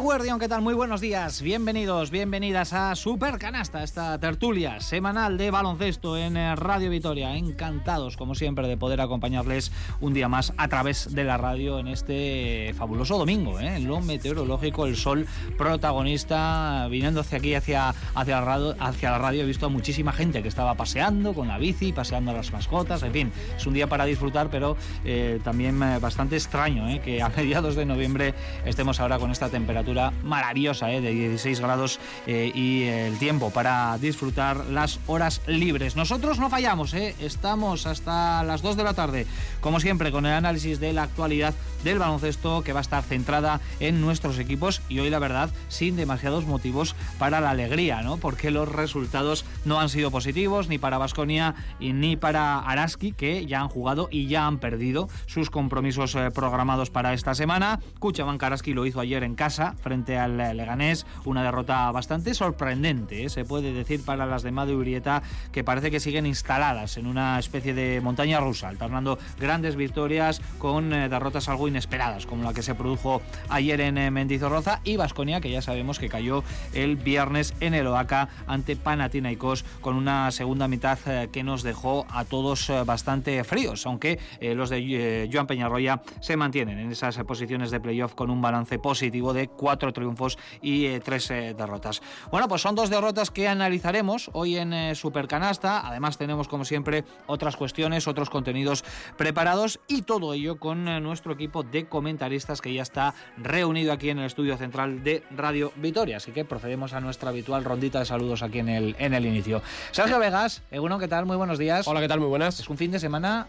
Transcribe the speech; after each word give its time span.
Guardián, 0.00 0.38
¿qué 0.38 0.48
tal? 0.48 0.62
Muy 0.62 0.72
buenos 0.72 1.02
días. 1.02 1.42
Bienvenidos, 1.42 2.10
bienvenidas 2.10 2.72
a 2.72 2.94
Super 2.96 3.38
Canasta, 3.38 3.82
esta 3.82 4.18
tertulia 4.18 4.80
semanal 4.80 5.36
de 5.36 5.50
baloncesto 5.50 6.16
en 6.16 6.38
eh, 6.38 6.56
Radio 6.56 6.88
Vitoria. 6.88 7.36
Encantados, 7.36 8.16
como 8.16 8.34
siempre, 8.34 8.66
de 8.66 8.78
poder 8.78 9.02
acompañarles 9.02 9.72
un 10.00 10.14
día 10.14 10.26
más 10.26 10.54
a 10.56 10.68
través 10.68 11.14
de 11.14 11.24
la 11.24 11.36
radio 11.36 11.78
en 11.78 11.88
este 11.88 12.72
fabuloso 12.78 13.18
domingo. 13.18 13.60
¿eh? 13.60 13.78
Lo 13.80 14.00
meteorológico, 14.00 14.86
el 14.86 14.96
sol 14.96 15.26
protagonista, 15.58 16.88
viniendo 16.90 17.20
hacia 17.20 17.36
aquí, 17.36 17.54
hacia, 17.54 17.90
hacia, 18.14 18.36
la 18.36 18.44
radio, 18.44 18.76
hacia 18.80 19.10
la 19.10 19.18
radio. 19.18 19.42
He 19.42 19.46
visto 19.46 19.66
a 19.66 19.68
muchísima 19.68 20.12
gente 20.12 20.40
que 20.40 20.48
estaba 20.48 20.74
paseando 20.76 21.34
con 21.34 21.46
la 21.46 21.58
bici, 21.58 21.92
paseando 21.92 22.30
a 22.30 22.34
las 22.34 22.52
mascotas. 22.52 23.02
En 23.02 23.12
fin, 23.12 23.32
es 23.54 23.66
un 23.66 23.74
día 23.74 23.86
para 23.86 24.06
disfrutar, 24.06 24.48
pero 24.50 24.78
eh, 25.04 25.40
también 25.44 25.82
eh, 25.82 25.98
bastante 25.98 26.36
extraño 26.36 26.88
¿eh? 26.88 27.02
que 27.04 27.20
a 27.20 27.28
mediados 27.36 27.76
de 27.76 27.84
noviembre 27.84 28.34
estemos 28.64 28.98
ahora 28.98 29.18
con 29.18 29.30
esta 29.30 29.50
temperatura 29.50 29.89
maravillosa 30.22 30.92
¿eh? 30.92 31.00
de 31.00 31.12
16 31.12 31.60
grados 31.60 31.98
eh, 32.26 32.52
y 32.54 32.84
el 32.84 33.18
tiempo 33.18 33.50
para 33.50 33.98
disfrutar 33.98 34.66
las 34.66 35.00
horas 35.06 35.42
libres. 35.46 35.96
Nosotros 35.96 36.38
no 36.38 36.50
fallamos, 36.50 36.94
¿eh? 36.94 37.14
estamos 37.20 37.86
hasta 37.86 38.42
las 38.44 38.62
2 38.62 38.76
de 38.76 38.84
la 38.84 38.94
tarde, 38.94 39.26
como 39.60 39.80
siempre, 39.80 40.12
con 40.12 40.26
el 40.26 40.32
análisis 40.32 40.80
de 40.80 40.92
la 40.92 41.04
actualidad 41.04 41.54
del 41.84 41.98
baloncesto 41.98 42.62
que 42.62 42.72
va 42.72 42.80
a 42.80 42.82
estar 42.82 43.02
centrada 43.02 43.60
en 43.80 44.00
nuestros 44.00 44.38
equipos 44.38 44.82
y 44.88 44.98
hoy 45.00 45.10
la 45.10 45.18
verdad 45.18 45.50
sin 45.68 45.96
demasiados 45.96 46.46
motivos 46.46 46.94
para 47.18 47.40
la 47.40 47.50
alegría, 47.50 48.02
¿no? 48.02 48.18
porque 48.18 48.50
los 48.50 48.68
resultados 48.68 49.44
no 49.64 49.80
han 49.80 49.88
sido 49.88 50.10
positivos 50.10 50.68
ni 50.68 50.78
para 50.78 50.98
Vasconia 50.98 51.54
ni 51.80 52.16
para 52.16 52.58
Araski 52.58 53.12
que 53.12 53.46
ya 53.46 53.60
han 53.60 53.68
jugado 53.68 54.08
y 54.10 54.26
ya 54.26 54.46
han 54.46 54.58
perdido 54.58 55.08
sus 55.26 55.50
compromisos 55.50 56.16
programados 56.34 56.90
para 56.90 57.14
esta 57.14 57.34
semana. 57.34 57.80
Kuchaban 57.98 58.38
Karaski 58.38 58.74
lo 58.74 58.86
hizo 58.86 59.00
ayer 59.00 59.24
en 59.24 59.34
casa 59.34 59.74
frente 59.80 60.18
al 60.18 60.36
Leganés. 60.36 61.06
Una 61.24 61.42
derrota 61.42 61.90
bastante 61.90 62.34
sorprendente, 62.34 63.24
¿eh? 63.24 63.28
se 63.28 63.44
puede 63.44 63.72
decir, 63.72 64.04
para 64.04 64.26
las 64.26 64.42
de 64.42 64.52
Madu 64.52 64.78
Urieta, 64.78 65.22
que 65.52 65.64
parece 65.64 65.90
que 65.90 66.00
siguen 66.00 66.26
instaladas 66.26 66.96
en 66.96 67.06
una 67.06 67.38
especie 67.38 67.74
de 67.74 68.00
montaña 68.00 68.40
rusa, 68.40 68.68
alternando 68.68 69.18
grandes 69.38 69.76
victorias 69.76 70.40
con 70.58 70.92
eh, 70.92 71.08
derrotas 71.08 71.48
algo 71.48 71.68
inesperadas, 71.68 72.26
como 72.26 72.44
la 72.44 72.54
que 72.54 72.62
se 72.62 72.74
produjo 72.74 73.22
ayer 73.48 73.80
en 73.80 73.98
eh, 73.98 74.10
Mendizorroza 74.10 74.80
y 74.84 74.96
Vasconia, 74.96 75.40
que 75.40 75.50
ya 75.50 75.62
sabemos 75.62 75.98
que 75.98 76.08
cayó 76.08 76.44
el 76.72 76.96
viernes 76.96 77.54
en 77.60 77.74
el 77.74 77.86
Oaca 77.86 78.28
ante 78.46 78.76
Panathinaikos 78.76 79.64
con 79.80 79.96
una 79.96 80.30
segunda 80.30 80.68
mitad 80.68 80.98
que 81.32 81.42
nos 81.42 81.62
dejó 81.62 82.06
a 82.10 82.24
todos 82.24 82.70
bastante 82.84 83.42
fríos, 83.44 83.86
aunque 83.86 84.18
los 84.40 84.70
de 84.70 85.28
Joan 85.32 85.46
Peñarroya 85.46 86.02
se 86.20 86.36
mantienen 86.36 86.78
en 86.78 86.92
esas 86.92 87.16
posiciones 87.24 87.70
de 87.70 87.80
playoff 87.80 88.14
con 88.14 88.30
un 88.30 88.40
balance 88.40 88.78
positivo 88.78 89.32
de 89.32 89.48
cuatro 89.70 89.92
triunfos 89.92 90.36
y 90.60 90.86
eh, 90.86 90.98
tres 90.98 91.30
eh, 91.30 91.54
derrotas. 91.56 92.02
Bueno, 92.32 92.48
pues 92.48 92.60
son 92.60 92.74
dos 92.74 92.90
derrotas 92.90 93.30
que 93.30 93.46
analizaremos 93.46 94.28
hoy 94.32 94.56
en 94.56 94.72
eh, 94.72 94.96
Supercanasta. 94.96 95.86
Además 95.86 96.18
tenemos, 96.18 96.48
como 96.48 96.64
siempre, 96.64 97.04
otras 97.28 97.54
cuestiones, 97.54 98.08
otros 98.08 98.30
contenidos 98.30 98.82
preparados 99.16 99.78
y 99.86 100.02
todo 100.02 100.34
ello 100.34 100.58
con 100.58 100.86
nuestro 101.04 101.34
equipo 101.34 101.62
de 101.62 101.86
comentaristas 101.86 102.60
que 102.60 102.74
ya 102.74 102.82
está 102.82 103.14
reunido 103.36 103.92
aquí 103.92 104.10
en 104.10 104.18
el 104.18 104.26
estudio 104.26 104.56
central 104.56 105.04
de 105.04 105.22
Radio 105.30 105.72
Vitoria. 105.76 106.16
Así 106.16 106.32
que 106.32 106.44
procedemos 106.44 106.92
a 106.92 107.00
nuestra 107.00 107.30
habitual 107.30 107.62
rondita 107.62 108.00
de 108.00 108.06
saludos 108.06 108.42
aquí 108.42 108.58
en 108.58 108.70
el, 108.70 108.96
en 108.98 109.14
el 109.14 109.24
inicio. 109.24 109.62
Sergio 109.92 110.18
Vegas, 110.18 110.62
Eguno, 110.72 110.98
¿qué 110.98 111.06
tal? 111.06 111.26
Muy 111.26 111.36
buenos 111.36 111.58
días. 111.58 111.86
Hola, 111.86 112.00
¿qué 112.00 112.08
tal? 112.08 112.18
Muy 112.18 112.28
buenas. 112.28 112.58
Es 112.58 112.68
un 112.68 112.76
fin 112.76 112.90
de 112.90 112.98
semana 112.98 113.46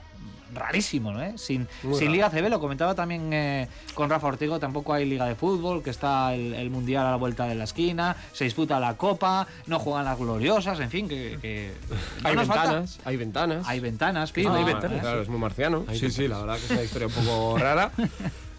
rarísimo, 0.54 1.12
¿no? 1.12 1.38
Sin, 1.38 1.68
sin 1.94 2.12
Liga 2.12 2.30
CB, 2.30 2.50
lo 2.50 2.60
comentaba 2.60 2.96
también 2.96 3.32
eh, 3.34 3.68
con 3.94 4.10
Rafa 4.10 4.28
Ortego, 4.28 4.60
tampoco 4.60 4.94
hay 4.94 5.06
Liga 5.06 5.26
de 5.26 5.36
Fútbol, 5.36 5.84
que 5.84 5.90
está 5.90 6.34
el, 6.34 6.70
Mundial 6.72 7.06
a 7.06 7.12
la 7.12 7.18
vuelta 7.18 7.46
de 7.46 7.56
la 7.56 7.66
esquina, 7.66 8.16
se 8.32 8.46
disputa 8.46 8.80
la 8.80 8.96
Copa, 8.96 9.48
no 9.68 9.80
juegan 9.80 10.06
las 10.06 10.18
gloriosas, 10.18 10.80
en 10.80 10.90
fin, 10.90 11.08
que... 11.08 11.72
hay, 12.24 12.36
ventanas, 12.36 13.00
hay 13.04 13.18
ventanas, 13.18 13.68
hay 13.68 13.80
ventanas. 13.80 14.34
hay 14.36 14.64
ventanas. 14.64 15.00
Claro, 15.02 15.22
es 15.22 15.30
muy 15.30 15.40
marciano. 15.40 15.86
sí, 15.94 16.10
sí, 16.10 16.28
la 16.28 16.40
verdad 16.40 16.58
que 16.58 16.66
es 16.66 16.72
una 16.72 16.84
historia 16.84 17.08
un 17.08 17.14
poco 17.14 17.58
rara. 17.60 17.92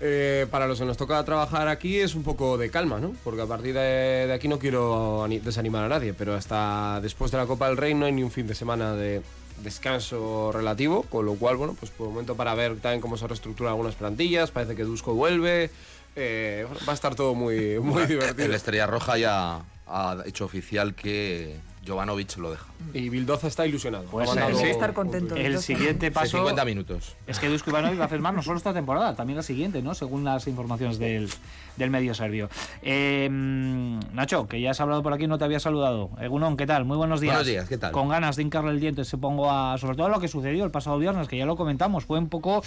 Eh, 0.05 0.49
para 0.51 0.67
los 0.67 0.81
que 0.81 0.85
nos 0.85 0.97
toca 0.97 1.23
trabajar 1.25 1.69
aquí 1.69 1.99
es 1.99 2.17
un 2.17 2.25
poco 2.25 2.59
de 2.59 2.71
calma, 2.71 2.99
¿no? 2.99 3.15
Porque 3.23 3.43
a 3.43 3.47
partir 3.47 3.73
de, 3.73 4.27
de, 4.27 4.33
aquí 4.33 4.49
no 4.49 4.59
quiero 4.59 5.25
desanimar 5.29 5.85
a 5.85 5.89
nadie, 5.89 6.13
pero 6.13 6.35
hasta 6.35 7.01
después 7.01 7.31
de 7.31 7.39
la 7.39 7.47
Copa 7.47 7.69
del 7.69 7.77
Rey 7.77 7.95
no 7.95 8.07
hay 8.07 8.13
ni 8.13 8.25
un 8.25 8.33
fin 8.33 8.49
de 8.49 8.57
semana 8.57 8.95
de, 8.95 9.23
descanso 9.59 10.51
relativo, 10.53 11.03
con 11.03 11.27
lo 11.27 11.35
cual, 11.35 11.57
bueno, 11.57 11.75
pues 11.79 11.91
por 11.91 12.09
un 12.09 12.15
momento 12.15 12.37
para 12.37 12.55
ver 12.55 12.79
también 12.81 13.01
cómo 13.01 13.17
se 13.17 13.27
reestructuran 13.27 13.73
algunas 13.73 13.95
plantillas, 13.95 14.51
parece 14.51 14.75
que 14.75 14.85
Dusko 14.85 15.15
vuelve, 15.15 15.71
eh, 16.17 16.67
va 16.87 16.93
a 16.93 16.95
estar 16.95 17.15
todo 17.15 17.35
muy, 17.35 17.79
muy 17.81 18.07
divertido. 18.07 18.47
El 18.47 18.55
Estrella 18.55 18.87
Roja 18.87 19.19
ya 19.19 19.63
ha 19.87 20.17
hecho 20.27 20.45
oficial 20.45 20.95
que 20.95 21.57
Jovanovic 21.87 22.37
lo 22.37 22.51
deja. 22.51 22.67
Y 22.95 23.09
Bildoza 23.09 23.49
está 23.49 23.67
ilusionado. 23.67 24.05
Pues 24.05 24.29
sí, 24.31 24.67
estar 24.67 24.93
contento. 24.93 25.37
El 25.37 25.59
siguiente 25.59 26.11
paso. 26.11 26.39
50 26.39 26.65
minutos. 26.65 27.17
Es 27.27 27.39
que 27.39 27.49
Dusko 27.49 27.71
Ivanovic 27.71 28.01
va 28.01 28.05
a 28.05 28.09
firmar 28.09 28.35
no 28.35 28.43
solo 28.43 28.57
esta 28.59 28.73
temporada, 28.73 29.15
también 29.15 29.37
la 29.37 29.43
siguiente, 29.43 29.83
¿no? 29.83 29.95
Según 29.95 30.25
las 30.25 30.47
informaciones 30.47 30.99
del, 30.99 31.29
del 31.77 31.91
medio 31.91 32.15
serbio. 32.15 32.49
Eh, 32.83 33.29
Nacho, 33.31 34.47
que 34.47 34.61
ya 34.61 34.71
has 34.71 34.81
hablado 34.81 35.03
por 35.03 35.13
aquí, 35.13 35.27
no 35.27 35.39
te 35.39 35.45
había 35.45 35.61
saludado. 35.61 36.11
Egunon, 36.21 36.57
¿qué 36.57 36.67
tal? 36.67 36.85
Muy 36.85 36.97
buenos 36.97 37.21
días. 37.21 37.35
Buenos 37.35 37.47
días, 37.47 37.69
¿qué 37.69 37.79
tal? 37.79 37.93
Con 37.93 38.09
ganas 38.09 38.37
de 38.37 38.43
hincarle 38.43 38.71
el 38.71 38.81
diente, 38.81 39.05
se 39.05 39.19
pongo 39.19 39.51
a. 39.51 39.77
Sobre 39.79 39.97
todo 39.97 40.09
lo 40.09 40.21
que 40.21 40.29
sucedió 40.29 40.65
el 40.65 40.71
pasado 40.71 40.99
viernes, 40.99 41.29
que 41.29 41.39
ya 41.39 41.47
lo 41.47 41.57
comentamos, 41.57 42.05
fue 42.05 42.19
un 42.19 42.29
poco. 42.29 42.63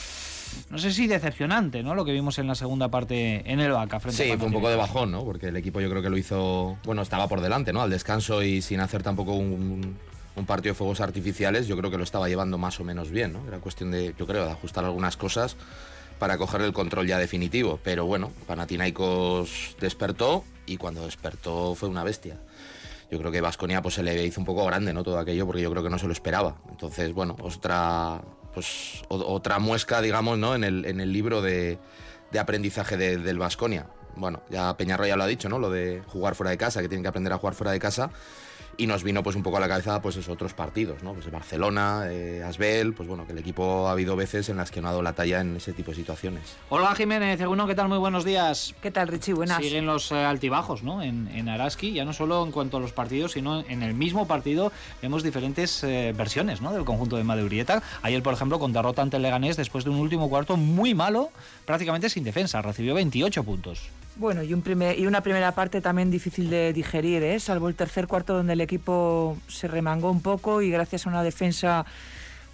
No 0.69 0.77
sé 0.77 0.91
si 0.91 1.07
decepcionante, 1.07 1.83
¿no? 1.83 1.95
Lo 1.95 2.05
que 2.05 2.11
vimos 2.11 2.39
en 2.39 2.47
la 2.47 2.55
segunda 2.55 2.89
parte 2.89 3.43
en 3.51 3.59
el 3.59 3.71
Vaca 3.71 3.99
frente 3.99 4.23
Sí, 4.23 4.37
fue 4.37 4.47
un 4.47 4.53
poco 4.53 4.69
de 4.69 4.75
bajón, 4.75 5.11
¿no? 5.11 5.23
Porque 5.23 5.47
el 5.47 5.57
equipo 5.57 5.81
yo 5.81 5.89
creo 5.89 6.01
que 6.01 6.09
lo 6.09 6.17
hizo. 6.17 6.77
Bueno, 6.85 7.01
estaba 7.01 7.27
por 7.27 7.41
delante, 7.41 7.73
¿no? 7.73 7.81
Al 7.81 7.89
descanso 7.89 8.41
y 8.43 8.61
sin 8.61 8.79
hacer 8.79 9.03
tampoco 9.05 9.33
un 9.35 10.45
partido 10.45 10.73
de 10.73 10.77
fuegos 10.77 10.99
artificiales, 10.99 11.67
yo 11.67 11.77
creo 11.77 11.89
que 11.89 11.97
lo 11.97 12.03
estaba 12.03 12.27
llevando 12.27 12.57
más 12.57 12.79
o 12.81 12.83
menos 12.83 13.09
bien, 13.09 13.31
¿no? 13.31 13.47
Era 13.47 13.59
cuestión 13.59 13.91
de, 13.91 14.13
yo 14.17 14.27
creo, 14.27 14.45
de 14.45 14.51
ajustar 14.51 14.83
algunas 14.83 15.15
cosas 15.15 15.55
para 16.19 16.37
coger 16.37 16.61
el 16.61 16.73
control 16.73 17.07
ya 17.07 17.17
definitivo. 17.17 17.79
Pero 17.83 18.05
bueno, 18.05 18.31
Panathinaikos 18.47 19.77
despertó 19.79 20.43
y 20.65 20.77
cuando 20.77 21.05
despertó 21.05 21.75
fue 21.75 21.87
una 21.87 22.03
bestia. 22.03 22.37
Yo 23.11 23.19
creo 23.19 23.31
que 23.31 23.39
Vasconia 23.39 23.81
pues 23.81 23.95
se 23.95 24.03
le 24.03 24.25
hizo 24.25 24.41
un 24.41 24.45
poco 24.45 24.65
grande, 24.65 24.91
¿no? 24.91 25.03
Todo 25.03 25.19
aquello 25.19 25.45
porque 25.45 25.61
yo 25.61 25.71
creo 25.71 25.83
que 25.83 25.89
no 25.89 25.99
se 25.99 26.07
lo 26.07 26.13
esperaba. 26.13 26.55
Entonces, 26.69 27.13
bueno, 27.13 27.35
otra 27.41 28.21
pues 28.53 29.03
otra 29.09 29.59
muesca, 29.59 30.01
digamos, 30.01 30.37
¿no? 30.37 30.55
En 30.55 30.63
el, 30.63 30.85
en 30.85 31.01
el 31.01 31.11
libro 31.11 31.41
de, 31.41 31.77
de 32.31 32.39
aprendizaje 32.39 32.97
del 32.97 33.37
Vasconia. 33.37 33.87
Bueno, 34.15 34.41
ya 34.49 34.75
Peñarroya 34.77 35.17
lo 35.17 35.23
ha 35.23 35.27
dicho, 35.27 35.49
¿no? 35.49 35.59
Lo 35.59 35.69
de 35.69 36.01
jugar 36.07 36.35
fuera 36.35 36.51
de 36.51 36.57
casa, 36.57 36.81
que 36.81 36.87
tienen 36.87 37.03
que 37.03 37.09
aprender 37.09 37.33
a 37.33 37.37
jugar 37.37 37.53
fuera 37.53 37.71
de 37.71 37.79
casa 37.79 38.11
y 38.77 38.87
nos 38.87 39.03
vino 39.03 39.23
pues 39.23 39.35
un 39.35 39.43
poco 39.43 39.57
a 39.57 39.59
la 39.59 39.67
cabeza 39.67 40.01
pues 40.01 40.15
esos 40.15 40.33
otros 40.33 40.53
partidos, 40.53 41.03
¿no? 41.03 41.13
Pues 41.13 41.29
Barcelona, 41.31 42.05
eh, 42.09 42.43
Asbel, 42.43 42.93
pues 42.93 43.07
bueno, 43.07 43.25
que 43.25 43.33
el 43.33 43.37
equipo 43.37 43.87
ha 43.87 43.91
habido 43.91 44.15
veces 44.15 44.49
en 44.49 44.57
las 44.57 44.71
que 44.71 44.81
no 44.81 44.87
ha 44.87 44.91
dado 44.91 45.01
la 45.01 45.13
talla 45.13 45.41
en 45.41 45.55
ese 45.55 45.73
tipo 45.73 45.91
de 45.91 45.97
situaciones. 45.97 46.55
Hola 46.69 46.93
Jiménez, 46.95 47.37
según 47.39 47.65
¿qué 47.67 47.75
tal? 47.75 47.87
Muy 47.87 47.97
buenos 47.97 48.25
días. 48.25 48.75
¿Qué 48.81 48.91
tal 48.91 49.07
Richie? 49.07 49.33
Buenas. 49.33 49.63
Siguen 49.63 49.85
los 49.85 50.11
eh, 50.11 50.15
altibajos, 50.15 50.83
¿no? 50.83 51.01
En, 51.01 51.29
en, 51.29 51.49
Araski, 51.49 51.93
ya 51.93 52.05
no 52.05 52.13
solo 52.13 52.43
en 52.43 52.51
cuanto 52.51 52.77
a 52.77 52.79
los 52.79 52.91
partidos, 52.91 53.31
sino 53.31 53.61
en 53.61 53.81
el 53.81 53.93
mismo 53.93 54.27
partido 54.27 54.71
vemos 55.01 55.23
diferentes 55.23 55.83
eh, 55.83 56.13
versiones, 56.15 56.61
¿no? 56.61 56.73
Del 56.73 56.85
conjunto 56.85 57.17
de 57.17 57.23
Madeurieta. 57.23 57.81
Ayer, 58.01 58.21
por 58.21 58.33
ejemplo, 58.33 58.59
con 58.59 58.73
derrota 58.73 59.01
ante 59.01 59.17
el 59.17 59.23
Leganés 59.23 59.57
después 59.57 59.83
de 59.83 59.89
un 59.89 59.97
último 59.97 60.29
cuarto 60.29 60.57
muy 60.57 60.93
malo, 60.93 61.29
prácticamente 61.65 62.09
sin 62.09 62.23
defensa, 62.23 62.61
recibió 62.61 62.93
28 62.93 63.43
puntos. 63.43 63.89
Bueno, 64.17 64.43
y, 64.43 64.53
un 64.53 64.61
primer, 64.61 64.97
y 64.97 65.07
una 65.07 65.19
primera 65.19 65.51
parte 65.51 65.81
también 65.81 66.09
difícil 66.09 66.49
de 66.49 66.71
digerir, 66.71 67.21
¿eh? 67.21 67.37
salvo 67.41 67.67
el 67.67 67.75
tercer 67.75 68.07
cuarto 68.07 68.33
donde 68.33 68.53
el 68.53 68.61
equipo 68.61 69.37
se 69.49 69.67
remangó 69.67 70.09
un 70.09 70.21
poco 70.21 70.61
y 70.61 70.71
gracias 70.71 71.05
a 71.05 71.09
una 71.09 71.21
defensa 71.21 71.85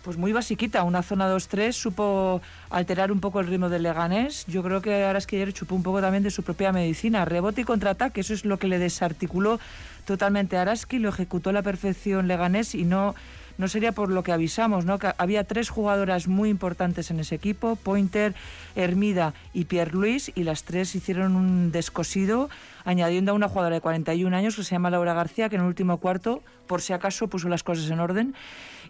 pues 0.01 0.17
muy 0.17 0.33
basiquita, 0.33 0.81
una 0.81 1.03
zona 1.03 1.31
2-3 1.31 1.71
supo 1.73 2.41
alterar 2.71 3.11
un 3.11 3.19
poco 3.19 3.39
el 3.39 3.45
ritmo 3.45 3.69
del 3.69 3.83
Leganés. 3.83 4.45
Yo 4.47 4.63
creo 4.63 4.81
que 4.81 5.05
ahora 5.05 5.19
ayer 5.19 5.53
chupó 5.53 5.75
un 5.75 5.83
poco 5.83 6.01
también 6.01 6.23
de 6.23 6.31
su 6.31 6.41
propia 6.41 6.71
medicina, 6.71 7.25
rebote 7.25 7.61
y 7.61 7.63
contraataque, 7.63 8.21
eso 8.21 8.33
es 8.33 8.43
lo 8.43 8.57
que 8.57 8.67
le 8.67 8.79
desarticuló 8.79 9.59
totalmente 10.05 10.57
a 10.57 10.63
Araski, 10.63 10.97
lo 10.97 11.09
ejecutó 11.09 11.51
a 11.51 11.53
la 11.53 11.61
perfección 11.61 12.27
Leganés 12.27 12.73
y 12.73 12.85
no 12.85 13.13
no 13.57 13.68
sería 13.68 13.92
por 13.92 14.09
lo 14.09 14.24
que 14.24 14.31
avisamos, 14.31 14.86
¿no? 14.86 15.00
Que 15.00 15.13
había 15.18 15.44
tres 15.44 15.69
jugadoras 15.69 16.27
muy 16.27 16.50
importantes 16.50 17.12
en 17.12 17.19
ese 17.19 17.36
equipo, 17.36 17.75
Pointer, 17.75 18.33
Hermida 18.75 19.33
y 19.53 19.65
Pierre 19.65 19.92
Luis, 19.92 20.31
y 20.36 20.44
las 20.44 20.63
tres 20.63 20.95
hicieron 20.95 21.36
un 21.36 21.71
descosido, 21.71 22.50
añadiendo 22.86 23.31
a 23.31 23.36
una 23.36 23.48
jugadora 23.48 23.75
de 23.75 23.81
41 23.81 24.36
años 24.36 24.56
que 24.56 24.63
se 24.63 24.71
llama 24.71 24.89
Laura 24.89 25.13
García, 25.13 25.50
que 25.50 25.56
en 25.56 25.62
el 25.62 25.68
último 25.68 25.98
cuarto, 25.98 26.42
por 26.68 26.81
si 26.81 26.94
acaso, 26.94 27.27
puso 27.27 27.50
las 27.50 27.63
cosas 27.63 27.89
en 27.89 28.00
orden. 28.00 28.36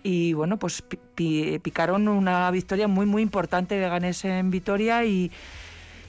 Y 0.04 0.34
bueno, 0.34 0.58
pues 0.58 0.84
picaron 1.16 2.08
una 2.08 2.50
victoria 2.50 2.88
muy, 2.88 3.06
muy 3.06 3.22
importante 3.22 3.76
de 3.76 3.88
Ganes 3.88 4.26
en 4.26 4.50
Vitoria 4.50 5.06
y 5.06 5.32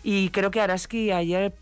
y 0.04 0.30
creo 0.30 0.50
que 0.50 0.60
Araski 0.60 1.12
ayer 1.12 1.52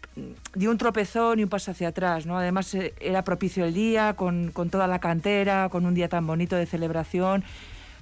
dio 0.54 0.70
un 0.70 0.78
tropezón 0.78 1.38
y 1.38 1.42
un 1.44 1.48
paso 1.48 1.70
hacia 1.70 1.88
atrás, 1.88 2.26
¿no? 2.26 2.38
Además 2.38 2.74
eh, 2.74 2.94
era 3.00 3.24
propicio 3.24 3.64
el 3.64 3.74
día, 3.74 4.14
con, 4.14 4.50
con 4.52 4.70
toda 4.70 4.86
la 4.86 4.98
cantera, 4.98 5.68
con 5.70 5.86
un 5.86 5.94
día 5.94 6.08
tan 6.08 6.26
bonito 6.26 6.56
de 6.56 6.66
celebración. 6.66 7.44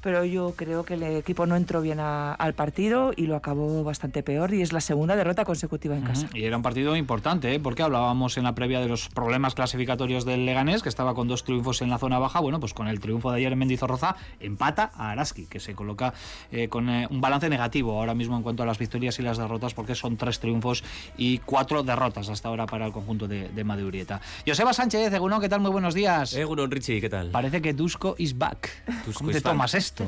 Pero 0.02 0.24
yo 0.24 0.54
creo 0.56 0.84
que 0.84 0.94
el 0.94 1.02
equipo 1.02 1.46
no 1.46 1.56
entró 1.56 1.80
bien 1.80 2.00
al 2.00 2.54
partido 2.54 3.12
y 3.16 3.26
lo 3.26 3.36
acabó 3.36 3.84
bastante 3.84 4.22
peor 4.22 4.54
y 4.54 4.62
es 4.62 4.72
la 4.72 4.80
segunda 4.80 5.16
derrota 5.16 5.44
consecutiva 5.44 5.96
en 5.96 6.02
casa. 6.02 6.28
Y 6.34 6.44
era 6.44 6.56
un 6.56 6.62
partido 6.62 6.96
importante, 6.96 7.54
¿eh? 7.54 7.60
porque 7.60 7.82
hablábamos 7.82 8.36
en 8.36 8.44
la 8.44 8.54
previa 8.54 8.80
de 8.80 8.88
los 8.88 9.08
problemas 9.08 9.54
clasificatorios 9.54 10.24
del 10.24 10.46
Leganés, 10.46 10.82
que 10.82 10.88
estaba 10.88 11.14
con 11.14 11.28
dos 11.28 11.44
triunfos 11.44 11.82
en 11.82 11.90
la 11.90 11.98
zona 11.98 12.18
baja. 12.18 12.40
Bueno, 12.40 12.60
pues 12.60 12.74
con 12.74 12.88
el 12.88 13.00
triunfo 13.00 13.30
de 13.30 13.38
ayer 13.38 13.52
en 13.52 13.58
Mendizorroza 13.58 14.16
empata 14.40 14.90
a 14.94 15.10
Araski, 15.10 15.46
que 15.46 15.60
se 15.60 15.74
coloca 15.74 16.14
eh, 16.52 16.68
con 16.68 16.88
eh, 16.88 17.06
un 17.10 17.20
balance 17.20 17.48
negativo 17.48 17.98
ahora 17.98 18.14
mismo 18.14 18.36
en 18.36 18.42
cuanto 18.42 18.62
a 18.62 18.66
las 18.66 18.78
victorias 18.78 19.18
y 19.18 19.22
las 19.22 19.38
derrotas, 19.38 19.74
porque 19.74 19.94
son 19.94 20.16
tres 20.16 20.38
triunfos 20.40 20.84
y 21.16 21.38
cuatro 21.38 21.82
derrotas 21.82 22.28
hasta 22.28 22.48
ahora 22.48 22.66
para 22.66 22.86
el 22.86 22.92
conjunto 22.92 23.28
de, 23.28 23.48
de 23.48 23.64
Madurieta. 23.64 24.20
Joseba 24.46 24.72
Sánchez, 24.72 25.12
Egunon, 25.12 25.40
¿qué 25.40 25.48
tal? 25.48 25.60
Muy 25.60 25.70
buenos 25.70 25.94
días. 25.94 26.34
Egunon, 26.34 26.70
Richie, 26.70 27.00
¿qué 27.00 27.08
tal? 27.08 27.30
Parece 27.30 27.60
que 27.60 27.72
Dusko 27.72 28.14
is 28.18 28.36
back. 28.36 28.68
¿Cómo 29.14 29.30
te 29.30 29.40
tomas 29.40 29.74
esto? 29.88 30.04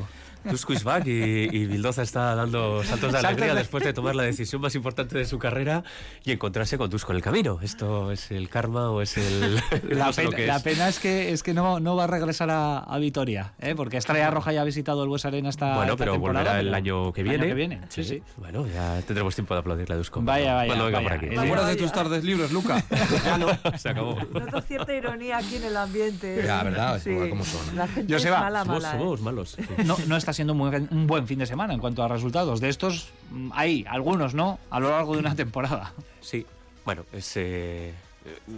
Tusko 0.49 0.73
is 0.73 0.83
back 0.83 1.05
y, 1.05 1.11
y, 1.11 1.65
Bildoza 1.65 2.01
está 2.01 2.35
dando 2.35 2.83
saltos 2.83 3.11
de 3.11 3.19
alegría 3.19 3.53
después 3.53 3.83
de 3.83 3.93
tomar 3.93 4.15
la 4.15 4.23
decisión 4.23 4.61
más 4.61 4.73
importante 4.75 5.17
de 5.17 5.25
su 5.25 5.37
carrera 5.39 5.83
y 6.23 6.31
encontrarse 6.31 6.77
con 6.77 6.89
Tusko 6.89 7.11
en 7.11 7.17
el 7.17 7.21
camino. 7.21 7.59
¿Esto 7.61 8.11
es 8.11 8.31
el 8.31 8.49
karma 8.49 8.89
o 8.89 9.01
es 9.01 9.17
el...? 9.17 9.55
la, 9.89 10.11
pena, 10.63 10.87
es. 10.87 10.99
que, 10.99 11.31
es 11.31 11.43
que 11.43 11.53
no, 11.53 11.79
no 11.79 11.95
va 11.95 12.05
a 12.05 12.07
regresar 12.07 12.49
a, 12.49 12.79
a 12.79 12.97
Vitoria, 12.97 13.53
¿eh? 13.59 13.75
porque 13.75 13.97
Estrella 13.97 14.31
Roja 14.31 14.51
ya 14.51 14.61
ha 14.61 14.65
visitado 14.65 15.03
el 15.03 15.09
Bues 15.09 15.25
Arena 15.25 15.49
esta 15.49 15.75
Bueno, 15.75 15.95
pero 15.95 16.17
volverá 16.17 16.59
el 16.59 16.73
año 16.73 17.13
que 17.13 17.23
viene. 17.23 17.35
El 17.37 17.41
año 17.43 17.49
que 17.49 17.55
viene, 17.55 17.81
sí, 17.89 18.03
sí. 18.03 18.23
Bueno, 18.37 18.65
ya 18.67 19.01
tendremos 19.01 19.35
tiempo 19.35 19.53
de 19.53 19.59
aplaudirle 19.59 19.95
a 19.95 19.97
Dusko. 19.97 20.21
Vaya, 20.21 20.55
vaya. 20.55 20.67
Cuando 20.67 20.85
venga 20.85 20.97
vaya. 20.99 21.09
por 21.09 21.17
aquí. 21.17 21.35
¿Te 21.35 21.39
acuerdas 21.39 21.67
de 21.67 21.75
tus 21.75 21.91
tardes 21.91 22.23
libres, 22.23 22.51
Luca? 22.51 22.83
ya 23.25 23.37
no, 23.37 23.47
se 23.77 23.89
acabó. 23.89 24.17
Noto 24.33 24.61
cierta 24.61 24.93
ironía 24.93 25.37
aquí 25.37 25.57
en 25.57 25.65
el 25.65 25.77
ambiente. 25.77 26.41
Ya, 26.45 26.63
¿verdad? 26.63 26.99
Sí. 27.01 27.15
¿Cómo 27.29 27.43
son? 27.45 27.75
La 27.75 27.87
gente 27.87 28.13
Joseba, 28.13 28.37
es 28.37 28.43
mala, 28.43 28.59
Somos, 28.65 28.81
mala, 28.81 28.95
¿eh? 28.95 28.99
somos 28.99 29.21
malos. 29.21 29.49
sí. 29.51 29.63
No, 29.85 29.97
no 30.07 30.17
está 30.17 30.30
siendo 30.33 30.53
muy, 30.53 30.75
un 30.75 31.07
buen 31.07 31.27
fin 31.27 31.39
de 31.39 31.45
semana 31.45 31.73
en 31.73 31.79
cuanto 31.79 32.03
a 32.03 32.07
resultados. 32.07 32.59
De 32.59 32.69
estos 32.69 33.09
mm, 33.29 33.51
hay 33.53 33.85
algunos, 33.89 34.33
¿no? 34.33 34.59
A 34.69 34.79
lo 34.79 34.89
largo 34.89 35.13
de 35.13 35.19
una 35.19 35.35
temporada. 35.35 35.93
Sí, 36.21 36.45
bueno, 36.85 37.05
es 37.13 37.33
eh, 37.35 37.93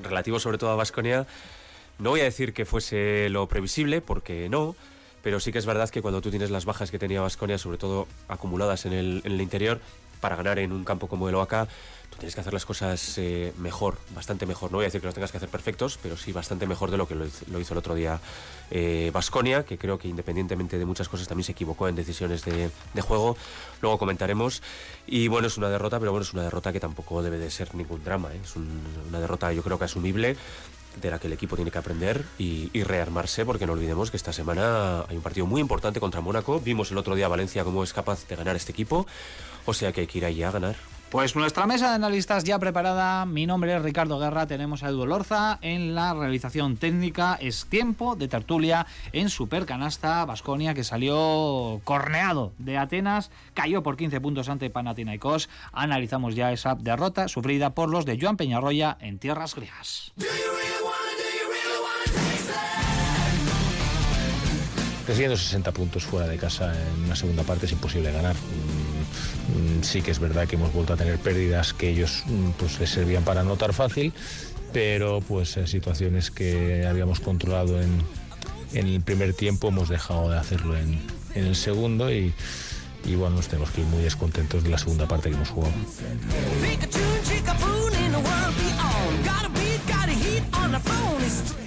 relativo 0.02 0.40
sobre 0.40 0.58
todo 0.58 0.72
a 0.72 0.76
Vasconia. 0.76 1.26
No 2.00 2.12
voy 2.12 2.22
a 2.22 2.26
decir 2.26 2.54
que 2.54 2.66
fuese 2.66 3.30
lo 3.30 3.48
previsible, 3.48 4.02
porque 4.02 4.50
no, 4.50 4.76
pero 5.22 5.40
sí 5.40 5.52
que 5.52 5.60
es 5.60 5.66
verdad 5.66 5.90
que 5.90 6.02
cuando 6.02 6.22
tú 6.22 6.30
tienes 6.30 6.52
las 6.52 6.66
bajas 6.66 6.92
que 6.92 7.00
tenía 7.00 7.22
Vasconia, 7.22 7.58
sobre 7.58 7.78
todo 7.78 8.08
acumuladas 8.28 8.86
en 8.86 8.94
el, 8.94 9.22
en 9.24 9.34
el 9.34 9.42
interior, 9.42 9.80
para 10.20 10.36
ganar 10.36 10.60
en 10.60 10.72
un 10.72 10.84
campo 10.84 11.08
como 11.08 11.30
el 11.30 11.36
Oaca, 11.36 11.68
tienes 12.16 12.36
que 12.36 12.42
hacer 12.42 12.54
las 12.54 12.66
cosas 12.66 13.18
eh, 13.18 13.54
mejor, 13.58 13.98
bastante 14.16 14.46
mejor. 14.46 14.72
No 14.72 14.78
voy 14.78 14.86
a 14.86 14.88
decir 14.88 15.02
que 15.02 15.08
los 15.08 15.14
tengas 15.14 15.32
que 15.32 15.38
hacer 15.38 15.50
perfectos, 15.50 16.00
pero 16.02 16.18
sí 16.18 16.32
bastante 16.32 16.66
mejor 16.68 16.92
de 16.92 16.98
lo 16.98 17.08
que 17.08 17.16
lo 17.16 17.26
hizo, 17.60 17.74
el 17.74 17.78
otro 17.78 17.96
día 17.96 18.20
Vasconia, 19.12 19.64
que 19.64 19.78
creo 19.78 20.00
que 20.00 20.08
independientemente 20.08 20.80
de 20.80 20.86
muchas 20.86 21.08
cosas 21.08 21.28
también 21.28 21.46
se 21.46 21.52
equivocó 21.52 21.88
en 21.88 21.96
decisiones 21.96 22.44
de, 22.46 22.72
juego. 23.02 23.38
Luego 23.82 23.98
comentaremos. 23.98 24.62
Y 25.08 25.28
bueno, 25.28 25.48
es 25.48 25.58
una 25.58 25.70
derrota, 25.70 26.00
pero 26.00 26.12
bueno, 26.12 26.24
es 26.24 26.34
una 26.34 26.44
derrota 26.44 26.72
que 26.72 26.80
tampoco 26.80 27.22
debe 27.22 27.38
de 27.38 27.52
ser 27.52 27.76
ningún 27.76 28.04
drama. 28.04 28.34
¿eh? 28.34 28.40
Es 28.44 28.56
un, 28.56 28.82
una 29.10 29.20
derrota 29.20 29.52
yo 29.54 29.64
creo 29.64 29.78
que 29.78 29.86
asumible 29.86 30.36
de 31.02 31.10
la 31.10 31.20
que 31.20 31.28
el 31.28 31.34
equipo 31.34 31.56
tiene 31.56 31.72
que 31.72 31.78
aprender 31.78 32.24
y, 32.38 32.70
y, 32.72 32.84
rearmarse, 32.84 33.46
porque 33.46 33.66
no 33.66 33.74
olvidemos 33.74 34.12
que 34.12 34.18
esta 34.18 34.32
semana 34.32 35.02
hay 35.10 35.16
un 35.16 35.24
partido 35.24 35.46
muy 35.48 35.60
importante 35.60 36.00
contra 36.00 36.22
Mónaco. 36.22 36.60
Vimos 36.60 36.92
el 36.92 36.98
otro 36.98 37.16
día 37.16 37.28
Valencia 37.28 37.64
cómo 37.64 37.84
es 37.84 37.94
capaz 37.94 38.28
de 38.28 38.36
ganar 38.36 38.56
este 38.56 38.72
equipo, 38.72 39.08
o 39.66 39.74
sea 39.74 39.92
que 39.92 40.02
hay 40.02 40.08
que 40.08 40.20
ir 40.20 40.26
allí 40.26 40.44
a 40.44 40.52
ganar. 40.52 40.76
Pues 41.14 41.36
nuestra 41.36 41.68
mesa 41.68 41.90
de 41.90 41.94
analistas 41.94 42.44
ya 42.44 42.58
preparada. 42.58 43.28
Mi 43.28 43.46
nombre 43.46 43.76
es 43.76 43.84
Ricardo 43.84 44.18
Guerra. 44.18 44.48
Tenemos 44.48 44.82
a 44.82 44.90
Edu 44.90 45.06
Lorza 45.06 45.60
en 45.62 45.94
la 45.94 46.16
realización 46.16 46.76
técnica. 46.76 47.38
Es 47.40 47.68
tiempo 47.68 48.16
de 48.16 48.28
tertulia 48.28 48.88
en 49.12 49.30
Supercanasta 49.30 50.26
Basconia, 50.26 50.74
que 50.74 50.84
salió 50.84 51.82
corneado 51.84 52.54
de 52.58 52.80
Atenas. 52.80 53.30
Cayó 53.54 53.84
por 53.84 53.96
15 53.96 54.22
puntos 54.22 54.50
ante 54.50 54.72
Panathinaikos. 54.72 55.50
Analizamos 55.72 56.34
ya 56.34 56.52
esa 56.52 56.74
derrota 56.74 57.28
sufrida 57.28 57.76
por 57.76 57.90
los 57.90 58.06
de 58.06 58.18
Joan 58.20 58.36
Peñarroya 58.36 58.98
en 59.00 59.20
tierras 59.20 59.54
griegas. 59.54 60.14
Recibiendo 65.06 65.38
60 65.38 65.72
puntos 65.74 66.06
fuera 66.06 66.28
de 66.28 66.38
casa 66.38 66.74
en 66.74 67.04
una 67.04 67.16
segunda 67.16 67.44
parte 67.44 67.68
es 67.68 67.72
imposible 67.72 68.12
ganar. 68.12 68.36
Sí 69.82 70.02
que 70.02 70.12
es 70.12 70.20
verdad 70.20 70.48
que 70.48 70.56
hemos 70.56 70.74
vuelto 70.74 70.94
a 70.94 70.98
tener 70.98 71.18
pérdidas 71.20 71.74
que 71.74 71.90
ellos 71.90 72.24
pues 72.58 72.80
les 72.80 72.90
servían 72.90 73.24
para 73.24 73.42
anotar 73.42 73.74
fácil, 73.74 74.14
pero 74.72 75.22
pues 75.22 75.58
en 75.58 75.68
situaciones 75.68 76.32
que 76.32 76.86
habíamos 76.86 77.20
controlado 77.20 77.82
en, 77.82 78.02
en 78.74 78.88
el 78.88 79.02
primer 79.02 79.34
tiempo 79.34 79.68
hemos 79.68 79.90
dejado 79.90 80.30
de 80.30 80.38
hacerlo 80.38 80.78
en, 80.78 81.00
en 81.36 81.46
el 81.46 81.56
segundo 81.56 82.12
y, 82.12 82.34
y, 83.06 83.16
bueno, 83.16 83.38
nos 83.38 83.48
tenemos 83.48 83.72
que 83.72 83.82
ir 83.82 83.88
muy 83.88 84.02
descontentos 84.02 84.64
de 84.64 84.70
la 84.70 84.78
segunda 84.78 85.08
parte 85.08 85.30
que 85.30 85.36
hemos 85.36 85.50
jugado. 85.50 85.74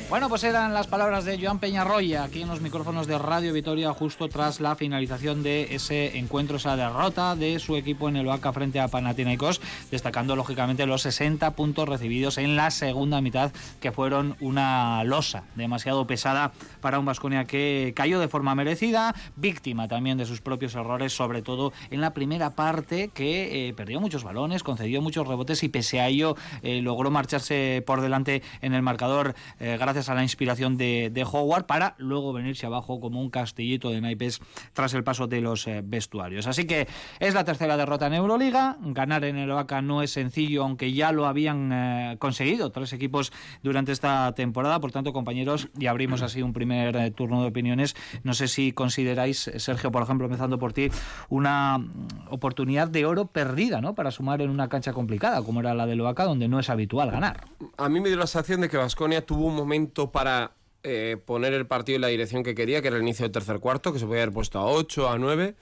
Bueno, 0.09 0.29
pues 0.29 0.45
eran 0.45 0.73
las 0.73 0.87
palabras 0.87 1.25
de 1.25 1.37
Joan 1.37 1.59
Peñarroya 1.59 2.23
aquí 2.23 2.43
en 2.43 2.47
los 2.49 2.61
micrófonos 2.61 3.09
de 3.09 3.19
Radio 3.19 3.53
Vitoria 3.53 3.93
justo 3.93 4.29
tras 4.29 4.61
la 4.61 4.77
finalización 4.77 5.43
de 5.43 5.75
ese 5.75 6.17
encuentro, 6.17 6.59
esa 6.59 6.77
derrota 6.77 7.35
de 7.35 7.59
su 7.59 7.75
equipo 7.75 8.09
en 8.09 8.15
el 8.15 8.29
Oaca 8.29 8.53
frente 8.53 8.79
a 8.79 8.87
Panathinaikos, 8.87 9.61
destacando 9.91 10.37
lógicamente 10.37 10.87
los 10.87 11.03
60 11.03 11.51
puntos 11.57 11.89
recibidos 11.89 12.39
en 12.39 12.55
la 12.55 12.71
segunda 12.71 13.21
mitad 13.21 13.51
que 13.81 13.91
fueron 13.91 14.37
una 14.39 15.03
losa 15.03 15.43
demasiado 15.57 16.07
pesada 16.07 16.53
para 16.81 17.01
un 17.01 17.05
Vasconia 17.05 17.45
que 17.45 17.93
cayó 17.97 18.21
de 18.21 18.29
forma 18.29 18.55
merecida, 18.55 19.13
víctima 19.35 19.89
también 19.89 20.19
de 20.19 20.25
sus 20.25 20.41
propios 20.41 20.77
errores, 20.77 21.17
sobre 21.17 21.43
todo 21.43 21.73
en 21.91 22.01
la 22.01 22.15
primera 22.15 22.51
parte 22.51 23.09
que 23.13 23.69
eh, 23.69 23.75
perdió 23.75 24.01
muchos 24.01 24.23
balones, 24.23 24.63
concedió 24.63 25.03
muchos 25.03 25.27
rebotes 25.27 25.65
y 25.65 25.69
pese 25.69 25.99
a 25.99 26.07
ello 26.07 26.37
eh, 26.63 26.81
logró 26.81 27.11
marcharse 27.11 27.83
por 27.85 28.01
delante 28.01 28.43
en 28.63 28.73
el 28.73 28.83
marcador 28.83 29.35
eh, 29.59 29.77
gracias 29.81 29.96
a 29.97 30.15
la 30.15 30.23
inspiración 30.23 30.77
de, 30.77 31.27
Howard 31.33 31.65
para 31.65 31.95
luego 31.97 32.33
venirse 32.33 32.67
abajo 32.67 33.01
como 33.01 33.21
un 33.21 33.31
castillito 33.31 33.91
de 33.91 34.01
naipes 34.03 34.41
tras 34.75 34.93
el 34.93 35.03
paso 35.03 35.27
de 35.27 35.41
los 35.41 35.67
eh, 35.67 35.81
vestuarios. 35.83 36.47
Así 36.47 36.67
que 36.67 36.87
es 37.19 37.35
la 37.35 37.45
tercera 37.45 37.77
derrota 37.77 38.07
en 38.07 38.15
Euroliga. 38.15 38.77
Ganar 38.81 39.25
en 39.25 39.37
el 39.39 39.51
Oaca 39.51 39.81
no 39.81 40.03
es 40.03 40.11
sencillo, 40.11 40.65
aunque 40.65 40.93
ya 40.93 41.13
lo 41.13 41.27
habían 41.27 41.71
eh, 41.73 42.17
conseguido 42.19 42.71
tres 42.71 42.93
equipos 42.93 43.33
durante 43.63 43.93
esta 43.93 44.33
temporada. 44.35 44.79
Por 44.81 44.93
tanto, 44.93 45.15
compañeros, 45.15 45.69
y 45.79 45.87
abrimos 45.87 46.21
así 46.21 46.43
un 46.43 46.53
primer 46.53 46.95
eh, 46.97 47.11
turno 47.11 47.41
de 47.41 47.49
opiniones. 47.49 47.97
No 48.23 48.35
sé 48.35 48.49
si 48.49 48.73
consideráis, 48.73 49.51
Sergio, 49.57 49.91
por 49.91 50.03
ejemplo, 50.03 50.27
empezando 50.27 50.59
por 50.59 50.75
ti, 50.75 50.91
una 51.31 51.83
oportunidad 52.29 52.89
de 52.89 53.07
oro 53.07 53.29
perdida, 53.29 53.81
¿no? 53.81 53.95
Para 53.95 54.11
sumar 54.11 54.43
en 54.43 54.51
una 54.51 54.69
cancha 54.69 54.93
complicada 54.93 55.43
como 55.43 55.61
era 55.61 55.75
la 55.75 55.87
del 55.87 56.01
Oaca, 56.03 56.25
donde 56.25 56.49
no 56.49 56.61
es 56.61 56.69
habitual 56.69 57.11
ganar. 57.11 57.45
A 57.79 57.89
mí 57.89 58.01
me 58.01 58.09
dio 58.09 58.19
la 58.19 58.27
sensación 58.27 58.61
de 58.61 58.69
que 58.69 58.77
Vasconia 58.77 59.25
tuvo 59.25 59.47
un 59.47 59.57
momento 59.57 59.86
para 60.13 60.53
eh, 60.83 61.17
poner 61.25 61.53
el 61.53 61.67
partido 61.67 61.97
en 61.97 62.03
la 62.03 62.09
dirección 62.09 62.43
que 62.43 62.55
quería, 62.55 62.81
que 62.81 62.89
era 62.89 62.97
el 62.97 63.03
inicio 63.03 63.25
del 63.25 63.33
tercer 63.33 63.59
cuarto, 63.59 63.93
que 63.93 63.99
se 63.99 64.07
podía 64.07 64.23
haber 64.23 64.35
puesto 64.35 64.59
a 64.59 64.67
8, 64.67 65.09
a 65.09 65.19
9. 65.19 65.57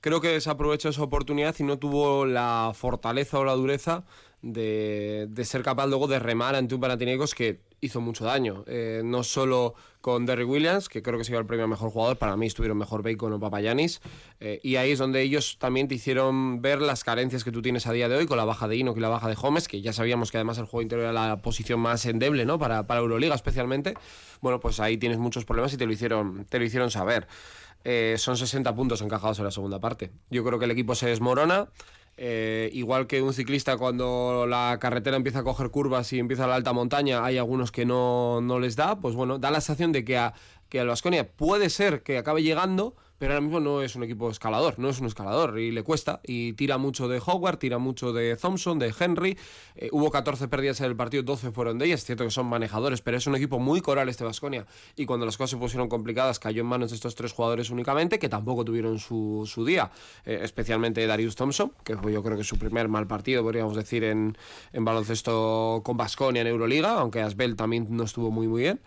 Creo 0.00 0.20
que 0.20 0.28
desaprovechó 0.28 0.88
esa 0.88 1.02
oportunidad 1.02 1.54
y 1.58 1.64
no 1.64 1.78
tuvo 1.78 2.24
la 2.24 2.72
fortaleza 2.74 3.38
o 3.38 3.44
la 3.44 3.52
dureza 3.52 4.04
de, 4.40 5.28
ser 5.44 5.62
capaz 5.62 5.86
luego 5.86 6.06
de 6.06 6.18
remar 6.18 6.54
ante 6.54 6.74
un 6.74 6.80
Panathinaikos 6.80 7.34
que 7.34 7.60
hizo 7.80 8.00
mucho 8.00 8.24
daño. 8.24 8.64
Eh, 8.66 9.02
no 9.04 9.22
solo 9.22 9.74
con 10.00 10.26
Derry 10.26 10.44
Williams, 10.44 10.88
que 10.88 11.02
creo 11.02 11.18
que 11.18 11.24
se 11.24 11.30
lleva 11.30 11.40
el 11.40 11.46
premio 11.46 11.64
a 11.64 11.68
mejor 11.68 11.90
jugador, 11.90 12.16
para 12.16 12.36
mí 12.36 12.46
estuvieron 12.46 12.78
mejor 12.78 13.02
Bacon 13.02 13.32
o 13.32 13.40
Papayanis, 13.40 14.00
eh, 14.40 14.60
y 14.62 14.76
ahí 14.76 14.92
es 14.92 14.98
donde 14.98 15.22
ellos 15.22 15.58
también 15.58 15.88
te 15.88 15.94
hicieron 15.94 16.62
ver 16.62 16.80
las 16.80 17.04
carencias 17.04 17.44
que 17.44 17.52
tú 17.52 17.62
tienes 17.62 17.86
a 17.86 17.92
día 17.92 18.08
de 18.08 18.16
hoy 18.16 18.26
con 18.26 18.36
la 18.36 18.44
baja 18.44 18.68
de 18.68 18.76
Ino 18.76 18.94
y 18.96 19.00
la 19.00 19.08
baja 19.08 19.28
de 19.28 19.36
Holmes, 19.40 19.68
que 19.68 19.80
ya 19.80 19.92
sabíamos 19.92 20.30
que 20.30 20.38
además 20.38 20.58
el 20.58 20.64
juego 20.64 20.82
interior 20.82 21.10
era 21.10 21.28
la 21.28 21.42
posición 21.42 21.80
más 21.80 22.04
endeble 22.06 22.44
¿no? 22.44 22.58
para, 22.58 22.86
para 22.86 23.00
Euroliga 23.00 23.34
especialmente. 23.34 23.94
Bueno, 24.40 24.60
pues 24.60 24.80
ahí 24.80 24.96
tienes 24.96 25.18
muchos 25.18 25.44
problemas 25.44 25.72
y 25.74 25.76
te 25.76 25.86
lo 25.86 25.92
hicieron, 25.92 26.46
te 26.46 26.58
lo 26.58 26.64
hicieron 26.64 26.90
saber. 26.90 27.26
Eh, 27.84 28.16
son 28.18 28.36
60 28.36 28.74
puntos 28.74 29.00
encajados 29.00 29.38
en 29.38 29.44
la 29.44 29.50
segunda 29.50 29.80
parte. 29.80 30.10
Yo 30.30 30.44
creo 30.44 30.58
que 30.58 30.66
el 30.66 30.70
equipo 30.70 30.94
se 30.94 31.06
desmorona. 31.06 31.68
Eh, 32.22 32.68
igual 32.74 33.06
que 33.06 33.22
un 33.22 33.32
ciclista 33.32 33.78
cuando 33.78 34.44
la 34.46 34.76
carretera 34.78 35.16
empieza 35.16 35.38
a 35.38 35.42
coger 35.42 35.70
curvas 35.70 36.12
y 36.12 36.18
empieza 36.18 36.46
la 36.46 36.54
alta 36.54 36.74
montaña, 36.74 37.24
hay 37.24 37.38
algunos 37.38 37.72
que 37.72 37.86
no, 37.86 38.42
no 38.42 38.60
les 38.60 38.76
da, 38.76 39.00
pues 39.00 39.14
bueno, 39.14 39.38
da 39.38 39.50
la 39.50 39.62
sensación 39.62 39.90
de 39.90 40.04
que 40.04 40.18
a, 40.18 40.34
que 40.68 40.80
al 40.80 40.88
Vasconia 40.88 41.26
puede 41.26 41.70
ser 41.70 42.02
que 42.02 42.18
acabe 42.18 42.42
llegando, 42.42 42.94
pero 43.20 43.34
ahora 43.34 43.42
mismo 43.42 43.60
no 43.60 43.82
es 43.82 43.96
un 43.96 44.02
equipo 44.02 44.30
escalador, 44.30 44.78
no 44.78 44.88
es 44.88 44.98
un 44.98 45.06
escalador 45.06 45.58
y 45.58 45.70
le 45.72 45.82
cuesta 45.82 46.20
y 46.24 46.54
tira 46.54 46.78
mucho 46.78 47.06
de 47.06 47.20
Howard, 47.24 47.58
tira 47.58 47.76
mucho 47.76 48.14
de 48.14 48.34
Thompson, 48.34 48.78
de 48.78 48.94
Henry. 48.98 49.36
Eh, 49.76 49.90
hubo 49.92 50.10
14 50.10 50.48
pérdidas 50.48 50.80
en 50.80 50.86
el 50.86 50.96
partido, 50.96 51.22
12 51.22 51.52
fueron 51.52 51.76
de 51.76 51.84
ellas. 51.84 52.00
Es 52.00 52.06
cierto 52.06 52.24
que 52.24 52.30
son 52.30 52.46
manejadores, 52.46 53.02
pero 53.02 53.18
es 53.18 53.26
un 53.26 53.36
equipo 53.36 53.58
muy 53.58 53.82
coral 53.82 54.08
este 54.08 54.24
Vasconia 54.24 54.64
y 54.96 55.04
cuando 55.04 55.26
las 55.26 55.36
cosas 55.36 55.50
se 55.50 55.56
pusieron 55.58 55.90
complicadas 55.90 56.38
cayó 56.38 56.62
en 56.62 56.66
manos 56.66 56.92
de 56.92 56.96
estos 56.96 57.14
tres 57.14 57.32
jugadores 57.32 57.68
únicamente 57.68 58.18
que 58.18 58.30
tampoco 58.30 58.64
tuvieron 58.64 58.98
su, 58.98 59.46
su 59.46 59.66
día, 59.66 59.90
eh, 60.24 60.40
especialmente 60.42 61.06
Darius 61.06 61.36
Thompson, 61.36 61.74
que 61.84 61.98
fue 61.98 62.14
yo 62.14 62.22
creo 62.22 62.38
que 62.38 62.44
su 62.44 62.56
primer 62.56 62.88
mal 62.88 63.06
partido, 63.06 63.42
podríamos 63.42 63.76
decir, 63.76 64.02
en, 64.02 64.38
en 64.72 64.84
baloncesto 64.86 65.82
con 65.84 65.98
Vasconia 65.98 66.40
en 66.40 66.48
Euroliga, 66.48 66.94
aunque 66.94 67.20
Asbel 67.20 67.54
también 67.54 67.86
no 67.90 68.04
estuvo 68.04 68.30
muy 68.30 68.48
muy 68.48 68.62
bien. 68.62 68.80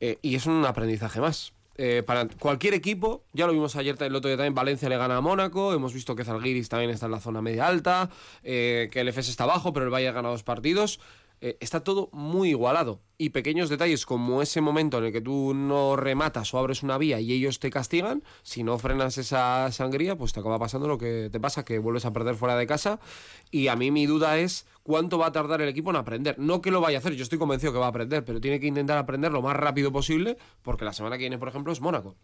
Eh, 0.00 0.18
y 0.22 0.34
es 0.34 0.46
un 0.46 0.64
aprendizaje 0.64 1.20
más 1.20 1.52
eh, 1.80 2.02
para 2.04 2.26
cualquier 2.26 2.74
equipo, 2.74 3.24
ya 3.32 3.46
lo 3.46 3.52
vimos 3.52 3.76
ayer 3.76 3.94
el 4.00 4.14
otro 4.16 4.28
día 4.28 4.36
también, 4.36 4.54
Valencia 4.54 4.88
le 4.88 4.96
gana 4.96 5.18
a 5.18 5.20
Mónaco, 5.20 5.72
hemos 5.72 5.94
visto 5.94 6.16
que 6.16 6.24
Zalgiris 6.24 6.68
también 6.68 6.90
está 6.90 7.06
en 7.06 7.12
la 7.12 7.20
zona 7.20 7.40
media 7.40 7.68
alta, 7.68 8.10
eh, 8.42 8.88
que 8.90 9.00
el 9.00 9.08
FS 9.08 9.30
está 9.30 9.44
abajo, 9.44 9.72
pero 9.72 9.86
el 9.86 9.92
Valle 9.92 10.08
ha 10.08 10.12
dos 10.12 10.42
partidos. 10.42 10.98
Eh, 11.40 11.56
está 11.60 11.84
todo 11.84 12.08
muy 12.12 12.50
igualado. 12.50 13.00
Y 13.16 13.30
pequeños 13.30 13.68
detalles 13.68 14.06
como 14.06 14.42
ese 14.42 14.60
momento 14.60 14.98
en 14.98 15.04
el 15.04 15.12
que 15.12 15.20
tú 15.20 15.54
no 15.54 15.96
rematas 15.96 16.52
o 16.54 16.58
abres 16.58 16.82
una 16.82 16.98
vía 16.98 17.20
y 17.20 17.32
ellos 17.32 17.58
te 17.58 17.70
castigan, 17.70 18.22
si 18.42 18.62
no 18.62 18.78
frenas 18.78 19.18
esa 19.18 19.70
sangría, 19.72 20.16
pues 20.16 20.32
te 20.32 20.40
acaba 20.40 20.58
pasando 20.58 20.88
lo 20.88 20.98
que 20.98 21.28
te 21.30 21.40
pasa, 21.40 21.64
que 21.64 21.78
vuelves 21.78 22.04
a 22.04 22.12
perder 22.12 22.34
fuera 22.34 22.56
de 22.56 22.66
casa. 22.66 23.00
Y 23.50 23.68
a 23.68 23.76
mí 23.76 23.90
mi 23.90 24.06
duda 24.06 24.38
es 24.38 24.66
cuánto 24.82 25.18
va 25.18 25.26
a 25.26 25.32
tardar 25.32 25.60
el 25.60 25.68
equipo 25.68 25.90
en 25.90 25.96
aprender. 25.96 26.38
No 26.38 26.60
que 26.60 26.70
lo 26.70 26.80
vaya 26.80 26.98
a 26.98 27.00
hacer, 27.00 27.14
yo 27.14 27.22
estoy 27.22 27.38
convencido 27.38 27.72
que 27.72 27.78
va 27.78 27.86
a 27.86 27.90
aprender, 27.90 28.24
pero 28.24 28.40
tiene 28.40 28.60
que 28.60 28.66
intentar 28.66 28.98
aprender 28.98 29.32
lo 29.32 29.42
más 29.42 29.56
rápido 29.56 29.92
posible, 29.92 30.36
porque 30.62 30.84
la 30.84 30.92
semana 30.92 31.16
que 31.16 31.22
viene, 31.22 31.38
por 31.38 31.48
ejemplo, 31.48 31.72
es 31.72 31.80
Mónaco. 31.80 32.16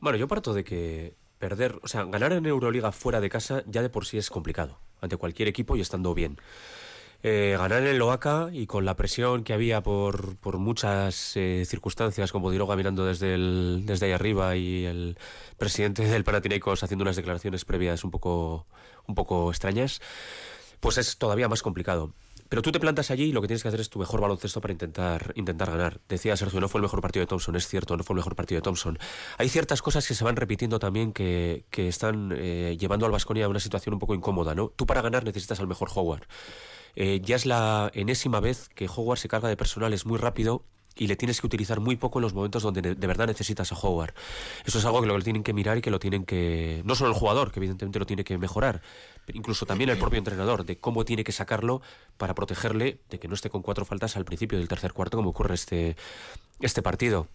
Bueno, 0.00 0.18
yo 0.18 0.26
parto 0.26 0.52
de 0.52 0.64
que 0.64 1.14
perder, 1.38 1.78
o 1.82 1.88
sea, 1.88 2.04
ganar 2.04 2.32
en 2.32 2.46
Euroliga 2.46 2.92
fuera 2.92 3.20
de 3.20 3.28
casa 3.28 3.62
ya 3.66 3.82
de 3.82 3.88
por 3.88 4.04
sí 4.04 4.18
es 4.18 4.30
complicado, 4.30 4.78
ante 5.00 5.16
cualquier 5.16 5.48
equipo 5.48 5.76
y 5.76 5.80
estando 5.80 6.14
bien. 6.14 6.38
Eh, 7.24 7.54
ganar 7.56 7.82
en 7.82 7.88
el 7.88 8.02
Oaca 8.02 8.48
y 8.52 8.66
con 8.66 8.84
la 8.84 8.96
presión 8.96 9.44
que 9.44 9.52
había 9.52 9.80
por, 9.80 10.36
por 10.38 10.58
muchas 10.58 11.36
eh, 11.36 11.64
circunstancias, 11.66 12.32
como 12.32 12.50
Diroga 12.50 12.74
mirando 12.74 13.06
desde, 13.06 13.34
el, 13.34 13.84
desde 13.86 14.06
ahí 14.06 14.12
arriba 14.12 14.56
y 14.56 14.84
el 14.86 15.16
presidente 15.56 16.04
del 16.04 16.24
Panathinaikos 16.24 16.82
haciendo 16.82 17.02
unas 17.04 17.14
declaraciones 17.14 17.64
previas 17.64 18.02
un 18.02 18.10
poco, 18.10 18.66
un 19.06 19.14
poco 19.14 19.50
extrañas, 19.50 20.00
pues 20.80 20.98
es 20.98 21.16
todavía 21.16 21.48
más 21.48 21.62
complicado. 21.62 22.12
Pero 22.48 22.60
tú 22.60 22.72
te 22.72 22.80
plantas 22.80 23.10
allí 23.10 23.26
y 23.26 23.32
lo 23.32 23.40
que 23.40 23.46
tienes 23.46 23.62
que 23.62 23.68
hacer 23.68 23.80
es 23.80 23.88
tu 23.88 24.00
mejor 24.00 24.20
baloncesto 24.20 24.60
para 24.60 24.72
intentar, 24.72 25.32
intentar 25.36 25.70
ganar. 25.70 26.00
Decía 26.08 26.36
Sergio, 26.36 26.60
no 26.60 26.68
fue 26.68 26.80
el 26.80 26.82
mejor 26.82 27.00
partido 27.00 27.22
de 27.22 27.28
Thompson, 27.28 27.56
es 27.56 27.66
cierto, 27.66 27.96
no 27.96 28.02
fue 28.02 28.14
el 28.14 28.18
mejor 28.18 28.34
partido 28.34 28.58
de 28.58 28.62
Thompson. 28.62 28.98
Hay 29.38 29.48
ciertas 29.48 29.80
cosas 29.80 30.06
que 30.06 30.14
se 30.14 30.24
van 30.24 30.36
repitiendo 30.36 30.78
también 30.78 31.12
que, 31.12 31.64
que 31.70 31.88
están 31.88 32.34
eh, 32.36 32.76
llevando 32.78 33.06
al 33.06 33.12
Vasconia 33.12 33.46
a 33.46 33.48
una 33.48 33.60
situación 33.60 33.94
un 33.94 34.00
poco 34.00 34.14
incómoda, 34.14 34.54
¿no? 34.54 34.68
Tú 34.68 34.84
para 34.86 35.00
ganar 35.00 35.24
necesitas 35.24 35.60
al 35.60 35.68
mejor 35.68 35.88
Howard. 35.94 36.24
Eh, 36.96 37.20
ya 37.22 37.36
es 37.36 37.46
la 37.46 37.90
enésima 37.94 38.40
vez 38.40 38.68
que 38.74 38.88
Howard 38.88 39.18
se 39.18 39.28
carga 39.28 39.48
de 39.48 39.56
personales 39.56 40.06
muy 40.06 40.18
rápido 40.18 40.64
y 40.94 41.06
le 41.06 41.16
tienes 41.16 41.40
que 41.40 41.46
utilizar 41.46 41.80
muy 41.80 41.96
poco 41.96 42.18
en 42.18 42.22
los 42.22 42.34
momentos 42.34 42.62
donde 42.62 42.82
de 42.82 43.06
verdad 43.06 43.26
necesitas 43.26 43.72
a 43.72 43.76
Howard. 43.76 44.14
Eso 44.64 44.78
es 44.78 44.84
algo 44.84 45.00
que 45.00 45.06
lo 45.06 45.18
tienen 45.20 45.42
que 45.42 45.52
mirar 45.52 45.78
y 45.78 45.80
que 45.80 45.90
lo 45.90 45.98
tienen 45.98 46.24
que... 46.24 46.82
No 46.84 46.94
solo 46.94 47.10
el 47.10 47.16
jugador, 47.16 47.50
que 47.50 47.60
evidentemente 47.60 47.98
lo 47.98 48.06
tiene 48.06 48.24
que 48.24 48.36
mejorar, 48.38 48.82
incluso 49.32 49.66
también 49.66 49.90
el 49.90 49.98
propio 49.98 50.18
entrenador, 50.18 50.64
de 50.64 50.78
cómo 50.78 51.04
tiene 51.04 51.24
que 51.24 51.32
sacarlo 51.32 51.80
para 52.18 52.34
protegerle 52.34 53.00
de 53.08 53.18
que 53.18 53.28
no 53.28 53.34
esté 53.34 53.50
con 53.50 53.62
cuatro 53.62 53.84
faltas 53.84 54.16
al 54.16 54.24
principio 54.24 54.58
del 54.58 54.68
tercer 54.68 54.92
cuarto, 54.92 55.16
como 55.16 55.30
ocurre 55.30 55.54
este, 55.54 55.96
este 56.60 56.82
partido. 56.82 57.28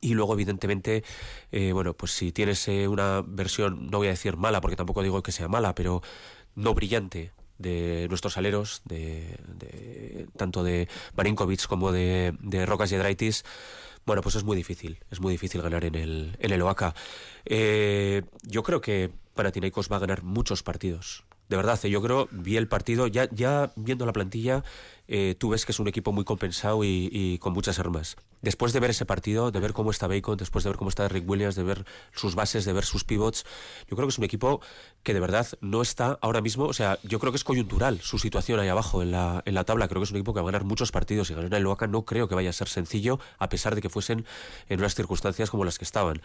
Y 0.00 0.14
luego, 0.14 0.32
evidentemente, 0.32 1.04
eh, 1.50 1.72
bueno, 1.72 1.92
pues 1.92 2.12
si 2.12 2.32
tienes 2.32 2.66
eh, 2.68 2.88
una 2.88 3.22
versión, 3.26 3.90
no 3.90 3.98
voy 3.98 4.06
a 4.06 4.10
decir 4.10 4.38
mala, 4.38 4.62
porque 4.62 4.76
tampoco 4.76 5.02
digo 5.02 5.22
que 5.22 5.32
sea 5.32 5.48
mala, 5.48 5.74
pero 5.74 6.02
no 6.54 6.72
brillante 6.72 7.32
de 7.58 8.06
nuestros 8.08 8.36
aleros, 8.36 8.82
de, 8.84 9.36
de 9.46 10.26
tanto 10.36 10.64
de 10.64 10.88
Marinkovic 11.16 11.66
como 11.66 11.92
de, 11.92 12.34
de 12.40 12.66
Rocas 12.66 12.90
Yedraitis, 12.90 13.44
bueno, 14.04 14.22
pues 14.22 14.34
es 14.34 14.44
muy 14.44 14.56
difícil, 14.56 14.98
es 15.10 15.20
muy 15.20 15.32
difícil 15.32 15.62
ganar 15.62 15.84
en 15.84 15.94
el, 15.94 16.36
en 16.40 16.50
el 16.50 16.62
OACA. 16.62 16.94
Eh, 17.44 18.22
yo 18.42 18.62
creo 18.62 18.80
que 18.80 19.10
Panathinaikos 19.34 19.90
va 19.90 19.96
a 19.96 20.00
ganar 20.00 20.22
muchos 20.22 20.62
partidos. 20.62 21.24
De 21.52 21.56
verdad, 21.56 21.78
eh, 21.82 21.90
yo 21.90 22.00
creo, 22.00 22.28
vi 22.30 22.56
el 22.56 22.66
partido, 22.66 23.06
ya, 23.08 23.28
viendo 23.76 24.06
la 24.06 24.14
plantilla, 24.14 24.64
eh, 25.06 25.34
tú 25.38 25.50
ves 25.50 25.66
que 25.66 25.72
es 25.72 25.80
un 25.80 25.86
equipo 25.86 26.10
muy 26.10 26.24
compensado 26.24 26.82
y, 26.82 27.10
y, 27.12 27.36
con 27.36 27.52
muchas 27.52 27.78
armas. 27.78 28.16
Después 28.40 28.72
de 28.72 28.80
ver 28.80 28.88
ese 28.88 29.04
partido, 29.04 29.50
de 29.50 29.60
ver 29.60 29.74
cómo 29.74 29.90
está 29.90 30.06
Bacon, 30.06 30.38
después 30.38 30.64
de 30.64 30.70
ver 30.70 30.78
cómo 30.78 30.88
está 30.88 31.06
Rick 31.08 31.28
Williams, 31.28 31.54
de 31.54 31.62
ver 31.62 31.84
sus 32.14 32.34
bases, 32.34 32.64
de 32.64 32.72
ver 32.72 32.86
sus 32.86 33.04
pivots, 33.04 33.44
yo 33.86 33.96
creo 33.96 34.08
que 34.08 34.12
es 34.12 34.16
un 34.16 34.24
equipo 34.24 34.62
que 35.02 35.12
de 35.12 35.20
verdad 35.20 35.46
no 35.60 35.82
está 35.82 36.18
ahora 36.22 36.40
mismo, 36.40 36.64
o 36.64 36.72
sea, 36.72 36.98
yo 37.02 37.18
creo 37.18 37.32
que 37.32 37.36
es 37.36 37.44
coyuntural 37.44 38.00
su 38.00 38.18
situación 38.18 38.58
ahí 38.58 38.68
abajo 38.68 39.02
en 39.02 39.10
la, 39.10 39.42
en 39.44 39.52
la 39.52 39.64
tabla. 39.64 39.88
Creo 39.88 40.00
que 40.00 40.04
es 40.04 40.10
un 40.10 40.16
equipo 40.16 40.32
que 40.32 40.40
va 40.40 40.48
a 40.48 40.52
ganar 40.52 40.64
muchos 40.64 40.90
partidos 40.90 41.28
y 41.28 41.34
ganar 41.34 41.52
el 41.52 41.64
Loaca 41.64 41.86
no 41.86 42.06
creo 42.06 42.28
que 42.28 42.34
vaya 42.34 42.48
a 42.48 42.54
ser 42.54 42.68
sencillo, 42.68 43.20
a 43.38 43.50
pesar 43.50 43.74
de 43.74 43.82
que 43.82 43.90
fuesen 43.90 44.24
en 44.70 44.80
unas 44.80 44.94
circunstancias 44.94 45.50
como 45.50 45.66
las 45.66 45.76
que 45.76 45.84
estaban. 45.84 46.22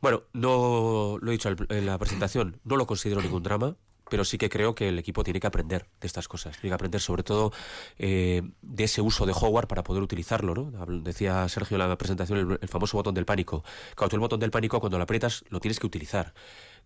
Bueno, 0.00 0.22
no 0.32 1.18
lo 1.20 1.30
he 1.30 1.32
dicho 1.32 1.50
en 1.50 1.84
la 1.84 1.98
presentación, 1.98 2.58
no 2.64 2.76
lo 2.76 2.86
considero 2.86 3.20
ningún 3.20 3.42
drama 3.42 3.76
pero 4.08 4.24
sí 4.24 4.38
que 4.38 4.48
creo 4.48 4.74
que 4.74 4.88
el 4.88 4.98
equipo 4.98 5.24
tiene 5.24 5.40
que 5.40 5.46
aprender 5.46 5.86
de 6.00 6.06
estas 6.06 6.28
cosas, 6.28 6.56
tiene 6.58 6.70
que 6.70 6.74
aprender 6.74 7.00
sobre 7.00 7.22
todo 7.22 7.52
eh, 7.98 8.42
de 8.62 8.84
ese 8.84 9.00
uso 9.00 9.26
de 9.26 9.32
Howard 9.32 9.68
para 9.68 9.82
poder 9.82 10.02
utilizarlo, 10.02 10.54
¿no? 10.54 10.86
Decía 11.00 11.48
Sergio 11.48 11.76
en 11.76 11.88
la 11.88 11.98
presentación 11.98 12.58
el, 12.60 12.68
famoso 12.68 12.96
botón 12.96 13.14
del 13.14 13.24
pánico. 13.24 13.64
Cuando 13.96 14.10
tú 14.10 14.16
el 14.16 14.20
botón 14.20 14.40
del 14.40 14.50
pánico, 14.50 14.80
cuando 14.80 14.98
lo 14.98 15.04
aprietas, 15.04 15.44
lo 15.48 15.60
tienes 15.60 15.78
que 15.78 15.86
utilizar. 15.86 16.34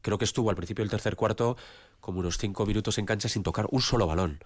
Creo 0.00 0.19
que 0.19 0.25
estuvo 0.25 0.50
al 0.50 0.57
principio 0.57 0.83
del 0.83 0.91
tercer 0.91 1.17
cuarto 1.17 1.57
como 2.00 2.21
unos 2.21 2.38
cinco 2.38 2.67
minutos 2.67 2.99
en 2.99 3.07
cancha 3.07 3.29
sin 3.29 3.43
tocar 3.43 3.67
un 3.71 3.81
solo 3.81 4.07
balón. 4.07 4.41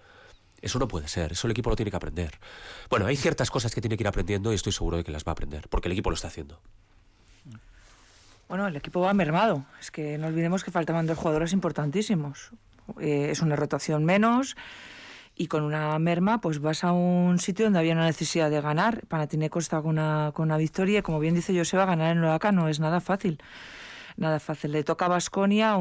Eso 0.61 0.79
no 0.79 0.87
puede 0.87 1.07
ser, 1.07 1.33
eso 1.33 1.47
el 1.47 1.51
equipo 1.51 1.69
lo 1.69 1.75
tiene 1.75 1.91
que 1.91 1.97
aprender. 1.97 2.39
Bueno, 2.89 3.05
hay 3.05 3.15
ciertas 3.15 3.51
cosas 3.51 3.73
que 3.75 3.81
tiene 3.81 3.95
que 3.95 4.03
ir 4.03 4.07
aprendiendo 4.07 4.51
y 4.51 4.55
estoy 4.55 4.71
seguro 4.71 4.97
de 4.97 5.03
que 5.03 5.11
las 5.11 5.23
va 5.23 5.31
a 5.31 5.33
aprender, 5.33 5.67
porque 5.69 5.87
el 5.87 5.91
equipo 5.91 6.09
lo 6.09 6.15
está 6.15 6.29
haciendo. 6.29 6.59
Bueno, 8.47 8.65
el 8.67 8.75
equipo 8.75 9.01
va 9.01 9.13
mermado. 9.13 9.65
Es 9.79 9.91
que 9.91 10.17
no 10.17 10.27
olvidemos 10.27 10.63
que 10.63 10.71
faltaban 10.71 11.05
dos 11.05 11.17
jugadores 11.17 11.51
importantísimos. 11.53 12.51
Eh, 12.99 13.29
es 13.31 13.41
una 13.41 13.55
rotación 13.55 14.05
menos 14.05 14.55
y 15.35 15.47
con 15.47 15.63
una 15.63 15.97
merma 15.99 16.41
pues 16.41 16.59
vas 16.59 16.83
a 16.83 16.91
un 16.91 17.39
sitio 17.39 17.65
donde 17.65 17.79
había 17.79 17.93
una 17.93 18.05
necesidad 18.05 18.49
de 18.49 18.59
ganar. 18.59 19.05
Panathinaikos 19.07 19.65
está 19.65 19.81
con 19.81 19.91
una, 19.91 20.31
con 20.33 20.45
una 20.45 20.57
victoria 20.57 20.99
y 20.99 21.01
como 21.01 21.19
bien 21.19 21.35
dice 21.35 21.57
Joseba, 21.57 21.85
ganar 21.85 22.17
en 22.17 22.23
Oaxaca 22.23 22.51
no 22.51 22.67
es 22.67 22.79
nada 22.79 22.99
fácil. 22.99 23.39
Nada 24.17 24.39
fácil. 24.39 24.71
Le 24.71 24.83
toca 24.83 25.05
a 25.05 25.09
Basconia, 25.09 25.77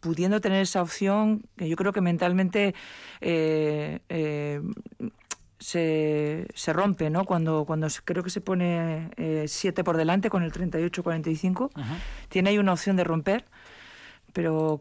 pudiendo 0.00 0.40
tener 0.40 0.62
esa 0.62 0.82
opción, 0.82 1.44
que 1.56 1.68
yo 1.68 1.76
creo 1.76 1.92
que 1.92 2.00
mentalmente 2.00 2.74
eh, 3.20 4.00
eh, 4.08 4.60
se, 5.60 6.48
se, 6.52 6.72
rompe, 6.72 7.10
¿no? 7.10 7.24
Cuando, 7.24 7.64
cuando 7.64 7.86
creo 8.04 8.24
que 8.24 8.30
se 8.30 8.40
pone 8.40 9.10
7 9.46 9.80
eh, 9.80 9.84
por 9.84 9.96
delante 9.96 10.30
con 10.30 10.42
el 10.42 10.52
38-45, 10.52 11.70
tiene 12.28 12.50
ahí 12.50 12.58
una 12.58 12.72
opción 12.72 12.96
de 12.96 13.04
romper, 13.04 13.44
pero 14.32 14.80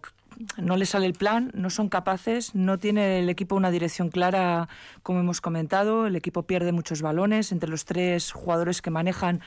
no 0.57 0.77
le 0.77 0.85
sale 0.85 1.05
el 1.05 1.13
plan, 1.13 1.51
no 1.53 1.69
son 1.69 1.89
capaces, 1.89 2.55
no 2.55 2.77
tiene 2.77 3.19
el 3.19 3.29
equipo 3.29 3.55
una 3.55 3.71
dirección 3.71 4.09
clara, 4.09 4.67
como 5.03 5.19
hemos 5.19 5.41
comentado, 5.41 6.07
el 6.07 6.15
equipo 6.15 6.43
pierde 6.43 6.71
muchos 6.71 7.01
balones 7.01 7.51
entre 7.51 7.69
los 7.69 7.85
tres 7.85 8.31
jugadores 8.31 8.81
que 8.81 8.91
manejan. 8.91 9.41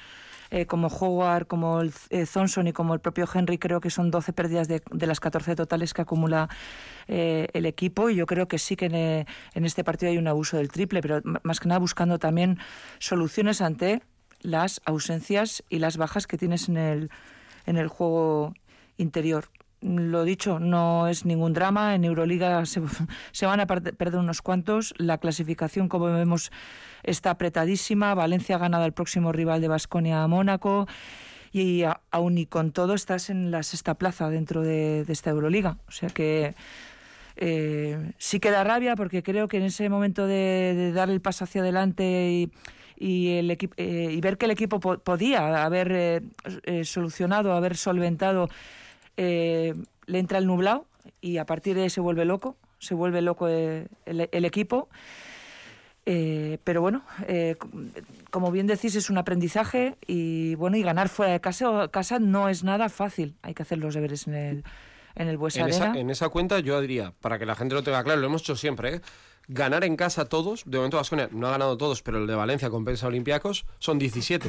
Eh, 0.51 0.65
como 0.65 0.89
Howard, 0.89 1.47
como 1.47 1.83
el, 1.83 1.93
eh, 2.09 2.25
Thompson 2.25 2.67
y 2.69 2.73
como 2.73 2.95
el 2.95 3.01
propio 3.01 3.29
Henry, 3.31 3.59
creo 3.59 3.83
que 3.83 3.91
son 3.91 4.11
12 4.11 4.33
pérdidas 4.33 4.67
de, 4.67 4.83
de 4.91 5.07
las 5.07 5.21
14 5.21 5.55
totales 5.55 5.93
que 5.93 6.01
acumula 6.01 6.49
eh, 7.07 7.49
el 7.53 7.67
equipo. 7.67 8.09
Y 8.09 8.15
yo 8.15 8.25
creo 8.25 8.49
que 8.49 8.59
sí 8.59 8.75
que 8.75 8.87
en, 8.87 8.95
eh, 8.95 9.27
en, 9.53 9.67
este 9.67 9.85
partido 9.85 10.11
hay 10.11 10.17
un 10.17 10.27
abuso 10.27 10.57
del 10.57 10.71
triple, 10.71 11.03
pero 11.03 11.21
más 11.43 11.61
que 11.61 11.69
nada 11.69 11.79
buscando 11.79 12.19
también 12.19 12.59
soluciones 12.99 13.61
ante 13.61 14.01
las 14.41 14.81
ausencias 14.87 15.65
y 15.69 15.81
las 15.81 15.99
bajas 15.99 16.27
que 16.27 16.39
tienes 16.39 16.71
en 16.71 16.79
el, 16.79 17.11
en 17.67 17.77
el 17.77 17.89
juego 17.89 18.55
interior 18.97 19.51
lo 19.81 20.25
dicho, 20.25 20.59
no 20.59 21.07
es 21.07 21.25
ningún 21.25 21.53
drama. 21.53 21.95
En 21.95 22.05
Euroliga 22.05 22.65
se, 22.67 22.81
van 23.47 23.61
a 23.61 23.67
perder 23.67 24.17
unos 24.17 24.43
cuantos. 24.43 24.95
La 24.99 25.19
clasificación, 25.19 25.89
como 25.89 26.07
vemos, 26.07 26.51
está 27.03 27.31
apretadísima. 27.31 28.15
Valencia 28.15 28.57
ha 28.57 28.59
ganado 28.59 28.85
al 28.85 28.93
próximo 28.93 29.33
rival 29.33 29.61
de 29.61 29.69
Basconia 29.69 30.23
a 30.23 30.29
Mónaco. 30.29 30.87
Y 31.53 31.85
aún 32.11 32.39
y 32.39 32.47
con 32.47 32.73
todo 32.73 32.95
estás 32.95 33.31
en 33.31 33.51
la 33.51 33.63
sexta 33.63 33.95
plaza 33.95 34.29
dentro 34.29 34.63
de, 34.63 35.05
esta 35.09 35.31
Euroliga. 35.31 35.79
O 35.89 35.93
sea 35.93 36.11
que 36.11 36.55
eh, 37.37 38.13
sí 38.19 38.41
que 38.41 38.51
da 38.51 38.65
rabia 38.65 38.97
porque 38.97 39.23
creo 39.23 39.49
que 39.49 39.59
en 39.59 39.63
ese 39.63 39.89
momento 39.89 40.27
de, 40.27 40.93
dar 40.93 41.09
el 41.09 41.21
paso 41.21 41.45
hacia 41.45 41.63
adelante 41.63 42.51
y, 42.97 43.31
el 43.31 43.51
equipo, 43.53 43.75
eh, 43.77 44.09
y 44.11 44.21
ver 44.21 44.37
que 44.37 44.47
el 44.47 44.51
equipo 44.51 44.81
po 44.81 44.99
podía 44.99 45.65
haber 45.65 45.93
eh, 46.65 46.85
solucionado, 46.85 47.53
haber 47.53 47.77
solventado 47.77 48.49
eh, 49.19 49.75
le 50.07 50.19
entra 50.19 50.39
el 50.39 50.47
nublado 50.47 50.87
y 51.21 51.39
a 51.39 51.45
partir 51.45 51.75
de 51.75 51.83
ahí 51.83 51.91
se 51.91 52.01
vuelve 52.01 52.25
loco, 52.25 52.57
se 52.79 52.95
vuelve 52.95 53.21
loco 53.21 53.49
el, 53.49 53.89
el, 54.07 54.29
el 54.31 54.45
equipo. 54.45 54.89
Eh, 56.07 56.59
pero 56.65 56.81
bueno, 56.81 57.03
eh, 57.27 57.57
como 58.31 58.51
bien 58.51 58.67
decís, 58.67 58.95
es 58.95 59.11
un 59.11 59.19
aprendizaje 59.19 59.97
y 60.07 60.55
bueno, 60.55 60.79
y 60.79 60.83
ganar 60.83 61.11
fuera 61.11 61.33
de 61.33 61.41
casa, 61.41 61.89
casa 61.89 62.19
no 62.19 62.49
es 62.49 62.65
nada 62.65 62.89
fácil. 62.89 63.35
Hay 63.43 63.53
que 63.53 63.63
hacer 63.63 63.79
los 63.79 63.93
deberes 63.93 64.27
en 64.29 64.35
el, 64.35 64.65
en 65.17 65.29
el 65.29 65.37
Buesa 65.37 65.61
en 65.61 65.69
esa, 65.69 65.93
en 65.95 66.09
esa 66.09 66.29
cuenta 66.31 66.61
yo 66.61 66.81
diría, 66.81 67.13
para 67.21 67.39
que 67.39 67.45
la 67.45 67.57
gente 67.57 67.75
lo 67.75 67.83
tenga 67.83 68.03
claro, 68.05 68.21
lo 68.21 68.29
hemos 68.29 68.43
hecho 68.43 68.57
siempre, 68.57 68.95
¿eh? 68.95 69.01
ganar 69.49 69.85
en 69.85 69.97
casa 69.97 70.27
todos, 70.27 70.63
de 70.65 70.79
momento 70.79 70.97
Vasconia 70.97 71.29
no 71.33 71.49
ha 71.49 71.51
ganado 71.51 71.77
todos, 71.77 72.03
pero 72.03 72.19
el 72.19 72.27
de 72.27 72.35
Valencia 72.37 72.71
compensa 72.71 73.07
a 73.07 73.09
Olympiacos, 73.09 73.67
son 73.79 73.99
17. 73.99 74.49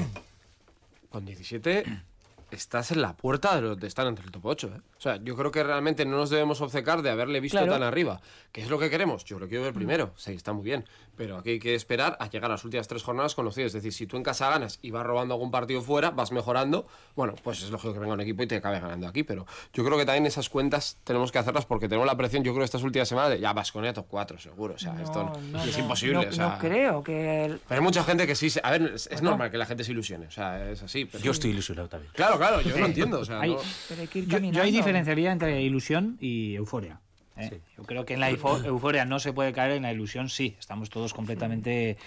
Con 1.09 1.25
17 1.25 2.03
estás 2.51 2.91
en 2.91 3.01
la 3.01 3.15
puerta 3.15 3.55
de, 3.55 3.61
los, 3.61 3.79
de 3.79 3.87
estar 3.87 4.05
entre 4.07 4.25
el 4.25 4.31
top 4.31 4.45
8. 4.45 4.67
¿eh? 4.75 4.81
O 4.97 5.01
sea, 5.01 5.17
yo 5.23 5.35
creo 5.35 5.51
que 5.51 5.63
realmente 5.63 6.05
no 6.05 6.17
nos 6.17 6.29
debemos 6.29 6.61
obcecar 6.61 7.01
de 7.01 7.09
haberle 7.09 7.39
visto 7.39 7.57
Claro. 7.57 7.71
tan 7.73 7.83
arriba. 7.83 8.21
¿Qué 8.51 8.61
es 8.61 8.69
lo 8.69 8.79
que 8.79 8.89
queremos? 8.89 9.23
Yo 9.25 9.39
lo 9.39 9.47
quiero 9.47 9.63
ver 9.63 9.73
primero. 9.73 10.13
Sí, 10.17 10.33
está 10.33 10.53
muy 10.53 10.63
bien. 10.63 10.85
Pero 11.19 11.37
aquí 11.37 11.49
hay 11.49 11.59
que 11.59 11.75
esperar 11.75 12.15
a 12.21 12.29
llegar 12.29 12.49
a 12.49 12.53
las 12.53 12.63
últimas 12.63 12.87
tres 12.87 13.03
jornadas 13.03 13.35
conocidas. 13.35 13.67
Es 13.67 13.73
decir, 13.73 13.91
si 13.91 14.07
tú 14.07 14.15
en 14.15 14.23
casa 14.23 14.49
ganas 14.49 14.79
y 14.81 14.91
vas 14.91 15.05
robando 15.05 15.33
algún 15.33 15.51
partido 15.51 15.81
fuera, 15.81 16.11
vas 16.11 16.31
mejorando, 16.31 16.87
bueno, 17.13 17.35
pues 17.43 17.61
es 17.61 17.69
lógico 17.71 17.91
que 17.93 17.99
venga 17.99 18.13
un 18.13 18.21
equipo 18.21 18.41
y 18.41 18.47
te 18.47 18.55
acabe 18.55 18.79
ganando 18.79 19.05
aquí. 19.05 19.23
Pero 19.23 19.45
yo 19.73 19.83
creo 19.83 19.97
que 19.97 20.05
también 20.05 20.25
esas 20.27 20.47
cuentas 20.47 20.97
tenemos 21.03 21.33
que 21.33 21.39
hacerlas 21.39 21.65
porque 21.65 21.89
tenemos 21.89 22.07
la 22.07 22.15
presión, 22.15 22.41
yo 22.45 22.53
creo, 22.53 22.63
estas 22.63 22.83
últimas 22.83 23.09
semanas 23.09 23.31
de 23.31 23.39
ya 23.41 23.51
Vasconia 23.51 23.91
top 23.91 24.05
4, 24.09 24.39
seguro. 24.39 24.75
O 24.75 24.77
sea, 24.79 24.95
esto 25.01 25.21
no- 25.25 25.33
No, 25.59 25.65
y 25.65 25.69
es 25.69 25.77
no, 25.77 25.83
imposible. 25.83 26.13
No, 26.13 26.21
o 26.21 26.31
sea, 26.31 26.47
no 26.51 26.57
creo 26.59 27.03
que... 27.03 27.43
el- 27.45 27.59
Pero 27.67 27.81
hay 27.81 27.83
mucha 27.83 28.01
gente 28.05 28.25
que 28.25 28.35
sí. 28.35 28.47
A 28.63 28.71
ver, 28.71 28.83
es, 28.95 29.07
es 29.11 29.21
normal 29.21 29.51
que 29.51 29.57
la 29.57 29.65
gente 29.65 29.83
se 29.83 29.91
ilusione. 29.91 30.27
O 30.27 30.31
sea, 30.31 30.71
es 30.71 30.81
así. 30.83 31.03
pero- 31.03 31.21
Yo 31.21 31.31
estoy 31.31 31.49
ilusionado 31.51 31.89
también. 31.89 32.13
Claro, 32.15 32.37
claro, 32.37 32.61
yo 32.61 32.77
lo 32.79 32.85
entiendo. 32.85 33.19
O 33.19 33.25
sea, 33.25 33.41
Hay- 33.41 33.51
no- 33.55 33.61
pero 33.89 34.01
hay 34.01 34.07
que 34.07 34.19
ir 34.19 34.25
Yo, 34.27 34.37
yo 34.39 34.63
ahí 34.63 34.71
diferenciaría 34.71 35.33
entre 35.33 35.61
ilusión 35.61 36.17
y 36.21 36.55
euforia. 36.55 37.01
¿Eh? 37.39 37.59
Yo 37.77 37.83
creo 37.83 38.05
que 38.05 38.13
en 38.15 38.19
la 38.19 38.29
eufo- 38.31 38.63
euforia 38.65 39.05
no 39.05 39.19
se 39.19 39.33
puede 39.33 39.53
caer, 39.53 39.71
en 39.73 39.83
la 39.83 39.91
ilusión 39.91 40.29
sí. 40.29 40.55
Estamos 40.59 40.89
todos 40.89 41.13
completamente 41.13 41.97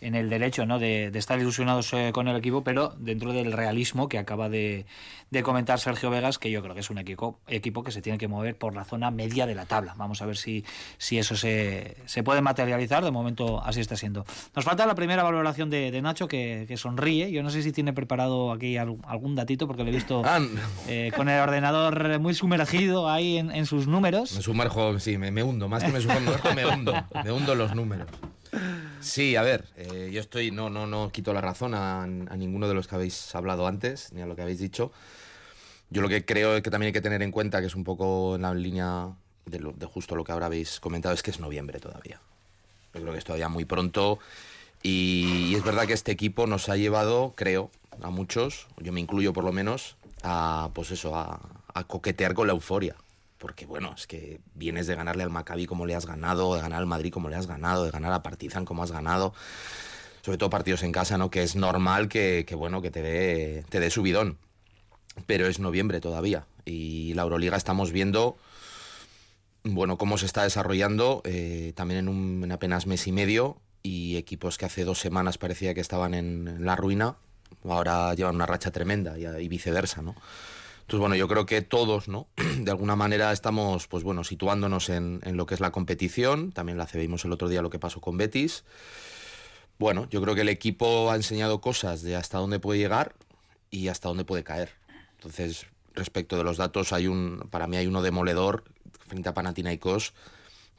en 0.00 0.14
el 0.16 0.28
derecho 0.28 0.66
¿no? 0.66 0.78
de, 0.80 1.10
de 1.12 1.18
estar 1.18 1.38
ilusionados 1.38 1.92
eh, 1.92 2.10
con 2.12 2.26
el 2.26 2.36
equipo, 2.36 2.64
pero 2.64 2.92
dentro 2.98 3.32
del 3.32 3.52
realismo 3.52 4.08
que 4.08 4.18
acaba 4.18 4.48
de, 4.48 4.84
de 5.30 5.42
comentar 5.44 5.78
Sergio 5.78 6.10
Vegas, 6.10 6.38
que 6.40 6.50
yo 6.50 6.60
creo 6.60 6.74
que 6.74 6.80
es 6.80 6.90
un 6.90 6.98
equipo, 6.98 7.38
equipo 7.46 7.84
que 7.84 7.92
se 7.92 8.02
tiene 8.02 8.18
que 8.18 8.26
mover 8.26 8.56
por 8.56 8.74
la 8.74 8.82
zona 8.84 9.12
media 9.12 9.46
de 9.46 9.54
la 9.54 9.64
tabla. 9.64 9.94
Vamos 9.96 10.20
a 10.20 10.26
ver 10.26 10.36
si, 10.36 10.64
si 10.98 11.18
eso 11.18 11.36
se, 11.36 11.96
se 12.06 12.24
puede 12.24 12.40
materializar. 12.42 13.04
De 13.04 13.12
momento 13.12 13.62
así 13.64 13.80
está 13.80 13.94
siendo. 13.94 14.24
Nos 14.56 14.64
falta 14.64 14.86
la 14.86 14.96
primera 14.96 15.22
valoración 15.22 15.70
de, 15.70 15.92
de 15.92 16.02
Nacho, 16.02 16.26
que, 16.26 16.64
que 16.66 16.76
sonríe. 16.76 17.30
Yo 17.30 17.44
no 17.44 17.50
sé 17.50 17.62
si 17.62 17.70
tiene 17.70 17.92
preparado 17.92 18.50
aquí 18.50 18.76
al- 18.76 18.96
algún 19.06 19.36
datito, 19.36 19.68
porque 19.68 19.84
lo 19.84 19.90
he 19.90 19.92
visto 19.92 20.22
Ah, 20.24 20.40
eh, 20.88 21.12
con 21.16 21.28
el 21.28 21.38
ordenador 21.40 22.18
muy 22.18 22.34
sumergido 22.34 23.08
ahí 23.08 23.38
en, 23.38 23.52
en 23.52 23.66
sus 23.66 23.86
números. 23.86 24.34
Me 24.34 24.42
sumerjo, 24.42 24.81
sí, 24.98 25.18
me, 25.18 25.42
hundo. 25.42 25.68
Más 25.68 25.84
que 25.84 25.92
me 25.92 26.00
sumerjo, 26.00 26.54
me 26.54 26.66
hundo. 26.66 27.04
Me 27.24 27.32
hundo 27.32 27.54
los 27.54 27.74
números. 27.74 28.08
Sí, 29.00 29.36
a 29.36 29.42
ver, 29.42 29.66
eh, 29.76 30.10
yo 30.12 30.20
estoy, 30.20 30.50
no, 30.50 30.70
no, 30.70 30.86
no 30.86 31.10
quito 31.10 31.32
la 31.32 31.40
razón 31.40 31.74
a, 31.74 32.06
ninguno 32.06 32.68
de 32.68 32.74
los 32.74 32.86
que 32.86 32.94
habéis 32.94 33.34
hablado 33.34 33.66
antes, 33.66 34.12
ni 34.12 34.22
a 34.22 34.26
lo 34.26 34.36
que 34.36 34.42
habéis 34.42 34.58
dicho. 34.58 34.92
Yo 35.90 36.02
lo 36.02 36.08
que 36.08 36.24
creo 36.24 36.62
que 36.62 36.70
también 36.70 36.88
hay 36.88 36.92
que 36.92 37.00
tener 37.00 37.22
en 37.22 37.32
cuenta, 37.32 37.60
que 37.60 37.66
es 37.66 37.74
un 37.74 37.84
poco 37.84 38.36
en 38.36 38.42
la 38.42 38.54
línea 38.54 39.08
de, 39.46 39.58
lo- 39.58 39.74
justo 39.88 40.14
lo 40.14 40.24
que 40.24 40.32
ahora 40.32 40.46
habéis 40.46 40.80
comentado, 40.80 41.14
es 41.14 41.22
que 41.22 41.30
es 41.30 41.40
noviembre 41.40 41.80
todavía. 41.80 42.20
Yo 42.94 43.00
creo 43.00 43.12
que 43.12 43.18
es 43.18 43.24
todavía 43.24 43.48
muy 43.48 43.64
pronto. 43.64 44.18
Y, 44.82 45.54
es 45.54 45.64
verdad 45.64 45.86
que 45.86 45.92
este 45.94 46.12
equipo 46.12 46.46
nos 46.46 46.68
ha 46.68 46.76
llevado, 46.76 47.34
creo, 47.36 47.70
a 48.02 48.10
muchos, 48.10 48.68
yo 48.78 48.92
me 48.92 49.00
incluyo 49.00 49.32
por 49.32 49.44
lo 49.44 49.52
menos, 49.52 49.96
a 50.22 50.70
pues 50.74 50.90
eso, 50.90 51.16
a 51.16 51.84
coquetear 51.86 52.34
con 52.34 52.46
la 52.46 52.52
euforia. 52.52 52.96
Porque 53.42 53.66
bueno, 53.66 53.92
es 53.96 54.06
que 54.06 54.38
vienes 54.54 54.86
de 54.86 54.94
ganarle 54.94 55.24
al 55.24 55.30
Maccabi 55.30 55.66
como 55.66 55.84
le 55.84 55.96
has 55.96 56.06
ganado, 56.06 56.54
de 56.54 56.60
ganar 56.60 56.78
al 56.78 56.86
Madrid 56.86 57.12
como 57.12 57.28
le 57.28 57.34
has 57.34 57.48
ganado, 57.48 57.84
de 57.84 57.90
ganar 57.90 58.12
a 58.12 58.22
Partizan 58.22 58.64
como 58.64 58.84
has 58.84 58.92
ganado. 58.92 59.34
Sobre 60.20 60.38
todo 60.38 60.48
partidos 60.48 60.84
en 60.84 60.92
casa, 60.92 61.18
¿no? 61.18 61.28
Que 61.28 61.42
es 61.42 61.56
normal 61.56 62.08
que, 62.08 62.46
bueno, 62.56 62.80
que 62.82 62.92
te 62.92 63.02
dé, 63.02 63.64
te 63.68 63.80
dé 63.80 63.90
subidón. 63.90 64.38
Pero 65.26 65.48
es 65.48 65.58
noviembre 65.58 66.00
todavía. 66.00 66.46
Y 66.64 67.14
la 67.14 67.22
Euroliga 67.22 67.56
estamos 67.56 67.90
viendo 67.90 68.36
bueno, 69.64 69.98
cómo 69.98 70.18
se 70.18 70.26
está 70.26 70.44
desarrollando 70.44 71.20
eh, 71.24 71.72
también 71.74 71.98
en, 71.98 72.08
un, 72.08 72.44
en 72.44 72.52
apenas 72.52 72.86
mes 72.86 73.08
y 73.08 73.12
medio 73.12 73.56
y 73.82 74.18
equipos 74.18 74.56
que 74.56 74.66
hace 74.66 74.84
dos 74.84 75.00
semanas 75.00 75.36
parecía 75.36 75.74
que 75.74 75.80
estaban 75.80 76.14
en, 76.14 76.64
la 76.64 76.76
ruina, 76.76 77.16
ahora 77.64 78.14
llevan 78.14 78.36
una 78.36 78.46
racha 78.46 78.70
tremenda 78.70 79.18
y 79.18 79.48
viceversa, 79.48 80.00
¿no? 80.00 80.14
Entonces, 80.92 81.08
bueno, 81.08 81.16
yo 81.16 81.26
creo 81.26 81.46
que 81.46 81.62
todos, 81.62 82.08
¿no? 82.08 82.28
De 82.58 82.70
alguna 82.70 82.96
manera 82.96 83.32
estamos, 83.32 83.86
pues 83.86 84.04
bueno, 84.04 84.24
situándonos 84.24 84.90
en, 84.90 85.22
lo 85.24 85.46
que 85.46 85.54
es 85.54 85.60
la 85.60 85.72
competición. 85.72 86.52
También 86.52 86.76
la 86.76 86.84
vimos 86.84 87.24
el 87.24 87.32
otro 87.32 87.48
día 87.48 87.62
lo 87.62 87.70
que 87.70 87.78
pasó 87.78 88.02
con 88.02 88.18
Betis. 88.18 88.64
Bueno, 89.78 90.06
yo 90.10 90.20
creo 90.20 90.34
que 90.34 90.42
el 90.42 90.50
equipo 90.50 91.10
ha 91.10 91.16
enseñado 91.16 91.62
cosas 91.62 92.02
de 92.02 92.14
hasta 92.14 92.36
dónde 92.36 92.58
puede 92.58 92.78
llegar 92.78 93.14
y 93.70 93.88
hasta 93.88 94.08
dónde 94.08 94.26
puede 94.26 94.44
caer. 94.44 94.72
Entonces, 95.14 95.64
respecto 95.94 96.36
de 96.36 96.44
los 96.44 96.58
datos, 96.58 96.92
hay 96.92 97.06
un, 97.06 97.48
para 97.50 97.66
mí 97.66 97.78
hay 97.78 97.86
uno 97.86 98.02
demoledor 98.02 98.62
frente 99.08 99.30
a 99.30 99.32
Panathinaikos, 99.32 100.12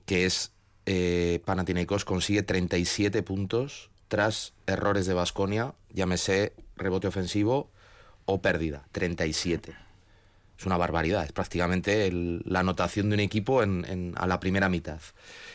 que 0.06 0.28
es 0.28 0.52
eh, 0.86 1.42
Panathinaikos 1.44 2.06
consigue 2.06 2.44
37 2.44 3.24
puntos 3.24 3.90
tras 4.10 4.54
errores 4.68 5.08
de 5.08 5.16
Basconia, 5.16 5.74
llámese 5.92 6.54
rebote 6.76 7.08
ofensivo 7.08 7.72
o 8.26 8.44
pérdida, 8.44 8.86
37. 8.92 9.74
Es 10.64 10.66
una 10.66 10.78
barbaridad, 10.78 11.26
es 11.26 11.34
prácticamente 11.34 12.10
la 12.14 12.62
anotación 12.62 13.10
de 13.10 13.16
un 13.16 13.20
equipo 13.20 13.64
en, 13.64 14.14
a 14.16 14.28
la 14.28 14.40
primera 14.40 14.70
mitad. 14.70 15.02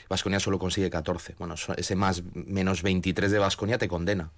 Vasconia 0.06 0.38
solo 0.38 0.58
consigue 0.58 0.90
14. 0.90 1.34
Bueno, 1.38 1.54
ese 1.78 1.96
más 1.96 2.22
menos 2.34 2.82
23 2.82 3.30
de 3.30 3.38
Vasconia 3.38 3.78
te 3.78 3.88
condena. 3.88 4.32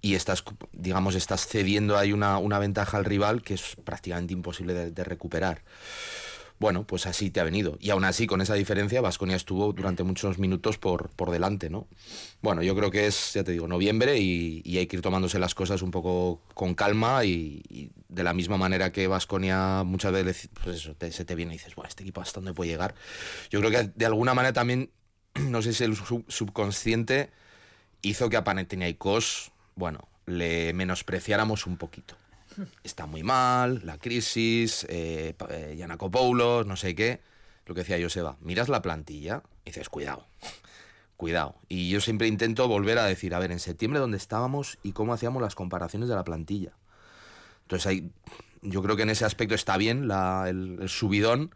Y 0.00 0.16
estás, 0.16 0.42
digamos, 0.72 1.14
estás 1.14 1.46
cediendo 1.46 1.96
ahí 1.96 2.12
una, 2.12 2.38
una 2.38 2.58
ventaja 2.58 2.96
al 2.96 3.04
rival 3.04 3.42
que 3.42 3.54
es 3.54 3.76
prácticamente 3.84 4.32
imposible 4.32 4.90
de 4.90 5.04
recuperar. 5.04 5.62
Bueno, 6.62 6.86
pues 6.86 7.06
así 7.06 7.28
te 7.32 7.40
ha 7.40 7.44
venido. 7.44 7.76
Y 7.80 7.90
aún 7.90 8.04
así, 8.04 8.28
con 8.28 8.40
esa 8.40 8.54
diferencia, 8.54 9.00
Vasconia 9.00 9.34
estuvo 9.34 9.72
durante 9.72 10.04
muchos 10.04 10.38
minutos 10.38 10.78
por, 10.78 11.10
por 11.10 11.32
delante, 11.32 11.68
¿no? 11.70 11.88
Bueno, 12.40 12.62
yo 12.62 12.76
creo 12.76 12.92
que 12.92 13.08
es, 13.08 13.32
ya 13.34 13.42
te 13.42 13.50
digo, 13.50 13.66
noviembre 13.66 14.18
y, 14.20 14.62
y 14.64 14.78
hay 14.78 14.86
que 14.86 14.94
ir 14.94 15.02
tomándose 15.02 15.40
las 15.40 15.56
cosas 15.56 15.82
un 15.82 15.90
poco 15.90 16.40
con 16.54 16.74
calma 16.74 17.24
y, 17.24 17.62
y 17.68 17.90
de 18.08 18.22
la 18.22 18.32
misma 18.32 18.58
manera 18.58 18.92
que 18.92 19.08
Vasconia 19.08 19.82
muchas 19.84 20.12
veces, 20.12 20.50
pues 20.62 20.76
eso, 20.76 20.94
te- 20.94 21.10
se 21.10 21.24
te 21.24 21.34
viene 21.34 21.52
y 21.52 21.58
dices, 21.58 21.74
bueno, 21.74 21.88
este 21.88 22.04
equipo 22.04 22.20
hasta 22.20 22.38
dónde 22.38 22.54
puede 22.54 22.70
llegar. 22.70 22.94
Yo 23.50 23.58
creo 23.58 23.72
que 23.72 23.90
de 23.92 24.06
alguna 24.06 24.32
manera 24.32 24.52
también, 24.52 24.88
no 25.34 25.62
sé 25.62 25.72
si 25.72 25.82
el 25.82 25.96
sub- 25.96 26.24
subconsciente 26.28 27.30
hizo 28.02 28.28
que 28.30 28.36
a 28.36 28.44
Panathinaikos, 28.44 29.50
bueno, 29.74 30.08
le 30.26 30.72
menospreciáramos 30.74 31.66
un 31.66 31.76
poquito 31.76 32.16
está 32.84 33.06
muy 33.06 33.22
mal, 33.22 33.80
la 33.84 33.98
crisis, 33.98 34.86
eh, 34.88 35.34
pa- 35.36 35.48
eh, 35.50 35.76
no 36.66 36.76
sé 36.76 36.94
qué. 36.94 37.20
Lo 37.66 37.74
que 37.74 37.80
decía 37.82 37.98
Joseba, 38.00 38.36
miras 38.40 38.68
la 38.68 38.82
plantilla 38.82 39.42
y 39.64 39.70
dices, 39.70 39.88
cuidado, 39.88 40.26
cuidado. 41.16 41.54
Y 41.68 41.90
yo 41.90 42.00
siempre 42.00 42.26
intento 42.26 42.66
volver 42.68 42.98
a 42.98 43.04
decir, 43.04 43.34
a 43.34 43.38
ver, 43.38 43.52
en 43.52 43.60
septiembre 43.60 44.00
dónde 44.00 44.16
estábamos 44.16 44.78
y 44.82 44.92
cómo 44.92 45.12
hacíamos 45.14 45.40
las 45.42 45.54
comparaciones 45.54 46.08
de 46.08 46.14
la 46.16 46.24
plantilla. 46.24 46.72
Entonces 47.62 47.86
ahí, 47.86 48.10
yo 48.62 48.82
creo 48.82 48.96
que 48.96 49.02
en 49.02 49.10
ese 49.10 49.24
aspecto 49.24 49.54
está 49.54 49.76
bien 49.76 50.10
el, 50.10 50.78
el 50.80 50.88
subidón, 50.88 51.54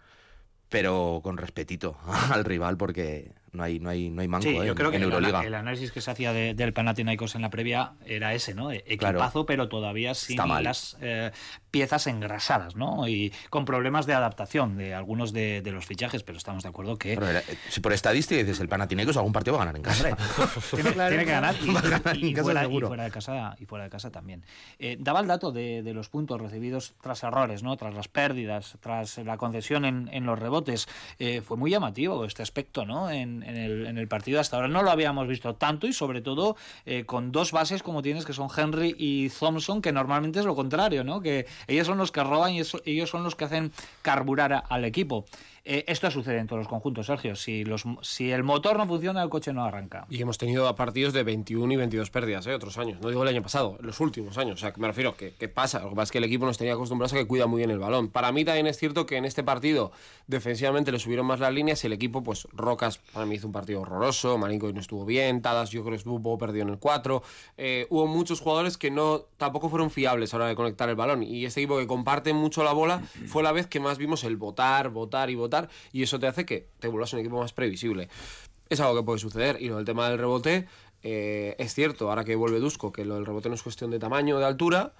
pero 0.68 1.20
con 1.22 1.36
respetito 1.36 1.96
al 2.30 2.44
rival 2.44 2.76
porque 2.76 3.32
no 3.56 3.62
hay, 3.64 3.80
no 3.80 3.90
hay, 3.90 4.10
no 4.10 4.22
hay 4.22 4.28
manco 4.28 4.44
Sí, 4.44 4.50
eh, 4.50 4.58
yo 4.58 4.62
en, 4.64 4.74
creo 4.74 4.90
que 4.90 4.96
en 4.98 5.02
el, 5.02 5.08
Euroliga. 5.12 5.42
el 5.42 5.54
análisis 5.54 5.90
que 5.90 6.00
se 6.00 6.10
hacía 6.10 6.32
de- 6.32 6.54
del 6.54 6.72
Panathinaikos 6.72 7.34
en 7.34 7.42
la 7.42 7.50
previa 7.50 7.94
era 8.04 8.34
ese, 8.34 8.54
¿no? 8.54 8.68
Claro. 8.68 8.82
Equipazo, 8.86 9.46
pero 9.46 9.68
todavía 9.68 10.14
sin 10.14 10.36
las 10.62 10.96
eh, 11.00 11.32
piezas 11.70 12.06
engrasadas, 12.06 12.76
¿no? 12.76 13.08
Y 13.08 13.32
con 13.50 13.64
problemas 13.64 14.06
de 14.06 14.14
adaptación 14.14 14.76
de 14.76 14.94
algunos 14.94 15.32
de, 15.32 15.62
de 15.62 15.72
los 15.72 15.86
fichajes, 15.86 16.22
pero 16.22 16.38
estamos 16.38 16.62
de 16.62 16.68
acuerdo 16.68 16.96
que 16.98 17.14
Pero 17.14 17.28
era- 17.28 17.40
eh, 17.40 17.58
si 17.70 17.80
por 17.80 17.92
estadística 17.92 18.40
dices 18.40 18.60
el 18.60 18.68
Panathinaikos 18.68 19.16
algún 19.16 19.32
partido 19.32 19.56
va 19.56 19.62
a 19.62 19.66
ganar 19.66 19.76
en 19.76 19.82
casa. 19.82 20.16
tiene, 20.74 20.90
tiene 20.92 21.24
que 21.24 21.30
ganar 21.32 21.54
y, 21.62 21.66
ganar 21.72 22.02
en 22.16 22.36
fuera, 22.44 22.60
y 22.62 22.64
seguro. 22.66 22.88
fuera 22.88 23.04
de 23.04 23.10
casa 23.10 23.56
y 23.58 23.64
fuera 23.66 23.84
de 23.84 23.90
casa 23.90 24.10
también. 24.10 24.44
Eh, 24.78 24.96
daba 25.00 25.20
el 25.20 25.26
dato 25.26 25.52
de, 25.52 25.82
de 25.82 25.94
los 25.94 26.08
puntos 26.08 26.40
recibidos 26.40 26.94
tras 27.00 27.22
errores, 27.22 27.62
¿no? 27.62 27.76
Tras 27.76 27.94
las 27.94 28.08
pérdidas, 28.08 28.76
tras 28.80 29.18
la 29.18 29.36
concesión 29.36 29.84
en, 29.84 30.08
en 30.12 30.26
los 30.26 30.38
rebotes. 30.38 30.88
Eh, 31.18 31.40
fue 31.40 31.56
muy 31.56 31.70
llamativo 31.70 32.24
este 32.24 32.42
aspecto, 32.42 32.84
¿no? 32.84 33.10
En, 33.10 33.42
en 33.46 33.56
el, 33.56 33.86
en 33.86 33.98
el 33.98 34.08
partido 34.08 34.40
hasta 34.40 34.56
ahora 34.56 34.68
no 34.68 34.82
lo 34.82 34.90
habíamos 34.90 35.26
visto 35.28 35.54
tanto 35.54 35.86
y 35.86 35.92
sobre 35.92 36.20
todo 36.20 36.56
eh, 36.84 37.04
con 37.04 37.32
dos 37.32 37.52
bases 37.52 37.82
como 37.82 38.02
tienes 38.02 38.24
que 38.24 38.32
son 38.32 38.48
Henry 38.54 38.94
y 38.98 39.28
Thompson, 39.30 39.80
que 39.80 39.92
normalmente 39.92 40.40
es 40.40 40.44
lo 40.44 40.54
contrario, 40.54 41.04
¿no? 41.04 41.20
Que 41.20 41.46
ellos 41.66 41.86
son 41.86 41.98
los 41.98 42.12
que 42.12 42.22
roban 42.24 42.52
y 42.52 42.60
eso- 42.60 42.80
ellos 42.84 43.08
son 43.10 43.22
los 43.22 43.34
que 43.36 43.44
hacen 43.44 43.72
carburar 44.02 44.64
al 44.68 44.84
equipo. 44.84 45.24
Eh, 45.68 45.84
esto 45.88 46.08
sucede 46.12 46.38
en 46.38 46.46
todos 46.46 46.60
los 46.60 46.68
conjuntos, 46.68 47.06
Sergio. 47.06 47.34
Si, 47.34 47.64
los, 47.64 47.82
si 48.00 48.30
el 48.30 48.44
motor 48.44 48.76
no 48.78 48.86
funciona, 48.86 49.20
el 49.20 49.28
coche 49.28 49.52
no 49.52 49.64
arranca. 49.64 50.06
Y 50.08 50.22
hemos 50.22 50.38
tenido 50.38 50.72
partidos 50.76 51.12
de 51.12 51.24
21 51.24 51.72
y 51.72 51.76
22 51.76 52.08
pérdidas, 52.10 52.46
¿eh? 52.46 52.54
otros 52.54 52.78
años. 52.78 53.00
No 53.00 53.08
digo 53.08 53.24
el 53.24 53.28
año 53.28 53.42
pasado, 53.42 53.76
los 53.80 53.98
últimos 53.98 54.38
años. 54.38 54.54
O 54.54 54.58
sea, 54.58 54.72
me 54.76 54.86
refiero 54.86 55.16
que, 55.16 55.34
que 55.34 55.48
pasa. 55.48 55.80
Lo 55.80 55.88
que 55.88 55.96
pasa 55.96 56.04
es 56.04 56.12
que 56.12 56.18
el 56.18 56.24
equipo 56.24 56.46
nos 56.46 56.56
tenía 56.56 56.74
acostumbrados 56.74 57.14
a 57.14 57.16
que 57.16 57.26
cuida 57.26 57.48
muy 57.48 57.58
bien 57.58 57.72
el 57.72 57.80
balón. 57.80 58.10
Para 58.10 58.30
mí 58.30 58.44
también 58.44 58.68
es 58.68 58.78
cierto 58.78 59.06
que 59.06 59.16
en 59.16 59.24
este 59.24 59.42
partido 59.42 59.90
defensivamente 60.28 60.92
le 60.92 61.00
subieron 61.00 61.26
más 61.26 61.40
las 61.40 61.52
líneas 61.52 61.84
el 61.84 61.92
equipo, 61.92 62.22
pues 62.22 62.46
Rocas 62.52 62.98
para 62.98 63.26
mí 63.26 63.34
hizo 63.34 63.48
un 63.48 63.52
partido 63.52 63.80
horroroso, 63.80 64.38
Marinko 64.38 64.72
no 64.72 64.80
estuvo 64.80 65.04
bien, 65.04 65.42
Tadas 65.42 65.70
yo 65.70 65.82
creo 65.82 65.92
que 65.92 65.96
estuvo 65.96 66.14
un 66.14 66.22
poco 66.22 66.38
perdido 66.38 66.62
en 66.62 66.68
el 66.68 66.78
4. 66.78 67.22
Eh, 67.56 67.88
hubo 67.90 68.06
muchos 68.06 68.40
jugadores 68.40 68.78
que 68.78 68.92
no 68.92 69.22
tampoco 69.36 69.68
fueron 69.68 69.90
fiables 69.90 70.32
a 70.32 70.38
la 70.38 70.44
hora 70.44 70.50
de 70.50 70.56
conectar 70.56 70.88
el 70.88 70.94
balón. 70.94 71.24
Y 71.24 71.44
este 71.44 71.60
equipo 71.60 71.78
que 71.78 71.88
comparte 71.88 72.32
mucho 72.32 72.62
la 72.62 72.72
bola 72.72 73.02
fue 73.26 73.42
la 73.42 73.50
vez 73.50 73.66
que 73.66 73.80
más 73.80 73.98
vimos 73.98 74.22
el 74.22 74.36
votar, 74.36 74.90
votar 74.90 75.28
y 75.28 75.34
votar. 75.34 75.55
Y 75.92 76.02
eso 76.02 76.18
te 76.18 76.26
hace 76.26 76.44
que 76.44 76.68
te 76.78 76.88
vuelvas 76.88 77.12
un 77.12 77.20
equipo 77.20 77.38
más 77.38 77.52
previsible 77.52 78.08
es 78.68 78.80
algo 78.80 78.96
que 78.96 79.02
puede 79.02 79.18
suceder. 79.18 79.58
Y 79.60 79.68
lo 79.68 79.76
del 79.76 79.84
tema 79.84 80.08
del 80.08 80.18
rebote, 80.18 80.66
eh, 81.02 81.54
es 81.58 81.74
cierto, 81.74 82.08
ahora 82.08 82.24
que 82.24 82.34
vuelve 82.34 82.58
Dusko, 82.58 82.92
que 82.92 83.04
lo 83.04 83.14
del 83.14 83.26
rebote 83.26 83.48
no 83.48 83.54
es 83.54 83.62
cuestión 83.62 83.90
de 83.90 83.98
tamaño 83.98 84.38
de 84.38 84.44
altura, 84.44 84.92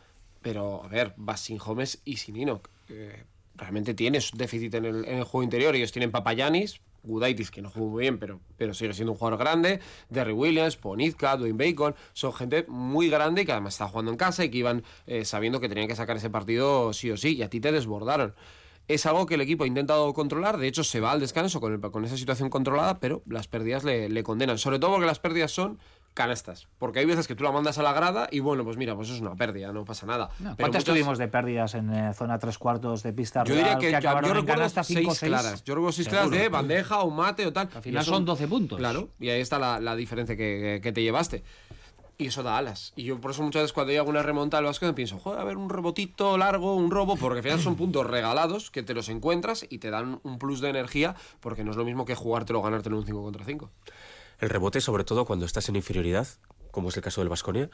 pero 0.42 0.84
a 0.84 0.88
ver, 0.88 1.14
vas 1.16 1.40
sin 1.40 1.58
Homes 1.64 2.00
y 2.04 2.18
sin 2.18 2.36
Inok. 2.36 2.68
Eh, 2.88 3.24
realmente 3.54 3.94
tienes 3.94 4.30
déficit 4.34 4.74
en 4.74 4.84
el, 4.84 5.24
juego 5.24 5.42
interior. 5.42 5.74
Ellos 5.74 5.92
tienen 5.92 6.10
Papayanis, 6.10 6.80
Gudaitis, 7.02 7.50
que 7.50 7.62
no 7.62 7.70
juega 7.70 7.88
muy 7.88 8.00
bien, 8.02 8.18
pero, 8.18 8.40
pero 8.56 8.74
sigue 8.74 8.92
siendo 8.92 9.12
un 9.12 9.18
jugador 9.18 9.38
grande, 9.38 9.80
Derry 10.10 10.32
Williams, 10.32 10.76
Ponizka, 10.76 11.36
Dwayne 11.36 11.56
Bacon, 11.56 11.94
son 12.12 12.32
gente 12.32 12.64
muy 12.68 13.08
grande 13.08 13.46
que 13.46 13.52
además 13.52 13.74
está 13.74 13.88
jugando 13.88 14.10
en 14.10 14.16
casa 14.16 14.44
y 14.44 14.50
que 14.50 14.58
iban 14.58 14.84
eh, 15.06 15.24
sabiendo 15.24 15.60
que 15.60 15.68
tenían 15.68 15.88
que 15.88 15.96
sacar 15.96 16.16
ese 16.16 16.30
partido 16.30 16.92
sí 16.92 17.10
o 17.10 17.16
sí, 17.16 17.36
y 17.36 17.42
a 17.42 17.50
ti 17.50 17.60
te 17.60 17.72
desbordaron. 17.72 18.34
Es 18.88 19.06
algo 19.06 19.26
que 19.26 19.34
el 19.34 19.40
equipo 19.40 19.64
ha 19.64 19.66
intentado 19.66 20.12
controlar, 20.14 20.58
de 20.58 20.68
hecho 20.68 20.84
se 20.84 21.00
va 21.00 21.12
al 21.12 21.20
descanso 21.20 21.60
con, 21.60 21.72
el, 21.72 21.80
con 21.80 22.04
esa 22.04 22.16
situación 22.16 22.50
controlada, 22.50 23.00
pero 23.00 23.22
las 23.26 23.48
pérdidas 23.48 23.84
le, 23.84 24.08
le 24.08 24.22
condenan, 24.22 24.58
sobre 24.58 24.78
todo 24.78 24.92
porque 24.92 25.06
las 25.06 25.18
pérdidas 25.18 25.50
son 25.50 25.78
canastas. 26.16 26.66
Porque 26.78 26.98
hay 26.98 27.04
veces 27.04 27.28
que 27.28 27.36
tú 27.36 27.44
la 27.44 27.52
mandas 27.52 27.78
a 27.78 27.82
la 27.82 27.92
grada 27.92 28.26
y 28.32 28.40
bueno, 28.40 28.64
pues 28.64 28.76
mira, 28.78 28.96
pues 28.96 29.10
es 29.10 29.20
una 29.20 29.36
pérdida, 29.36 29.70
no 29.72 29.84
pasa 29.84 30.06
nada. 30.06 30.30
No, 30.40 30.56
¿Cuántas 30.56 30.82
tuvimos 30.82 31.18
de 31.18 31.28
pérdidas 31.28 31.74
en 31.74 31.92
eh, 31.92 32.14
zona 32.14 32.38
tres 32.38 32.58
cuartos 32.58 33.02
de 33.02 33.12
pista 33.12 33.44
Yo 33.44 33.54
diría 33.54 33.78
que, 33.78 33.92
que 33.92 34.00
yo, 34.00 34.18
recuerdo 34.18 34.68
seis 34.82 35.20
claras. 35.20 35.62
Yo 35.62 35.74
recuerdo 35.74 35.92
seis 35.92 36.08
claras 36.08 36.30
de 36.30 36.48
bandeja 36.48 37.00
o 37.00 37.10
mate 37.10 37.46
o 37.46 37.52
tal. 37.52 37.68
Al 37.72 37.82
final 37.82 38.04
son 38.04 38.24
12 38.24 38.48
puntos. 38.48 38.78
Claro, 38.78 39.10
y 39.20 39.28
ahí 39.28 39.42
está 39.42 39.58
la, 39.58 39.78
la 39.78 39.94
diferencia 39.94 40.36
que, 40.36 40.80
que, 40.82 40.90
te 40.90 41.02
llevaste. 41.02 41.44
Y 42.18 42.28
eso 42.28 42.42
da 42.42 42.56
alas. 42.56 42.92
Y 42.96 43.04
yo 43.04 43.20
por 43.20 43.32
eso 43.32 43.42
muchas 43.42 43.62
veces 43.62 43.72
cuando 43.74 43.90
hay 43.90 43.98
alguna 43.98 44.22
remonta 44.22 44.56
al 44.56 44.66
me 44.80 44.92
pienso, 44.94 45.18
joder, 45.18 45.40
a 45.40 45.44
ver, 45.44 45.58
un 45.58 45.68
rebotito 45.68 46.38
largo, 46.38 46.74
un 46.74 46.90
robo, 46.90 47.16
porque 47.16 47.38
al 47.38 47.42
final 47.42 47.60
son 47.60 47.76
puntos 47.76 48.06
regalados 48.06 48.70
que 48.70 48.82
te 48.82 48.94
los 48.94 49.08
encuentras 49.10 49.66
y 49.68 49.78
te 49.78 49.90
dan 49.90 50.20
un 50.22 50.38
plus 50.38 50.60
de 50.60 50.70
energía, 50.70 51.14
porque 51.40 51.62
no 51.62 51.72
es 51.72 51.76
lo 51.76 51.84
mismo 51.84 52.06
que 52.06 52.14
jugártelo 52.14 52.60
o 52.60 52.62
ganártelo 52.62 52.96
en 52.96 53.00
un 53.00 53.06
5 53.06 53.22
contra 53.22 53.44
5. 53.44 53.70
El 54.40 54.48
rebote, 54.48 54.80
sobre 54.80 55.04
todo 55.04 55.24
cuando 55.26 55.44
estás 55.44 55.68
en 55.68 55.76
inferioridad, 55.76 56.26
como 56.70 56.88
es 56.88 56.96
el 56.96 57.02
caso 57.02 57.20
del 57.20 57.28
Vasconia, 57.28 57.70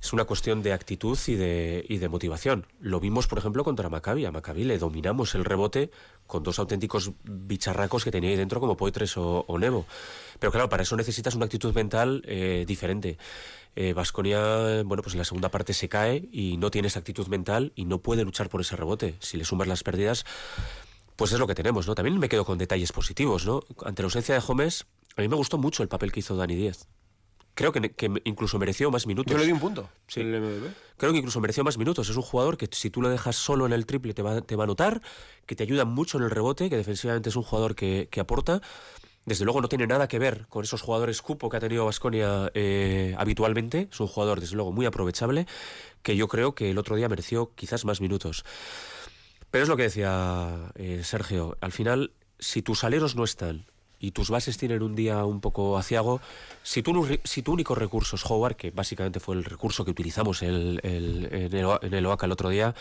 es 0.00 0.12
una 0.12 0.24
cuestión 0.24 0.62
de 0.62 0.72
actitud 0.72 1.18
y 1.26 1.34
de, 1.34 1.84
y 1.88 1.98
de 1.98 2.08
motivación. 2.08 2.66
Lo 2.80 3.00
vimos, 3.00 3.26
por 3.26 3.38
ejemplo, 3.38 3.64
contra 3.64 3.88
Maccabi. 3.88 4.24
A 4.24 4.32
Maccabi 4.32 4.64
le 4.64 4.78
dominamos 4.78 5.34
el 5.34 5.44
rebote 5.44 5.90
con 6.26 6.42
dos 6.42 6.58
auténticos 6.58 7.12
bicharracos 7.24 8.04
que 8.04 8.10
tenía 8.10 8.30
ahí 8.30 8.36
dentro 8.36 8.60
como 8.60 8.76
Poitres 8.76 9.16
o, 9.16 9.44
o 9.48 9.58
Nevo. 9.58 9.86
Pero 10.38 10.52
claro, 10.52 10.68
para 10.68 10.82
eso 10.82 10.96
necesitas 10.96 11.34
una 11.34 11.46
actitud 11.46 11.74
mental 11.74 12.22
eh, 12.26 12.64
diferente. 12.66 13.18
Vasconia, 13.94 14.82
bueno, 14.84 15.02
pues 15.02 15.14
en 15.14 15.18
la 15.18 15.26
segunda 15.26 15.50
parte 15.50 15.74
se 15.74 15.90
cae 15.90 16.26
y 16.32 16.56
no 16.56 16.70
tiene 16.70 16.88
esa 16.88 17.00
actitud 17.00 17.26
mental 17.26 17.72
y 17.76 17.84
no 17.84 17.98
puede 17.98 18.24
luchar 18.24 18.48
por 18.48 18.62
ese 18.62 18.74
rebote. 18.74 19.16
Si 19.20 19.36
le 19.36 19.44
sumas 19.44 19.68
las 19.68 19.82
pérdidas, 19.82 20.24
pues 21.14 21.32
es 21.32 21.38
lo 21.38 21.46
que 21.46 21.54
tenemos, 21.54 21.86
¿no? 21.86 21.94
También 21.94 22.18
me 22.18 22.30
quedo 22.30 22.46
con 22.46 22.56
detalles 22.56 22.92
positivos, 22.92 23.44
¿no? 23.44 23.62
Ante 23.84 24.00
la 24.00 24.06
ausencia 24.06 24.34
de 24.34 24.40
Gómez, 24.40 24.86
a 25.14 25.20
mí 25.20 25.28
me 25.28 25.36
gustó 25.36 25.58
mucho 25.58 25.82
el 25.82 25.90
papel 25.90 26.10
que 26.10 26.20
hizo 26.20 26.36
Dani 26.36 26.54
Díez. 26.54 26.88
Creo 27.56 27.72
que, 27.72 27.90
que 27.92 28.12
incluso 28.24 28.58
mereció 28.58 28.90
más 28.90 29.06
minutos. 29.06 29.32
Yo 29.32 29.38
le 29.38 29.46
di 29.46 29.52
un 29.52 29.58
punto. 29.58 29.88
Sí. 30.08 30.20
Creo 30.20 31.12
que 31.12 31.16
incluso 31.16 31.40
mereció 31.40 31.64
más 31.64 31.78
minutos. 31.78 32.06
Es 32.10 32.14
un 32.14 32.22
jugador 32.22 32.58
que 32.58 32.68
si 32.70 32.90
tú 32.90 33.00
lo 33.00 33.08
dejas 33.08 33.34
solo 33.34 33.64
en 33.64 33.72
el 33.72 33.86
triple 33.86 34.12
te 34.12 34.20
va, 34.20 34.42
te 34.42 34.56
va 34.56 34.64
a 34.64 34.66
notar, 34.66 35.00
que 35.46 35.56
te 35.56 35.62
ayuda 35.62 35.86
mucho 35.86 36.18
en 36.18 36.24
el 36.24 36.30
rebote, 36.30 36.68
que 36.68 36.76
defensivamente 36.76 37.30
es 37.30 37.36
un 37.36 37.42
jugador 37.42 37.74
que, 37.74 38.08
que 38.10 38.20
aporta. 38.20 38.60
Desde 39.24 39.46
luego 39.46 39.62
no 39.62 39.68
tiene 39.68 39.86
nada 39.86 40.06
que 40.06 40.18
ver 40.18 40.46
con 40.50 40.64
esos 40.64 40.82
jugadores 40.82 41.22
cupo 41.22 41.48
que 41.48 41.56
ha 41.56 41.60
tenido 41.60 41.86
Vasconia 41.86 42.50
eh, 42.52 43.14
habitualmente. 43.16 43.88
Es 43.90 44.00
un 44.00 44.06
jugador, 44.06 44.38
desde 44.38 44.54
luego, 44.54 44.70
muy 44.70 44.84
aprovechable, 44.84 45.46
que 46.02 46.14
yo 46.14 46.28
creo 46.28 46.54
que 46.54 46.72
el 46.72 46.76
otro 46.78 46.94
día 46.94 47.08
mereció 47.08 47.52
quizás 47.54 47.86
más 47.86 48.02
minutos. 48.02 48.44
Pero 49.50 49.62
es 49.62 49.68
lo 49.70 49.78
que 49.78 49.84
decía 49.84 50.72
eh, 50.74 51.00
Sergio. 51.02 51.56
Al 51.62 51.72
final, 51.72 52.12
si 52.38 52.60
tus 52.60 52.84
aleros 52.84 53.16
no 53.16 53.24
están 53.24 53.64
y 53.98 54.10
tus 54.10 54.30
bases 54.30 54.58
tienen 54.58 54.82
un 54.82 54.94
día 54.94 55.24
un 55.24 55.40
poco 55.40 55.78
aciago, 55.78 56.20
si 56.62 56.82
tu, 56.82 56.92
único 57.46 57.74
recurso 57.74 58.16
es 58.16 58.24
Howard, 58.24 58.56
que 58.56 58.70
básicamente 58.70 59.20
fue 59.20 59.34
el 59.36 59.44
recurso 59.44 59.84
que 59.84 59.90
utilizamos 59.90 60.42
en, 60.42 60.80
el, 60.82 61.58
en 61.82 61.94
el 61.94 62.06
OACA 62.06 62.26
el 62.26 62.32
otro 62.32 62.50
día, 62.50 62.74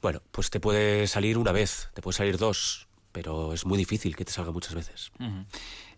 bueno, 0.00 0.22
pues 0.30 0.50
te 0.50 0.60
puede 0.60 1.06
salir 1.06 1.38
una 1.38 1.52
vez, 1.52 1.88
te 1.94 2.02
puede 2.02 2.16
salir 2.16 2.38
dos, 2.38 2.86
pero 3.12 3.52
es 3.52 3.64
muy 3.64 3.78
difícil 3.78 4.14
que 4.14 4.24
te 4.24 4.32
salga 4.32 4.52
muchas 4.52 4.74
veces. 4.74 5.10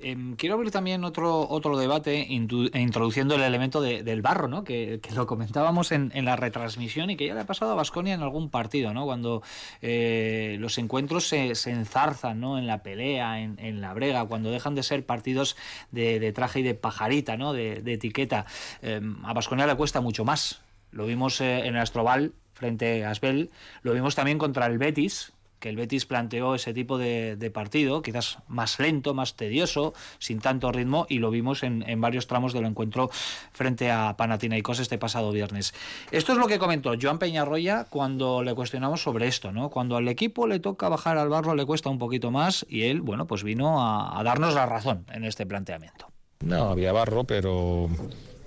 Eh, 0.01 0.17
quiero 0.37 0.55
abrir 0.55 0.71
también 0.71 1.05
otro, 1.05 1.49
otro 1.49 1.77
debate 1.77 2.27
introduciendo 2.29 3.35
el 3.35 3.43
elemento 3.43 3.81
de, 3.81 4.03
del 4.03 4.23
barro, 4.23 4.49
¿no? 4.49 4.65
que, 4.65 5.01
lo 5.15 5.27
comentábamos 5.27 5.93
en, 5.93 6.13
la 6.25 6.37
retransmisión 6.37 7.11
y 7.11 7.17
que 7.17 7.27
ya 7.27 7.35
le 7.35 7.41
ha 7.41 7.47
pasado 7.47 7.73
a 7.73 7.75
Basconia 7.75 8.15
en 8.15 8.23
algún 8.23 8.51
partido, 8.51 8.95
¿no? 8.95 9.05
cuando 9.05 9.43
eh, 9.83 10.57
los 10.61 10.79
encuentros 10.79 11.27
se, 11.27 11.53
enzarzan 11.71 12.41
¿no? 12.41 12.59
en 12.59 12.67
la 12.67 12.83
pelea, 12.83 13.41
en, 13.41 13.81
la 13.81 13.93
brega, 13.95 14.25
cuando 14.27 14.51
dejan 14.51 14.75
de 14.75 14.83
ser 14.83 15.05
partidos 15.05 15.57
de, 15.91 16.33
traje 16.33 16.61
y 16.61 16.63
de 16.63 16.75
pajarita, 16.75 17.37
¿no? 17.37 17.53
de, 17.53 17.83
etiqueta. 17.87 18.47
Eh, 18.83 19.01
a 19.25 19.33
Basconia 19.33 19.67
le 19.67 19.75
cuesta 19.75 20.01
mucho 20.01 20.25
más. 20.25 20.61
Lo 20.91 21.07
vimos 21.07 21.41
eh, 21.41 21.67
en 21.67 21.75
el 21.75 21.81
Astrobal 21.81 22.33
frente 22.55 23.05
a 23.05 23.11
Asbel, 23.11 23.51
lo 23.83 23.93
vimos 23.93 24.15
también 24.17 24.39
contra 24.39 24.67
el 24.67 24.79
Betis, 24.79 25.33
que 25.61 25.69
el 25.69 25.77
Betis 25.77 26.07
planteó 26.07 26.55
ese 26.55 26.73
tipo 26.73 26.99
de, 26.99 27.51
partido, 27.53 28.03
quizás 28.03 28.39
más 28.49 28.79
lento, 28.79 29.15
más 29.15 29.35
tedioso, 29.35 29.95
sin 30.19 30.41
tanto 30.41 30.71
ritmo, 30.73 31.07
y 31.09 31.19
lo 31.19 31.31
vimos 31.31 31.63
en, 31.63 31.83
en, 31.89 32.01
varios 32.01 32.27
tramos 32.27 32.53
del 32.53 32.67
encuentro 32.67 33.11
frente 33.53 33.91
a 33.91 34.17
Panathinaikos 34.17 34.79
este 34.79 34.99
pasado 34.99 35.33
viernes. 35.33 35.75
Esto 36.11 36.33
es 36.33 36.39
lo 36.39 36.47
que 36.47 36.59
comentó 36.59 36.93
Joan 37.01 37.19
Peñarroya 37.19 37.85
cuando 37.91 38.43
le 38.43 38.55
cuestionamos 38.55 39.03
sobre 39.03 39.27
esto, 39.27 39.53
¿no? 39.53 39.71
Cuando 39.71 39.97
al 39.97 40.09
equipo 40.09 40.47
le 40.47 40.61
toca 40.61 40.89
bajar 40.89 41.19
al 41.19 41.29
barro 41.29 41.55
le 41.55 41.65
cuesta 41.67 41.89
un 41.89 41.99
poquito 41.99 42.31
más 42.31 42.67
y 42.69 42.83
él, 42.83 43.01
bueno, 43.01 43.27
pues 43.27 43.43
vino 43.43 43.81
a, 43.83 44.19
a 44.19 44.23
darnos 44.23 44.55
la 44.55 44.67
razón 44.67 45.07
en 45.13 45.25
este 45.25 45.47
planteamiento. 45.47 46.09
No, 46.41 46.71
había 46.71 46.93
barro, 46.93 47.25
pero 47.25 47.89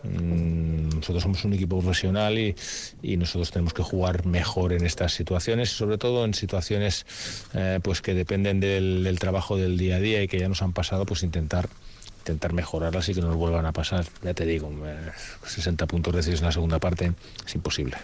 nosotros 0.03 1.23
somos 1.23 1.43
un 1.45 1.53
equipo 1.53 1.79
profesional 1.79 2.37
y, 2.37 2.55
nosotros 3.17 3.51
tenemos 3.51 3.73
que 3.73 3.83
jugar 3.83 4.25
mejor 4.25 4.73
en 4.73 4.85
estas 4.85 5.13
situaciones, 5.13 5.69
sobre 5.69 5.97
todo 5.97 6.25
en 6.25 6.33
situaciones 6.33 7.05
eh, 7.53 7.79
pues 7.83 8.01
que 8.01 8.13
dependen 8.13 8.59
del, 8.59 9.17
trabajo 9.19 9.57
del 9.57 9.77
día 9.77 9.97
a 9.97 9.99
día 9.99 10.23
y 10.23 10.27
que 10.27 10.39
ya 10.39 10.49
nos 10.49 10.61
han 10.61 10.73
pasado, 10.73 11.05
pues 11.05 11.23
intentar 11.23 11.69
intentar 12.19 12.53
mejorarlas 12.53 13.09
y 13.09 13.15
que 13.15 13.21
no 13.21 13.27
nos 13.27 13.35
vuelvan 13.35 13.65
a 13.65 13.73
pasar. 13.73 14.05
Ya 14.23 14.33
te 14.33 14.45
digo, 14.45 14.71
60 15.45 15.87
puntos 15.87 16.15
decididos 16.15 16.41
en 16.41 16.45
la 16.45 16.51
segunda 16.51 16.79
parte 16.79 17.13
es 17.45 17.55
imposible. 17.55 17.97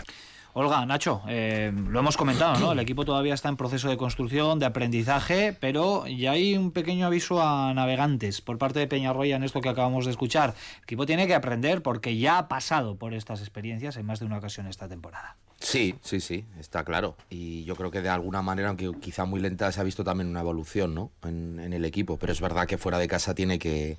Olga, 0.53 0.85
Nacho, 0.85 1.21
eh, 1.27 1.71
lo 1.89 1.99
hemos 1.99 2.17
comentado, 2.17 2.59
¿no? 2.59 2.71
El 2.71 2.79
equipo 2.79 3.05
todavía 3.05 3.35
está 3.35 3.47
en 3.49 3.57
proceso 3.57 3.89
de 3.89 3.97
construcción, 3.97 4.57
de 4.57 4.65
aprendizaje, 4.65 5.55
pero 5.59 6.07
ya 6.07 6.31
hay 6.31 6.57
un 6.57 6.71
pequeño 6.71 7.05
aviso 7.05 7.41
a 7.41 7.73
navegantes 7.75 8.41
por 8.41 8.57
parte 8.57 8.79
de 8.79 8.87
Peñarroya 8.87 9.35
en 9.35 9.43
esto 9.43 9.61
que 9.61 9.69
acabamos 9.69 10.05
de 10.05 10.11
escuchar. 10.11 10.55
El 10.77 10.83
equipo 10.83 11.05
tiene 11.05 11.27
que 11.27 11.35
aprender 11.35 11.83
porque 11.83 12.17
ya 12.17 12.39
ha 12.39 12.47
pasado 12.47 12.95
por 12.95 13.13
estas 13.13 13.41
experiencias 13.41 13.97
en 13.97 14.05
más 14.07 14.19
de 14.19 14.25
una 14.25 14.37
ocasión 14.37 14.65
esta 14.65 14.87
temporada. 14.87 15.35
Sí, 15.59 15.95
sí, 16.01 16.19
sí, 16.19 16.45
está 16.59 16.83
claro. 16.83 17.15
Y 17.29 17.63
yo 17.65 17.75
creo 17.75 17.91
que 17.91 18.01
de 18.01 18.09
alguna 18.09 18.41
manera, 18.41 18.69
aunque 18.69 18.91
quizá 18.99 19.25
muy 19.25 19.39
lenta, 19.39 19.71
se 19.71 19.79
ha 19.79 19.83
visto 19.83 20.03
también 20.03 20.29
una 20.29 20.39
evolución, 20.39 20.95
¿no? 20.95 21.11
En, 21.23 21.59
en 21.59 21.73
el 21.73 21.85
equipo. 21.85 22.17
Pero 22.17 22.31
es 22.31 22.41
verdad 22.41 22.67
que 22.67 22.77
fuera 22.77 22.99
de 22.99 23.07
casa 23.07 23.33
tiene 23.35 23.57
que, 23.57 23.97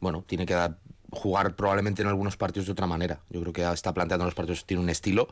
bueno, 0.00 0.24
tiene 0.26 0.46
que 0.46 0.54
dar, 0.54 0.78
jugar 1.10 1.54
probablemente 1.54 2.02
en 2.02 2.08
algunos 2.08 2.36
partidos 2.36 2.66
de 2.66 2.72
otra 2.72 2.86
manera. 2.86 3.20
Yo 3.28 3.40
creo 3.40 3.52
que 3.52 3.62
está 3.70 3.92
planteando 3.92 4.24
los 4.24 4.34
partidos, 4.34 4.64
tiene 4.64 4.82
un 4.82 4.88
estilo. 4.88 5.28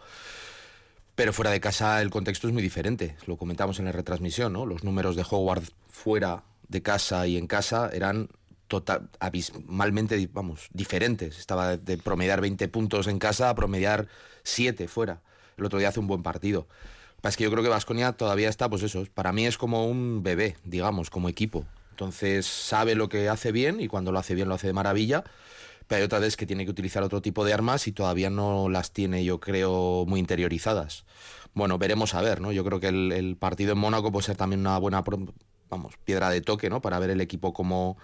Pero 1.15 1.33
fuera 1.33 1.51
de 1.51 1.61
casa 1.61 2.03
el 2.03 2.11
contexto 2.11 2.49
es 2.49 2.53
muy 2.53 2.63
diferente. 2.63 3.17
Lo 3.27 3.37
comentamos 3.37 3.79
en 3.79 3.85
la 3.85 3.93
retransmisión, 3.93 4.53
¿no? 4.53 4.67
Los 4.67 4.83
números 4.83 5.17
de 5.17 5.25
Howard 5.29 5.65
fuera 5.89 6.43
de 6.69 6.83
casa 6.83 7.27
y 7.27 7.37
en 7.37 7.47
casa 7.47 7.91
eran 7.93 8.29
total, 8.67 9.09
abismalmente, 9.21 10.29
vamos, 10.33 10.69
diferentes. 10.73 11.39
Estaba 11.39 11.77
de 11.77 11.99
promediar 11.99 12.41
20 12.41 12.67
puntos 12.69 13.07
en 13.07 13.19
casa 13.19 13.49
a 13.49 13.55
promediar 13.55 14.09
7 14.43 14.89
fuera. 14.89 15.21
El 15.57 15.65
otro 15.65 15.79
día 15.79 15.89
hace 15.89 16.01
un 16.01 16.09
buen 16.09 16.23
partido. 16.23 16.67
Es 17.23 17.37
que 17.37 17.45
yo 17.45 17.51
creo 17.51 17.63
que 17.63 17.71
Vasconia 17.71 18.13
todavía 18.13 18.49
está, 18.49 18.69
pues 18.69 18.83
eso, 18.83 19.07
para 19.15 19.33
mí 19.33 19.47
es 19.47 19.57
como 19.57 19.87
un 19.87 20.23
bebé, 20.23 20.57
digamos, 20.65 21.09
como 21.09 21.29
equipo. 21.29 21.65
Entonces 21.91 22.45
sabe 22.45 22.95
lo 22.97 23.09
que 23.09 23.29
hace 23.29 23.53
bien 23.53 23.81
y 23.81 23.89
cuando 23.89 24.13
lo 24.13 24.19
hace 24.19 24.35
bien 24.35 24.49
lo 24.49 24.57
hace 24.57 24.67
de 24.67 24.73
maravilla 24.73 25.25
pero 25.87 25.99
hay 25.99 26.05
otra 26.05 26.19
vez 26.19 26.37
que 26.37 26.47
tiene 26.47 26.65
que 26.65 26.71
utilizar 26.71 27.03
otro 27.03 27.21
tipo 27.23 27.45
de 27.45 27.53
armas 27.53 27.87
y 27.87 27.93
todavía 27.93 28.31
no 28.31 28.69
las 28.69 28.93
tiene, 28.93 29.25
yo 29.25 29.41
creo, 29.41 30.05
muy 30.07 30.21
interiorizadas. 30.21 31.05
Bueno, 31.55 31.79
veremos 31.79 32.15
a 32.15 32.23
ver, 32.23 32.41
¿no? 32.41 32.53
Yo 32.53 32.65
creo 32.65 32.81
que 32.81 32.89
el, 32.89 33.37
partido 33.39 33.73
en 33.73 33.79
Mónaco 33.79 34.11
puede 34.11 34.27
ser 34.27 34.37
también 34.37 34.61
una 34.61 34.79
buena, 34.79 35.05
vamos, 35.69 35.95
piedra 36.05 36.31
de 36.31 36.41
toque, 36.41 36.71
¿no? 36.71 36.81
Para 36.81 36.99
ver 36.99 37.11
el 37.11 37.21
equipo 37.21 37.53
cómo, 37.53 37.97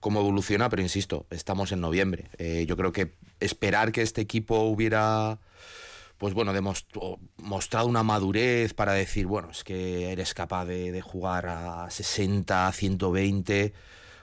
cómo 0.00 0.20
evoluciona, 0.20 0.68
pero 0.68 0.82
insisto, 0.82 1.26
estamos 1.30 1.72
en 1.72 1.80
noviembre. 1.80 2.30
Eh, 2.38 2.64
yo 2.66 2.76
creo 2.76 2.92
que 2.92 3.14
esperar 3.40 3.92
que 3.92 4.02
este 4.02 4.20
equipo 4.20 4.60
hubiera 4.60 5.38
pues 6.18 6.32
bueno, 6.32 6.52
mostrado 7.36 7.86
una 7.86 8.02
madurez 8.02 8.72
para 8.72 8.92
decir, 8.92 9.26
bueno, 9.26 9.50
es 9.50 9.64
que 9.64 10.12
eres 10.12 10.32
capaz 10.32 10.64
de, 10.64 10.92
de 10.92 11.00
jugar 11.02 11.46
a 11.46 11.90
60, 11.90 12.72
120, 12.72 13.74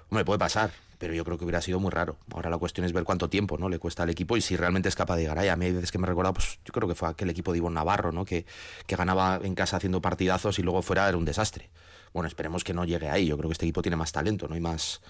hombre, 0.10 0.26
puede 0.26 0.40
pasar, 0.40 0.72
pero 1.02 1.16
yo 1.16 1.26
creo 1.26 1.36
que 1.40 1.46
hubiera 1.46 1.62
sido 1.62 1.80
muy 1.80 1.90
raro. 1.90 2.16
Ahora 2.32 2.52
la 2.52 2.60
cuestión 2.60 2.86
es 2.86 2.94
ver 2.94 3.06
cuánto 3.06 3.28
tiempo 3.28 3.58
¿no? 3.58 3.70
le 3.70 3.80
cuesta 3.80 4.04
al 4.04 4.12
equipo 4.12 4.38
y 4.38 4.42
si 4.42 4.56
realmente 4.56 4.88
es 4.88 4.96
capaz 4.96 5.16
de 5.16 5.24
llegar 5.24 5.40
ahí. 5.40 5.48
A 5.48 5.56
mí 5.56 5.66
hay 5.66 5.72
veces 5.72 5.92
que 5.92 5.98
me 5.98 6.06
recuerda, 6.06 6.32
pues 6.32 6.60
yo 6.64 6.72
creo 6.72 6.88
que 6.88 6.94
fue 6.94 7.10
aquel 7.10 7.28
equipo 7.32 7.52
de 7.52 7.58
Ivonne 7.58 7.74
Navarro, 7.74 8.12
¿no? 8.12 8.24
que, 8.24 8.46
que 8.86 8.96
ganaba 8.96 9.40
en 9.42 9.56
casa 9.56 9.78
haciendo 9.78 10.00
partidazos 10.00 10.60
y 10.60 10.62
luego 10.62 10.84
fuera 10.84 11.10
era 11.10 11.18
un 11.18 11.26
desastre. 11.26 11.72
Bueno, 12.14 12.28
esperemos 12.28 12.64
que 12.64 12.76
no 12.76 12.86
llegue 12.86 13.10
ahí. 13.10 13.26
Yo 13.26 13.36
creo 13.36 13.50
que 13.50 13.54
este 13.54 13.66
equipo 13.66 13.82
tiene 13.82 13.96
más 13.96 14.12
talento, 14.12 14.48
¿no? 14.48 14.56
Y 14.56 14.60
más, 14.60 15.02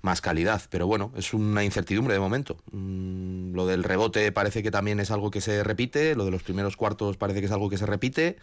más 0.00 0.22
calidad. 0.22 0.62
Pero 0.70 0.86
bueno, 0.86 1.12
es 1.14 1.34
una 1.34 1.62
incertidumbre 1.62 2.14
de 2.14 2.20
momento. 2.20 2.56
Mm, 2.72 3.54
lo 3.54 3.66
del 3.66 3.84
rebote 3.84 4.32
parece 4.32 4.62
que 4.62 4.70
también 4.70 4.98
es 4.98 5.10
algo 5.10 5.30
que 5.30 5.42
se 5.42 5.62
repite, 5.62 6.14
lo 6.14 6.24
de 6.24 6.30
los 6.30 6.42
primeros 6.42 6.78
cuartos 6.78 7.18
parece 7.18 7.40
que 7.40 7.46
es 7.46 7.52
algo 7.52 7.68
que 7.68 7.76
se 7.76 7.84
repite. 7.84 8.38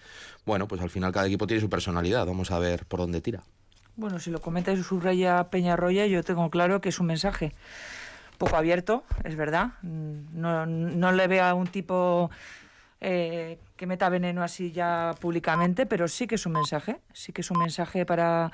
Bueno, 0.45 0.67
pues 0.67 0.81
al 0.81 0.91
final 0.91 1.11
cada 1.11 1.25
equipo 1.25 1.47
tiene 1.47 1.61
su 1.61 1.69
personalidad, 1.69 2.27
vamos 2.27 2.51
a 2.51 2.59
ver 2.59 2.85
por 2.85 2.99
dónde 2.99 3.21
tira. 3.21 3.43
Bueno, 4.01 4.17
si 4.17 4.31
lo 4.31 4.41
comenta 4.41 4.71
y 4.71 4.81
subraya 4.81 5.51
Peñarroya, 5.51 6.07
yo 6.07 6.23
tengo 6.23 6.49
claro 6.49 6.81
que 6.81 6.89
es 6.89 6.99
un 6.99 7.05
mensaje 7.05 7.53
poco 8.39 8.57
abierto, 8.57 9.03
es 9.23 9.35
verdad. 9.35 9.73
No, 9.83 10.65
no 10.65 11.11
le 11.11 11.27
veo 11.27 11.43
a 11.43 11.53
un 11.53 11.67
tipo 11.67 12.31
eh, 12.99 13.59
que 13.77 13.85
meta 13.85 14.09
veneno 14.09 14.41
así 14.41 14.71
ya 14.71 15.13
públicamente, 15.21 15.85
pero 15.85 16.07
sí 16.07 16.25
que 16.25 16.33
es 16.33 16.47
un 16.47 16.53
mensaje, 16.53 16.99
sí 17.13 17.31
que 17.31 17.41
es 17.41 17.51
un 17.51 17.59
mensaje 17.59 18.03
para, 18.03 18.49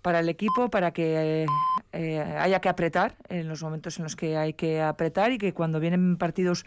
para 0.00 0.20
el 0.20 0.28
equipo, 0.28 0.70
para 0.70 0.92
que 0.92 1.44
eh, 1.92 2.20
haya 2.38 2.60
que 2.60 2.68
apretar 2.68 3.16
en 3.28 3.48
los 3.48 3.64
momentos 3.64 3.98
en 3.98 4.04
los 4.04 4.14
que 4.14 4.36
hay 4.36 4.52
que 4.52 4.80
apretar 4.80 5.32
y 5.32 5.38
que 5.38 5.52
cuando 5.52 5.80
vienen 5.80 6.16
partidos 6.18 6.64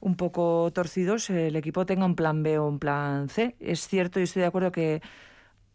un 0.00 0.16
poco 0.16 0.68
torcidos 0.74 1.30
el 1.30 1.54
equipo 1.54 1.86
tenga 1.86 2.06
un 2.06 2.16
plan 2.16 2.42
B 2.42 2.58
o 2.58 2.66
un 2.66 2.80
plan 2.80 3.28
C. 3.28 3.54
Es 3.60 3.86
cierto 3.86 4.18
y 4.18 4.24
estoy 4.24 4.40
de 4.40 4.48
acuerdo 4.48 4.72
que 4.72 5.00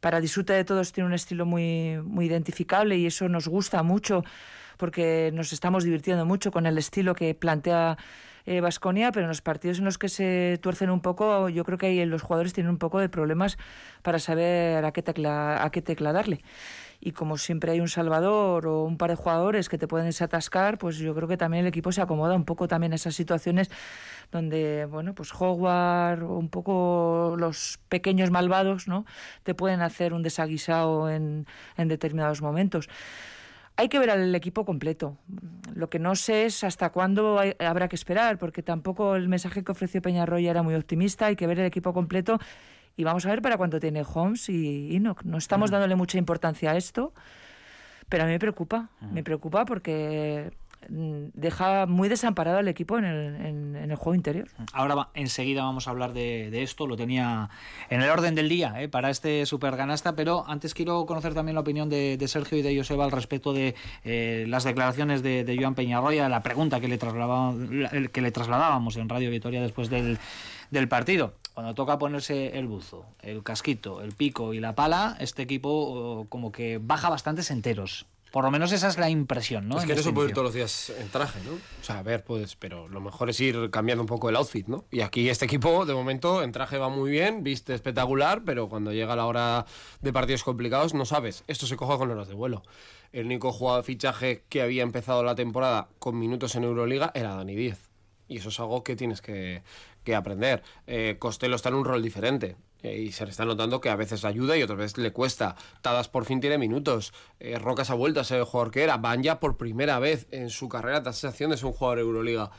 para 0.08 0.22
disfrute 0.22 0.54
de 0.54 0.63
todos 0.63 0.93
tiene 0.93 1.06
un 1.06 1.13
estilo 1.13 1.46
muy, 1.46 2.00
muy 2.02 2.28
identificable 2.28 2.96
y 2.96 3.08
eso 3.08 3.28
nos 3.28 3.50
gusta 3.50 3.84
mucho 3.84 4.24
porque 4.78 5.32
nos 5.34 5.52
estamos 5.52 5.84
divirtiendo 5.84 6.26
mucho 6.26 6.50
con 6.50 6.65
el 6.65 6.78
estilo 6.78 7.13
que 7.13 7.36
plantea 7.36 7.98
Vasconia, 8.62 9.10
eh, 9.10 9.12
pero 9.12 9.26
en 9.26 9.28
los 9.28 9.41
partidos 9.41 9.80
en 9.80 9.84
los 9.84 9.98
que 9.98 10.08
se 10.08 10.60
tuercen 10.62 10.91
un 10.91 11.02
poco, 11.02 11.50
yo 11.50 11.65
creo 11.65 11.78
que 11.78 11.88
ahí 11.88 12.06
los 12.06 12.22
jugadores 12.22 12.54
tienen 12.54 12.70
un 12.70 12.78
poco 12.78 13.00
de 13.00 13.10
problemas 13.10 13.58
para 14.02 14.17
saber 14.17 14.86
a 14.86 14.93
qué 14.93 15.02
tecla, 15.02 15.62
a 15.62 15.70
qué 15.72 15.82
tecla 15.82 16.13
darle. 16.13 16.39
Y 16.99 17.12
como 17.12 17.38
siempre 17.38 17.71
hay 17.71 17.79
un 17.79 17.88
salvador 17.88 18.67
o 18.67 18.83
un 18.83 18.97
par 18.97 19.12
de 19.12 19.15
jugadores 19.15 19.69
que 19.69 19.77
te 19.77 19.88
pueden 19.88 20.07
desatascar, 20.07 20.77
pues 20.77 20.97
yo 20.97 21.13
creo 21.13 21.27
que 21.27 21.38
también 21.38 21.62
el 21.62 21.67
equipo 21.67 21.91
se 21.91 22.01
acomoda 22.01 22.36
un 22.36 22.45
poco 22.45 22.67
también 22.67 22.91
a 22.93 22.95
esas 22.95 23.15
situaciones 23.15 23.69
donde, 24.31 24.86
bueno, 24.86 25.13
pues 25.13 25.31
Howard 25.33 26.23
o 26.23 26.38
un 26.38 26.49
poco 26.49 27.36
los 27.38 27.79
pequeños 27.88 28.31
malvados, 28.31 28.88
¿no? 28.88 29.05
Te 29.43 29.53
pueden 29.53 29.81
hacer 29.81 30.13
un 30.13 30.23
desaguisado 30.23 31.10
en, 31.10 31.45
en 31.77 31.88
determinados 31.88 32.41
momentos. 32.41 32.89
Hay 33.79 33.89
que 33.89 33.99
ver 33.99 34.10
al 34.10 34.33
equipo 34.33 34.65
completo. 34.65 35.17
Lo 35.75 35.88
que 35.88 35.99
no 35.99 36.15
sé 36.15 36.45
es 36.45 36.63
hasta 36.63 36.89
cuándo 36.89 37.39
habrá 37.60 37.88
que 37.88 37.95
esperar, 37.95 38.39
porque 38.39 38.63
tampoco 38.63 39.15
el 39.15 39.29
mensaje 39.29 39.63
que 39.63 39.71
ofreció 39.71 40.01
Peñarroya 40.01 40.49
era 40.49 40.63
muy 40.63 40.73
optimista. 40.73 41.27
Hay 41.27 41.36
que 41.36 41.45
ver 41.45 41.60
el 41.60 41.67
equipo 41.67 41.93
completo 41.93 42.39
y 42.97 43.03
vamos 43.03 43.25
a 43.25 43.29
ver 43.29 43.41
para 43.41 43.57
cuánto 43.57 43.79
tiene 43.79 44.03
Holmes 44.03 44.49
y 44.49 44.95
Enoch. 44.95 45.23
No 45.23 45.38
estamos 45.38 45.71
dándole 45.71 45.95
mucha 45.95 46.17
importancia 46.17 46.71
a 46.71 46.77
esto, 46.77 47.13
pero 48.10 48.23
a 48.23 48.25
mí 48.25 48.33
me 48.33 48.39
preocupa. 48.39 48.89
Me 48.99 49.23
preocupa 49.23 49.63
porque 49.63 50.51
Mm, 50.89 51.29
deja 51.33 51.86
muy 51.86 52.07
desamparado 52.07 52.60
al 52.60 52.67
equipo 52.67 52.97
en 52.97 53.05
el, 53.05 53.95
juego 53.95 54.15
interior. 54.15 54.47
Ahora 54.73 55.10
enseguida 55.15 55.63
vamos 55.63 55.88
a 55.88 55.91
hablar 55.91 56.13
de, 56.13 56.62
esto, 56.62 56.86
lo 56.88 56.95
tenía 56.95 57.49
en 57.89 58.01
el 58.01 58.10
orden 58.10 58.36
del 58.36 58.47
día 58.47 58.81
eh, 58.81 58.88
para 58.88 59.10
este 59.10 59.45
superganasta, 59.45 60.15
pero 60.15 60.45
antes 60.47 60.73
quiero 60.73 61.05
conocer 61.05 61.33
también 61.33 61.55
la 61.55 61.62
opinión 61.62 61.89
de, 61.89 62.23
Sergio 62.27 62.57
y 62.57 62.62
de 62.62 62.77
Joseba 62.77 63.05
al 63.05 63.12
respecto 63.12 63.53
de 63.53 63.75
eh, 64.03 64.45
las 64.47 64.63
declaraciones 64.63 65.23
de, 65.23 65.57
Joan 65.60 65.75
Peñarroya, 65.75 66.29
la 66.29 66.43
pregunta 66.43 66.79
que 66.79 66.88
le, 66.88 66.99
que 66.99 68.21
le 68.21 68.31
trasladábamos 68.31 68.97
en 68.97 69.10
Radio 69.10 69.31
Vitoria 69.31 69.62
después 69.62 69.89
del, 69.89 70.19
del 70.69 70.88
partido 70.88 71.33
cuando 71.58 71.74
toca 71.74 71.98
ponerse 71.98 72.60
el 72.60 72.67
buzo, 72.67 73.08
el 73.20 73.41
casquito, 73.41 74.04
el 74.04 74.12
pico 74.12 74.54
y 74.54 74.60
la 74.60 74.76
pala, 74.76 75.17
este 75.20 75.41
equipo 75.41 76.28
como 76.30 76.52
que 76.52 76.78
baja 76.80 77.10
bastantes 77.10 77.50
enteros. 77.50 78.06
Por 78.32 78.43
lo 78.43 78.52
menos 78.52 78.72
esa 78.74 78.88
es 78.88 79.00
la 79.00 79.10
impresión, 79.10 79.67
¿no? 79.67 79.80
Es 79.80 79.86
que 79.86 79.96
no 79.96 80.04
se 80.04 80.13
puede 80.13 80.30
ir 80.30 80.36
todos 80.36 80.46
los 80.46 80.54
días 80.54 80.91
en 81.00 81.10
traje, 81.10 81.39
¿no? 81.43 81.54
O 81.54 81.84
sea, 81.84 81.98
a 81.98 82.04
ver, 82.04 82.24
pues, 82.24 82.56
pero 82.56 82.88
lo 82.88 83.02
mejor 83.02 83.32
es 83.32 83.39
ir 83.39 83.72
cambiando 83.72 84.04
un 84.04 84.08
poco 84.08 84.30
el 84.30 84.36
outfit, 84.36 84.67
¿no? 84.67 84.86
Y 84.91 85.02
aquí 85.02 85.30
este 85.30 85.46
equipo, 85.46 85.88
de 85.88 85.96
momento, 85.96 86.43
en 86.43 86.52
traje 86.52 86.78
va 86.78 86.89
muy 86.89 87.10
bien, 87.10 87.41
viste 87.41 87.74
espectacular, 87.74 88.43
pero 88.46 88.70
cuando 88.70 88.93
llega 88.93 89.15
la 89.15 89.26
hora 89.26 89.65
de 90.02 90.13
partidos 90.13 90.43
complicados, 90.43 90.93
no 90.93 91.06
sabes. 91.06 91.43
Esto 91.48 91.65
se 91.65 91.76
coge 91.76 91.98
con 91.98 92.12
horas 92.12 92.28
de 92.28 92.36
vuelo. 92.36 92.62
El 93.12 93.26
único 93.26 93.52
jugador 93.52 93.82
de 93.82 93.88
fichaje 93.88 94.43
que 94.48 94.62
había 94.62 94.84
empezado 94.84 95.24
la 95.24 95.34
temporada 95.34 95.88
con 95.98 96.20
minutos 96.20 96.54
en 96.54 96.65
Euroliga 96.65 97.10
era 97.15 97.34
Dani 97.34 97.56
Díez. 97.56 97.87
Y 98.28 98.38
eso 98.38 98.50
es 98.50 98.60
algo 98.60 98.84
que 98.84 98.96
tienes 98.96 99.22
que, 99.22 99.63
aprender. 100.16 100.63
Eh, 100.86 101.18
Costello 101.20 101.56
está 101.56 101.70
en 101.70 101.76
un 101.76 101.86
rol 101.86 102.02
diferente. 102.02 102.56
Eh, 102.84 103.00
y 103.00 103.12
se 103.12 103.26
le 103.26 103.32
está 103.32 103.44
notando 103.44 103.82
que 103.82 103.90
a 103.90 103.96
veces 103.96 104.24
ayuda 104.24 104.56
y 104.56 104.63
otras 104.63 104.78
veces 104.78 104.98
le 104.98 105.12
cuesta. 105.12 105.56
Tadas 105.82 106.08
por 106.10 106.26
fin 106.26 106.40
tiene 106.40 106.58
minutos. 106.58 107.13
Eh, 107.40 107.58
Rocas 107.58 107.90
ha 107.90 107.96
vuelto 107.96 108.20
a 108.20 108.24
ser 108.24 108.40
el 108.40 108.46
jugador 108.46 108.72
que 108.72 108.84
era. 108.84 108.98
Van 108.98 109.24
ya 109.24 109.40
por 109.40 109.58
primera 109.58 110.00
vez 110.00 110.28
en 110.32 110.50
su 110.50 110.70
carrera 110.70 111.02
da 111.02 111.13
sensación 111.13 111.52
de 111.52 111.58
ser 111.58 111.66
un 111.66 111.74
jugador 111.74 111.98
de 111.98 112.04
Euroliga. 112.04 112.52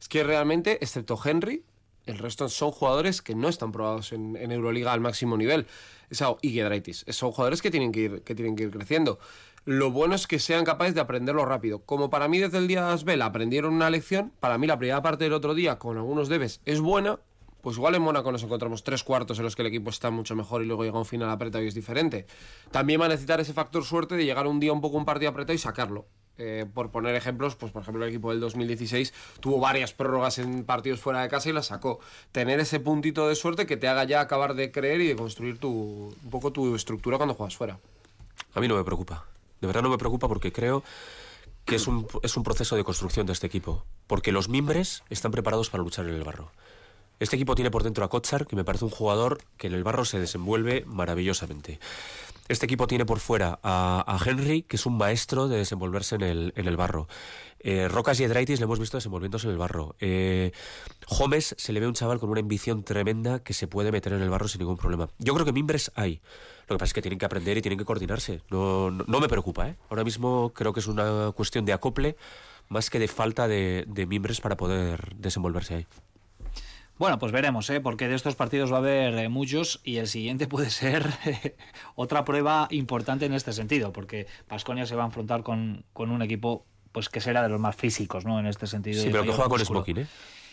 Es 0.00 0.08
que 0.08 0.24
realmente, 0.24 0.78
excepto 0.82 1.18
Henry, 1.22 1.64
el 2.06 2.18
resto 2.18 2.48
son 2.48 2.72
jugadores 2.72 3.22
que 3.22 3.34
no 3.34 3.48
están 3.48 3.72
probados 3.72 4.12
en, 4.12 4.36
Euroliga 4.36 4.92
al 4.92 5.00
máximo 5.00 5.36
nivel. 5.36 5.66
Esa, 6.08 6.34
y 6.42 6.50
Giedraitis. 6.50 7.04
Son 7.08 7.30
jugadores 7.30 7.62
que 7.62 7.70
tienen 7.70 7.92
que, 7.92 8.00
ir, 8.00 8.22
que 8.22 8.34
tienen 8.34 8.56
que 8.56 8.64
ir 8.64 8.70
creciendo. 8.70 9.20
Lo 9.66 9.90
bueno 9.90 10.14
es 10.14 10.26
que 10.26 10.38
sean 10.38 10.64
capaces 10.64 10.94
de 10.94 11.02
aprenderlo 11.02 11.44
rápido. 11.44 11.80
Como 11.80 12.08
para 12.08 12.28
mí 12.28 12.38
desde 12.38 12.58
el 12.58 12.66
día 12.66 12.86
de 12.86 12.92
Asbel 12.92 13.20
aprendieron 13.20 13.74
una 13.74 13.90
lección, 13.90 14.32
para 14.40 14.56
mí 14.56 14.66
la 14.66 14.78
primera 14.78 15.02
parte 15.02 15.24
del 15.24 15.34
otro 15.34 15.54
día 15.54 15.78
con 15.78 15.98
algunos 15.98 16.28
debes 16.28 16.60
es 16.64 16.80
buena, 16.80 17.18
pues 17.60 17.76
igual 17.76 17.94
en 17.94 18.02
Mónaco 18.02 18.32
nos 18.32 18.42
encontramos 18.42 18.84
tres 18.84 19.04
cuartos 19.04 19.38
en 19.38 19.44
los 19.44 19.54
que 19.54 19.62
el 19.62 19.68
equipo 19.68 19.90
está 19.90 20.10
mucho 20.10 20.34
mejor 20.34 20.62
y 20.62 20.66
luego 20.66 20.84
llega 20.84 20.98
un 20.98 21.04
final 21.04 21.28
apretado 21.28 21.62
y 21.62 21.68
es 21.68 21.74
diferente. 21.74 22.26
También 22.70 23.00
va 23.00 23.04
a 23.04 23.08
necesitar 23.08 23.38
ese 23.38 23.52
factor 23.52 23.84
suerte 23.84 24.16
de 24.16 24.24
llegar 24.24 24.46
un 24.46 24.60
día 24.60 24.72
un 24.72 24.80
poco 24.80 24.96
un 24.96 25.04
partido 25.04 25.30
apretado 25.30 25.54
y 25.54 25.58
sacarlo. 25.58 26.06
Eh, 26.38 26.64
por 26.72 26.90
poner 26.90 27.14
ejemplos, 27.14 27.54
pues 27.54 27.70
por 27.70 27.82
ejemplo 27.82 28.02
el 28.02 28.08
equipo 28.08 28.30
del 28.30 28.40
2016 28.40 29.12
tuvo 29.40 29.60
varias 29.60 29.92
prórrogas 29.92 30.38
en 30.38 30.64
partidos 30.64 30.98
fuera 30.98 31.20
de 31.20 31.28
casa 31.28 31.50
y 31.50 31.52
las 31.52 31.66
sacó. 31.66 32.00
Tener 32.32 32.60
ese 32.60 32.80
puntito 32.80 33.28
de 33.28 33.34
suerte 33.34 33.66
que 33.66 33.76
te 33.76 33.88
haga 33.88 34.04
ya 34.04 34.22
acabar 34.22 34.54
de 34.54 34.72
creer 34.72 35.02
y 35.02 35.08
de 35.08 35.16
construir 35.16 35.58
tu, 35.58 35.68
un 35.68 36.30
poco 36.30 36.50
tu 36.50 36.74
estructura 36.74 37.18
cuando 37.18 37.34
juegas 37.34 37.56
fuera. 37.56 37.78
A 38.54 38.60
mí 38.60 38.68
no 38.68 38.76
me 38.76 38.84
preocupa. 38.84 39.26
De 39.60 39.66
verdad 39.66 39.82
no 39.82 39.90
me 39.90 39.98
preocupa 39.98 40.28
porque 40.28 40.52
creo 40.52 40.82
que 41.64 41.76
es 41.76 41.86
un, 41.86 42.06
es 42.22 42.36
un 42.36 42.42
proceso 42.42 42.76
de 42.76 42.84
construcción 42.84 43.26
de 43.26 43.32
este 43.32 43.46
equipo. 43.46 43.84
Porque 44.06 44.32
los 44.32 44.48
mimbres 44.48 45.02
están 45.10 45.30
preparados 45.30 45.70
para 45.70 45.82
luchar 45.82 46.08
en 46.08 46.14
el 46.14 46.24
barro. 46.24 46.52
Este 47.20 47.36
equipo 47.36 47.54
tiene 47.54 47.70
por 47.70 47.82
dentro 47.82 48.02
a 48.02 48.08
Kotsar, 48.08 48.46
que 48.46 48.56
me 48.56 48.64
parece 48.64 48.86
un 48.86 48.90
jugador 48.90 49.42
que 49.58 49.66
en 49.66 49.74
el 49.74 49.84
barro 49.84 50.06
se 50.06 50.18
desenvuelve 50.18 50.84
maravillosamente. 50.86 51.78
Este 52.48 52.64
equipo 52.64 52.86
tiene 52.86 53.04
por 53.04 53.20
fuera 53.20 53.60
a, 53.62 54.18
Henry, 54.24 54.62
que 54.62 54.76
es 54.76 54.86
un 54.86 54.96
maestro 54.96 55.46
de 55.46 55.58
desenvolverse 55.58 56.16
en 56.16 56.22
el, 56.22 56.52
en 56.56 56.66
el 56.66 56.76
barro. 56.76 57.08
Eh, 57.60 57.88
Rocas 57.88 58.18
y 58.18 58.24
Edraitis 58.24 58.58
le 58.58 58.64
hemos 58.64 58.80
visto 58.80 58.96
desenvolviéndose 58.96 59.46
en 59.46 59.52
el 59.52 59.58
barro. 59.58 59.94
Eh, 60.00 60.50
se 61.38 61.72
le 61.72 61.80
ve 61.80 61.86
un 61.86 61.92
chaval 61.92 62.18
con 62.18 62.30
una 62.30 62.40
ambición 62.40 62.82
tremenda 62.82 63.40
que 63.40 63.52
se 63.52 63.68
puede 63.68 63.92
meter 63.92 64.14
en 64.14 64.22
el 64.22 64.30
barro 64.30 64.48
sin 64.48 64.60
ningún 64.60 64.78
problema. 64.78 65.10
Yo 65.18 65.34
creo 65.34 65.44
que 65.44 65.52
mimbres 65.52 65.92
hay. 65.94 66.22
Lo 66.70 66.76
que 66.76 66.78
pasa 66.78 66.90
es 66.90 66.94
que 66.94 67.02
tienen 67.02 67.18
que 67.18 67.26
aprender 67.26 67.58
y 67.58 67.62
tienen 67.62 67.78
que 67.78 67.84
coordinarse. 67.84 68.42
No, 68.48 68.92
no, 68.92 69.20
me 69.20 69.28
preocupa. 69.28 69.68
¿eh? 69.68 69.76
Ahora 69.88 70.04
mismo 70.04 70.52
creo 70.54 70.72
que 70.72 70.78
es 70.78 70.86
una 70.86 71.32
cuestión 71.32 71.64
de 71.64 71.72
acople 71.72 72.16
más 72.68 72.90
que 72.90 73.00
de 73.00 73.08
falta 73.08 73.48
de, 73.48 73.84
de 73.88 74.06
mimbres 74.06 74.40
para 74.40 74.56
poder 74.56 75.16
desenvolverse 75.16 75.74
ahí. 75.74 75.86
Bueno, 76.96 77.18
pues 77.18 77.32
veremos, 77.32 77.68
¿eh? 77.70 77.80
porque 77.80 78.06
de 78.06 78.14
estos 78.14 78.36
partidos 78.36 78.70
va 78.70 78.76
a 78.76 78.78
haber 78.78 79.14
eh, 79.14 79.28
muchos 79.28 79.80
y 79.82 79.96
el 79.96 80.06
siguiente 80.06 80.46
puede 80.46 80.70
ser 80.70 81.10
otra 81.96 82.24
prueba 82.24 82.68
importante 82.70 83.24
en 83.24 83.32
este 83.32 83.52
sentido, 83.52 83.92
porque 83.92 84.28
Pasconia 84.46 84.86
se 84.86 84.94
va 84.94 85.02
a 85.02 85.06
enfrentar 85.06 85.42
con, 85.42 85.84
con, 85.92 86.10
un 86.10 86.22
equipo 86.22 86.66
pues 86.92 87.08
que 87.08 87.20
será 87.20 87.42
de 87.42 87.48
los 87.48 87.58
más 87.58 87.74
físicos, 87.74 88.24
¿no? 88.24 88.38
En 88.38 88.46
este 88.46 88.66
sentido. 88.66 89.02
Sí, 89.02 89.08
pero 89.10 89.24
que 89.24 89.30
juega 89.30 89.48
con 89.48 89.64
Smoking, 89.64 89.98
¿eh? 89.98 90.06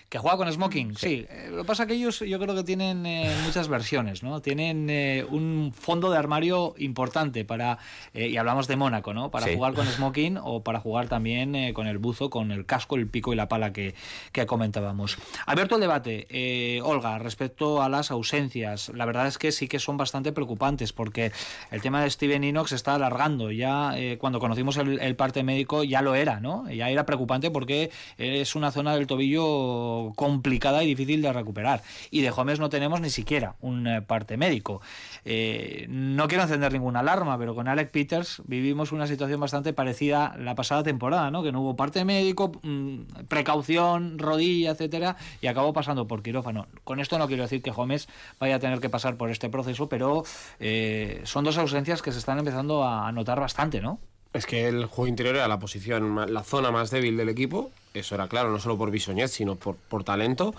Que 0.09 0.19
juega 0.19 0.37
con 0.37 0.49
Smoking, 0.49 0.95
sí. 0.95 1.25
Eh, 1.29 1.49
lo 1.51 1.57
que 1.57 1.63
pasa 1.65 1.83
es 1.83 1.87
que 1.87 1.95
ellos 1.95 2.19
yo 2.21 2.39
creo 2.39 2.55
que 2.55 2.63
tienen 2.63 3.05
eh, 3.05 3.29
muchas 3.43 3.67
versiones, 3.67 4.23
¿no? 4.23 4.41
Tienen 4.41 4.89
eh, 4.89 5.25
un 5.29 5.73
fondo 5.77 6.09
de 6.09 6.17
armario 6.17 6.75
importante 6.77 7.43
para, 7.43 7.77
y 8.13 8.37
hablamos 8.37 8.69
de 8.69 8.77
Mónaco, 8.77 9.13
¿no? 9.13 9.31
Para 9.31 9.53
jugar 9.53 9.73
con 9.73 9.85
Smoking 9.85 10.39
o 10.41 10.63
para 10.63 10.79
jugar 10.79 11.09
también 11.09 11.73
con 11.73 11.87
el 11.87 11.97
buzo, 11.97 12.29
con 12.29 12.53
el 12.53 12.65
casco, 12.65 12.95
el 12.95 13.07
pico 13.07 13.33
y 13.33 13.35
la 13.35 13.49
pala 13.49 13.73
que, 13.73 13.95
que 14.31 14.45
comentábamos. 14.45 15.17
Abierto 15.45 15.75
el 15.75 15.81
debate, 15.81 16.79
Olga, 16.83 17.19
respecto 17.19 17.81
a 17.81 17.89
las 17.89 18.09
ausencias, 18.09 18.89
la 18.95 19.03
verdad 19.03 19.27
es 19.27 19.37
que 19.37 19.51
sí 19.51 19.67
que 19.67 19.79
son 19.79 19.97
bastante 19.97 20.31
preocupantes 20.31 20.93
porque 20.93 21.33
el 21.69 21.81
tema 21.81 22.01
de 22.01 22.09
Steven 22.09 22.45
Inox 22.45 22.71
está 22.71 22.95
alargando. 22.95 23.51
Ya 23.51 23.93
cuando 24.19 24.39
conocimos 24.39 24.77
el, 24.77 24.99
el 24.99 25.17
parte 25.17 25.43
médico 25.43 25.83
ya 25.83 26.01
lo 26.01 26.15
era, 26.15 26.39
¿no? 26.39 26.69
Ya 26.71 26.89
era 26.89 27.05
preocupante 27.05 27.51
porque 27.51 27.91
es 28.17 28.55
una 28.55 28.71
zona 28.71 28.95
del 28.95 29.05
tobillo 29.05 29.96
complicada 30.15 30.83
y 30.83 30.87
difícil 30.87 31.21
de 31.21 31.33
recuperar. 31.33 31.81
Y 32.11 32.21
de 32.21 32.29
Gómez 32.29 32.59
no 32.59 32.69
tenemos 32.69 33.01
ni 33.01 33.09
siquiera 33.09 33.55
un 33.61 33.87
eh, 33.87 34.01
parte 34.01 34.37
médico. 34.37 34.81
Eh, 35.25 35.85
no 35.89 36.27
quiero 36.27 36.43
encender 36.43 36.73
ninguna 36.73 36.99
alarma, 36.99 37.37
pero 37.37 37.55
con 37.55 37.67
Alec 37.67 37.91
Peters 37.91 38.41
vivimos 38.45 38.91
una 38.91 39.07
situación 39.07 39.39
bastante 39.39 39.73
parecida 39.73 40.35
la 40.37 40.55
pasada 40.55 40.83
temporada, 40.83 41.31
¿no? 41.31 41.43
Que 41.43 41.51
no 41.51 41.61
hubo 41.61 41.75
parte 41.75 42.05
médico, 42.05 42.51
mm, 42.63 43.25
precaución, 43.27 44.19
rodilla, 44.19 44.71
etcétera, 44.71 45.17
y 45.41 45.47
acabó 45.47 45.73
pasando 45.73 46.07
por 46.07 46.23
quirófano. 46.23 46.67
Con 46.83 46.99
esto 46.99 47.17
no 47.17 47.27
quiero 47.27 47.43
decir 47.43 47.61
que 47.61 47.71
Gómez 47.71 48.07
vaya 48.39 48.55
a 48.55 48.59
tener 48.59 48.79
que 48.79 48.89
pasar 48.89 49.17
por 49.17 49.29
este 49.29 49.49
proceso, 49.49 49.89
pero 49.89 50.23
eh, 50.59 51.21
son 51.23 51.43
dos 51.43 51.57
ausencias 51.57 52.01
que 52.01 52.11
se 52.11 52.19
están 52.19 52.39
empezando 52.39 52.83
a 52.83 53.11
notar 53.11 53.39
bastante, 53.39 53.81
¿no? 53.81 53.99
Es 54.33 54.45
que 54.45 54.67
el 54.67 54.85
juego 54.85 55.07
interior 55.07 55.35
era 55.35 55.47
la 55.47 55.59
posición, 55.59 56.31
la 56.31 56.43
zona 56.43 56.71
más 56.71 56.91
débil 56.91 57.17
del 57.17 57.29
equipo 57.29 57.71
eso 57.97 58.15
era 58.15 58.27
claro, 58.27 58.51
no 58.51 58.59
solo 58.59 58.77
por 58.77 58.91
Bisoñez, 58.91 59.31
sino 59.31 59.55
por, 59.55 59.75
por 59.75 60.03
talento. 60.03 60.53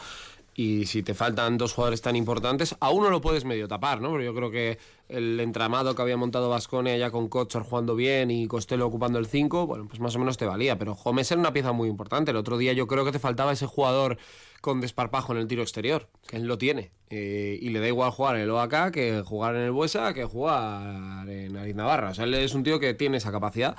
Y 0.55 0.87
si 0.87 1.05
te 1.05 1.15
faltan 1.15 1.57
dos 1.57 1.73
jugadores 1.73 2.03
tan 2.03 2.17
importantes, 2.17 2.75
a 2.81 2.91
uno 2.91 3.11
lo 3.11 3.21
puedes 3.21 3.45
medio 3.45 3.69
tapar, 3.69 4.01
¿no? 4.01 4.11
Pero 4.11 4.25
yo 4.25 4.35
creo 4.35 4.51
que 4.51 4.79
el 5.09 5.39
entramado 5.39 5.95
que 5.95 6.03
había 6.03 6.17
montado 6.17 6.49
Vasconia 6.49 6.97
ya 6.97 7.13
con 7.13 7.29
Kochar 7.29 7.63
jugando 7.63 7.95
bien 7.95 8.33
y 8.33 8.49
Costello 8.49 8.85
ocupando 8.85 9.21
el 9.21 9.27
5, 9.27 9.69
bueno, 9.69 9.87
pues 9.87 10.01
más 10.01 10.17
o 10.17 10.19
menos 10.19 10.37
te 10.37 10.47
valía. 10.47 10.77
Pero 10.77 10.97
Gómez 10.97 11.31
era 11.31 11.41
una 11.41 11.53
pieza 11.53 11.71
muy 11.71 11.89
importante. 11.89 12.33
El 12.33 12.37
otro 12.37 12.59
día 12.59 12.73
yo 12.73 12.89
creo 12.89 13.05
que 13.05 13.13
te 13.13 13.21
faltaba 13.21 13.53
ese 13.53 13.67
jugador 13.67 14.19
con 14.61 14.81
desparpajo 14.81 15.33
en 15.33 15.39
el 15.39 15.47
tiro 15.47 15.63
exterior, 15.63 16.09
que 16.27 16.37
él 16.37 16.45
lo 16.45 16.59
tiene. 16.59 16.91
Eh, 17.11 17.59
y 17.61 17.71
le 17.71 17.81
da 17.81 17.89
igual 17.89 18.11
jugar 18.11 18.37
en 18.37 18.43
el 18.43 18.51
OAK 18.51 18.91
que 18.91 19.23
jugar 19.25 19.57
en 19.57 19.63
el 19.63 19.71
Buesa 19.71 20.13
que 20.13 20.25
jugar 20.25 21.29
en 21.29 21.57
Ariz 21.57 21.75
Navarra. 21.75 22.11
O 22.11 22.15
sea, 22.15 22.25
él 22.25 22.35
es 22.35 22.55
un 22.55 22.65
tío 22.65 22.79
que 22.79 22.95
tiene 22.95 23.17
esa 23.17 23.33
capacidad. 23.33 23.77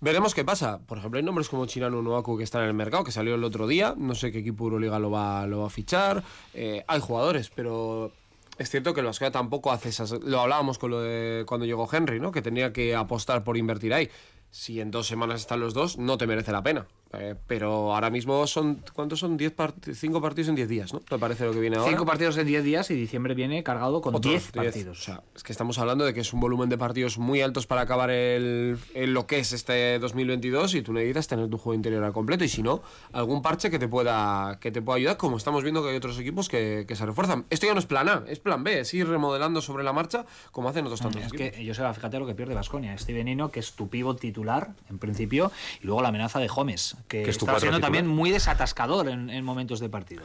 Veremos 0.00 0.34
qué 0.34 0.44
pasa. 0.44 0.80
Por 0.86 0.98
ejemplo, 0.98 1.18
hay 1.18 1.24
nombres 1.24 1.48
como 1.48 1.66
Chinano 1.66 2.02
Nuaku 2.02 2.36
que 2.36 2.44
están 2.44 2.62
en 2.62 2.68
el 2.68 2.74
mercado, 2.74 3.04
que 3.04 3.12
salió 3.12 3.34
el 3.34 3.44
otro 3.44 3.66
día. 3.66 3.94
No 3.96 4.14
sé 4.14 4.32
qué 4.32 4.38
equipo 4.38 4.64
Euroliga 4.64 4.98
lo 4.98 5.10
va, 5.10 5.46
lo 5.46 5.60
va 5.60 5.66
a 5.66 5.70
fichar. 5.70 6.22
Eh, 6.54 6.84
hay 6.86 7.00
jugadores, 7.00 7.50
pero 7.54 8.12
es 8.58 8.68
cierto 8.68 8.92
que 8.92 9.00
el 9.00 9.06
Vasconia 9.06 9.30
tampoco 9.30 9.72
hace 9.72 9.88
esas. 9.88 10.12
Lo 10.12 10.40
hablábamos 10.40 10.78
con 10.78 10.90
lo 10.90 11.46
cuando 11.46 11.66
llegó 11.66 11.88
Henry, 11.90 12.20
¿no? 12.20 12.32
Que 12.32 12.42
tenía 12.42 12.72
que 12.72 12.94
apostar 12.94 13.44
por 13.44 13.56
invertir 13.56 13.94
ahí. 13.94 14.10
Si 14.50 14.80
en 14.80 14.90
dos 14.90 15.06
semanas 15.06 15.40
están 15.40 15.60
los 15.60 15.74
dos, 15.74 15.98
no 15.98 16.18
te 16.18 16.26
merece 16.26 16.52
la 16.52 16.62
pena. 16.62 16.86
Eh, 17.12 17.34
pero 17.46 17.94
ahora 17.94 18.10
mismo 18.10 18.46
son. 18.46 18.82
¿Cuántos 18.92 19.20
son? 19.20 19.36
Diez 19.36 19.54
cinco 19.94 20.20
partidos 20.20 20.48
en 20.48 20.54
10 20.56 20.68
días, 20.68 20.92
¿no? 20.92 21.00
Me 21.10 21.18
parece 21.18 21.44
lo 21.44 21.52
que 21.52 21.60
viene 21.60 21.76
ahora. 21.76 21.90
Cinco 21.90 22.04
partidos 22.04 22.36
en 22.36 22.46
10 22.46 22.64
días 22.64 22.90
y 22.90 22.94
diciembre 22.94 23.34
viene 23.34 23.62
cargado 23.62 24.00
con 24.00 24.20
10 24.20 24.52
partidos. 24.52 24.98
O 24.98 25.02
sea, 25.02 25.22
es 25.34 25.42
que 25.42 25.52
estamos 25.52 25.78
hablando 25.78 26.04
de 26.04 26.12
que 26.12 26.20
es 26.20 26.32
un 26.32 26.40
volumen 26.40 26.68
de 26.68 26.78
partidos 26.78 27.18
muy 27.18 27.40
altos 27.40 27.66
para 27.66 27.82
acabar 27.82 28.10
el, 28.10 28.78
lo 28.94 29.26
que 29.26 29.38
es 29.38 29.52
este 29.52 29.98
2022 29.98 30.74
y 30.74 30.82
tú 30.82 30.92
necesitas 30.92 31.28
tener 31.28 31.48
tu 31.48 31.58
juego 31.58 31.74
interior 31.74 32.02
al 32.04 32.12
completo 32.12 32.44
y 32.44 32.48
si 32.48 32.62
no, 32.62 32.82
algún 33.12 33.40
parche 33.40 33.70
que 33.70 33.78
te 33.78 33.88
pueda, 33.88 34.58
que 34.60 34.70
te 34.70 34.82
pueda 34.82 34.96
ayudar, 34.96 35.16
como 35.16 35.36
estamos 35.36 35.62
viendo 35.62 35.82
que 35.82 35.90
hay 35.90 35.96
otros 35.96 36.18
equipos 36.18 36.48
que, 36.48 36.84
que 36.86 36.96
se 36.96 37.06
refuerzan. 37.06 37.46
Esto 37.50 37.66
ya 37.66 37.72
no 37.72 37.80
es 37.80 37.86
plan 37.86 38.08
A, 38.08 38.24
es 38.28 38.40
plan 38.40 38.62
B, 38.64 38.80
es 38.80 38.92
ir 38.94 39.08
remodelando 39.08 39.60
sobre 39.60 39.84
la 39.84 39.92
marcha 39.92 40.26
como 40.50 40.68
hacen 40.68 40.84
otros 40.84 41.00
tantos 41.00 41.22
es 41.22 41.28
equipos. 41.28 41.50
que 41.50 41.64
yo 41.64 41.74
sé, 41.74 41.82
fíjate 41.94 42.18
lo 42.18 42.26
que 42.26 42.34
pierde 42.34 42.54
Vasconia. 42.54 42.94
Este 42.94 43.12
veneno 43.12 43.50
que 43.50 43.60
es 43.60 43.72
tu 43.72 43.88
pívot 43.88 44.18
titular, 44.18 44.74
en 44.90 44.98
principio, 44.98 45.52
y 45.80 45.86
luego 45.86 46.02
la 46.02 46.08
amenaza 46.08 46.38
de 46.38 46.48
Gómez, 46.48 46.95
que, 47.08 47.22
Que 47.22 47.30
es 47.30 47.38
tu 47.38 47.44
está 47.46 47.60
siendo 47.60 47.78
titular. 47.78 47.80
también 47.80 48.06
muy 48.06 48.30
desatascador 48.30 49.08
en, 49.08 49.30
en 49.30 49.44
momentos 49.44 49.80
de 49.80 49.88
partido. 49.88 50.22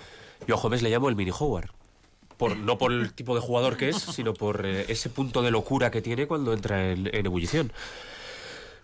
Yo 0.48 0.56
a 0.56 0.60
Gómez 0.60 0.82
le 0.82 0.90
llamo 0.90 1.10
el 1.10 1.16
mini 1.16 1.32
Howard. 1.38 1.70
Por, 2.38 2.58
no 2.58 2.78
por 2.80 2.92
el 2.92 3.14
tipo 3.14 3.36
de 3.36 3.42
jugador 3.42 3.78
que 3.78 3.90
es, 3.90 3.98
sino 3.98 4.34
por 4.34 4.66
eh, 4.66 4.86
ese 4.88 5.10
punto 5.10 5.44
de 5.44 5.52
locura 5.52 5.92
que 5.92 6.02
tiene 6.02 6.26
cuando 6.26 6.54
entra 6.54 6.90
en, 6.92 7.08
en 7.14 7.26
ebullición. 7.28 7.72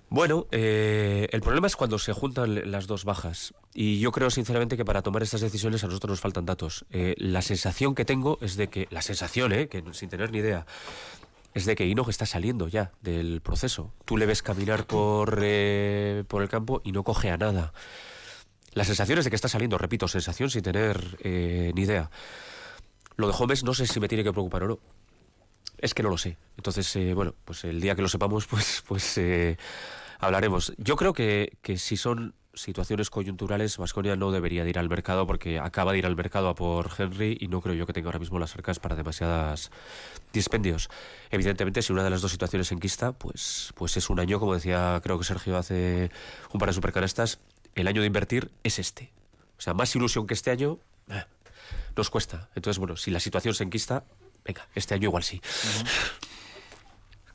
Bueno, 0.09 0.47
eh, 0.51 1.27
el 1.31 1.41
problema 1.41 1.67
es 1.67 1.75
cuando 1.75 1.99
se 1.99 2.13
juntan 2.13 2.71
las 2.71 2.87
dos 2.87 3.03
bajas. 3.03 3.53
Y 3.73 3.99
yo 3.99 4.11
creo 4.11 4.29
sinceramente 4.29 4.77
que 4.77 4.85
para 4.85 5.01
tomar 5.01 5.21
estas 5.21 5.41
decisiones 5.41 5.83
a 5.83 5.87
nosotros 5.87 6.11
nos 6.11 6.21
faltan 6.21 6.45
datos. 6.45 6.85
Eh, 6.91 7.15
la 7.17 7.41
sensación 7.41 7.93
que 7.93 8.05
tengo 8.05 8.37
es 8.41 8.55
de 8.55 8.69
que, 8.69 8.87
la 8.89 9.01
sensación, 9.01 9.51
eh, 9.51 9.67
que 9.67 9.83
sin 9.91 10.09
tener 10.09 10.31
ni 10.31 10.37
idea, 10.37 10.65
es 11.53 11.65
de 11.65 11.75
que 11.75 11.85
Inox 11.85 12.09
está 12.09 12.25
saliendo 12.25 12.67
ya 12.67 12.91
del 13.01 13.41
proceso. 13.41 13.93
Tú 14.05 14.17
le 14.17 14.25
ves 14.25 14.43
caminar 14.43 14.85
por, 14.85 15.39
eh, 15.41 16.23
por 16.27 16.41
el 16.43 16.49
campo 16.49 16.81
y 16.83 16.91
no 16.91 17.03
coge 17.03 17.29
a 17.29 17.37
nada. 17.37 17.73
La 18.73 18.83
sensación 18.83 19.19
es 19.19 19.25
de 19.25 19.31
que 19.31 19.35
está 19.35 19.47
saliendo, 19.47 19.77
repito, 19.77 20.07
sensación 20.07 20.49
sin 20.49 20.61
tener 20.61 21.17
eh, 21.23 21.71
ni 21.73 21.81
idea. 21.81 22.11
Lo 23.15 23.27
de 23.27 23.33
Holmes 23.37 23.63
no 23.63 23.73
sé 23.73 23.87
si 23.87 23.99
me 23.99 24.07
tiene 24.07 24.23
que 24.23 24.31
preocupar 24.31 24.63
o 24.63 24.67
no. 24.67 24.79
Es 25.79 25.93
que 25.93 26.03
no 26.03 26.09
lo 26.09 26.17
sé. 26.17 26.37
Entonces, 26.57 26.95
eh, 26.95 27.13
bueno, 27.13 27.33
pues 27.43 27.63
el 27.63 27.81
día 27.81 27.95
que 27.95 28.01
lo 28.01 28.09
sepamos, 28.09 28.45
pues, 28.47 28.83
pues 28.87 29.19
hablaremos. 30.19 30.73
Yo 30.77 30.95
creo 30.95 31.13
que, 31.13 31.57
que 31.61 31.77
si 31.77 31.97
son 31.97 32.35
situaciones 32.57 33.09
coyunturales, 33.09 33.77
Vasconia 33.77 34.15
no 34.15 34.31
debería 34.31 34.63
de 34.63 34.69
ir 34.71 34.79
al 34.79 34.89
mercado 34.89 35.25
porque 35.27 35.59
acaba 35.59 35.91
de 35.93 35.99
ir 35.99 36.05
al 36.05 36.15
mercado 36.15 36.49
a 36.49 36.55
por 36.55 36.89
Henry 36.97 37.37
y 37.39 37.47
no 37.47 37.61
creo 37.61 37.75
yo 37.75 37.85
que 37.85 37.93
tenga 37.93 38.07
ahora 38.07 38.19
mismo 38.19 38.39
las 38.39 38.55
arcas 38.55 38.79
para 38.79 38.95
demasiadas 38.95 39.71
dispendios. 40.33 40.89
Evidentemente, 41.31 41.81
si 41.81 41.93
una 41.93 42.03
de 42.03 42.09
las 42.09 42.21
dos 42.21 42.31
situaciones 42.31 42.71
enquista, 42.71 43.11
pues, 43.13 43.71
pues 43.75 43.95
es 43.97 44.09
un 44.09 44.19
año, 44.19 44.39
como 44.39 44.53
decía 44.53 44.99
creo 45.03 45.17
que 45.17 45.25
Sergio 45.25 45.57
hace 45.57 46.11
un 46.51 46.59
par 46.59 46.69
de 46.69 46.73
supercanastas, 46.73 47.39
el 47.75 47.87
año 47.87 48.01
de 48.01 48.07
invertir 48.07 48.51
es 48.63 48.79
este. 48.79 49.11
O 49.57 49.61
sea, 49.61 49.73
más 49.73 49.95
ilusión 49.95 50.27
que 50.27 50.33
este 50.33 50.51
año 50.51 50.79
eh, 51.09 51.23
nos 51.95 52.09
cuesta. 52.09 52.49
Entonces, 52.55 52.79
bueno, 52.79 52.97
si 52.97 53.11
la 53.11 53.19
situación 53.19 53.53
se 53.53 53.63
enquista, 53.63 54.03
venga, 54.45 54.67
este 54.75 54.93
año 54.95 55.05
igual 55.09 55.23
sí. 55.23 55.41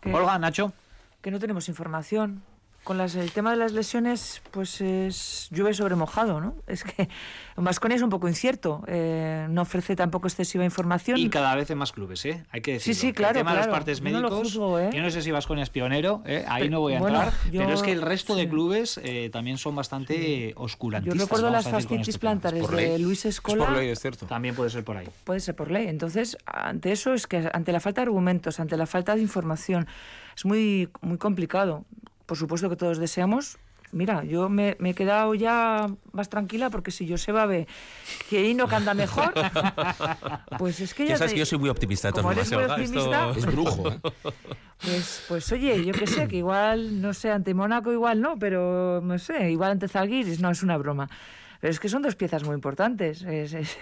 Que- 0.01 0.13
Olga, 0.13 0.39
Nacho. 0.39 0.73
que 1.21 1.31
no 1.31 1.39
tenemos 1.39 1.69
información. 1.69 2.43
Con 2.85 2.99
las, 2.99 3.15
el 3.15 3.31
tema 3.31 3.53
de 3.53 3.57
las 3.59 3.73
lesiones, 3.73 4.43
pues 4.51 4.81
es 4.81 5.47
llueve 5.53 5.73
sobre 5.73 5.95
mojado, 5.95 6.41
¿no? 6.41 6.57
Es 6.67 6.83
que 6.83 7.09
Vasconia 7.55 7.95
es 7.97 8.03
un 8.03 8.11
poco 8.11 8.27
incierto, 8.29 8.83
eh, 8.89 9.47
no 9.49 9.63
ofrece 9.63 9.95
tampoco 9.95 10.27
excesiva 10.27 10.65
información. 10.65 11.17
Y 11.17 11.31
cada 11.31 11.55
vez 11.55 11.71
en 11.71 11.79
más 11.79 11.93
clubes, 11.93 12.25
¿eh? 12.25 12.43
Hay 12.51 12.61
que 12.61 12.73
decirlo. 12.73 13.01
sí, 13.01 13.07
El 13.09 13.15
claro, 13.15 13.35
tema 13.35 13.53
de 13.53 13.59
los 13.59 13.67
claro. 13.67 13.73
partes 13.79 14.01
Yo 14.01 14.05
no 14.11 14.21
lo 14.21 14.29
médicos. 14.31 14.49
juzgo, 14.49 14.79
¿eh? 14.81 14.91
Yo 14.93 15.01
no 15.01 15.11
sé 15.11 15.23
si 15.23 15.31
Vasconia 15.31 15.63
es 15.63 15.71
pionero, 15.71 16.23
¿eh? 16.27 16.45
ahí 16.49 16.65
Pe- 16.65 16.71
no 16.71 16.81
voy 16.81 16.95
a 16.95 16.99
bueno, 16.99 17.23
entrar. 17.23 17.35
yo- 17.53 17.61
pero 17.61 17.73
es 17.75 17.83
que 17.83 17.93
el 17.93 18.03
resto 18.03 18.35
de 18.35 18.43
sí. 18.45 18.49
clubes 18.49 19.01
eh, 19.05 19.31
también 19.33 19.59
son 19.59 19.77
bastante 19.77 20.51
Yo 20.53 20.61
oscurantistas. 20.61 21.21
recuerdo 21.21 21.45
vamos 21.53 21.65
las 21.65 21.73
fascitis 21.73 22.09
este 22.09 22.19
plantares 22.19 22.67
de 22.69 22.77
ley. 22.77 22.99
Luis 23.01 23.21
Es 23.27 23.37
Escola. 23.37 23.65
por 23.67 23.77
ley, 23.77 23.91
es 23.91 24.01
cierto. 24.01 24.27
También 24.27 24.57
puede 24.57 24.71
ser 24.71 24.83
por 24.83 24.97
ahí. 24.97 25.09
Puede 25.23 25.39
ser 25.39 25.55
por 25.55 25.71
ley. 25.71 25.87
Entonces, 25.87 26.37
ante 26.47 26.91
eso 26.91 27.15
es 27.15 27.29
que 27.29 27.49
ante 27.53 27.71
la 27.71 27.79
falta 27.79 28.01
de 28.01 28.07
argumentos, 28.07 28.59
ante 28.59 28.77
la 28.77 28.87
falta 28.87 29.15
de 29.15 29.21
información, 29.23 29.87
es 30.37 30.45
muy, 30.45 30.89
muy 31.01 31.19
complicado. 31.19 31.85
Por 32.33 32.39
supuesto 32.39 32.71
que 32.71 32.77
todos 32.77 32.97
deseamos. 32.97 33.59
Mira, 33.93 34.25
yo 34.25 34.49
me, 34.49 34.75
me 34.79 34.91
he 34.91 34.95
quedado 34.95 35.35
ya 35.35 35.87
más 36.13 36.31
tranquila 36.31 36.71
porque 36.71 36.91
si 36.91 37.07
Joseba 37.07 37.45
ve 37.45 37.67
que 38.31 38.49
Ino 38.49 38.67
anda 38.71 38.95
mejor, 38.95 39.35
pues 40.59 40.81
es 40.81 40.95
que 40.95 41.05
ya 41.05 41.11
Ya 41.11 41.19
sabes 41.19 41.33
te- 41.33 41.35
que 41.35 41.41
yo 41.41 41.45
soy 41.45 41.59
muy 41.59 41.69
optimista 41.69 42.09
de 42.09 42.13
todas 42.13 42.23
como 42.23 42.33
eres 42.33 42.49
formas, 42.49 42.81
esto- 42.81 43.01
optimista, 43.01 43.33
Es 43.37 43.45
brujo, 43.45 43.89
¿eh? 43.93 44.01
pues, 44.81 45.25
pues 45.29 45.53
oye, 45.53 45.85
yo 45.85 45.93
qué 45.93 46.07
sé, 46.07 46.27
que 46.27 46.37
igual, 46.39 47.03
no 47.03 47.13
sé, 47.13 47.31
ante 47.31 47.53
Mónaco 47.53 47.93
igual 47.93 48.23
no, 48.23 48.39
pero 48.39 49.03
no 49.03 49.19
sé, 49.19 49.51
igual 49.51 49.73
ante 49.73 49.89
Zalgiris, 49.89 50.41
no, 50.41 50.51
es 50.51 50.63
una 50.63 50.79
broma. 50.79 51.11
Pero 51.61 51.71
es 51.71 51.79
que 51.79 51.91
son 51.91 52.01
dos 52.01 52.17
piezas 52.17 52.45
muy 52.45 52.55
importantes. 52.55 53.21
Es- 53.25 53.53
es- 53.53 53.77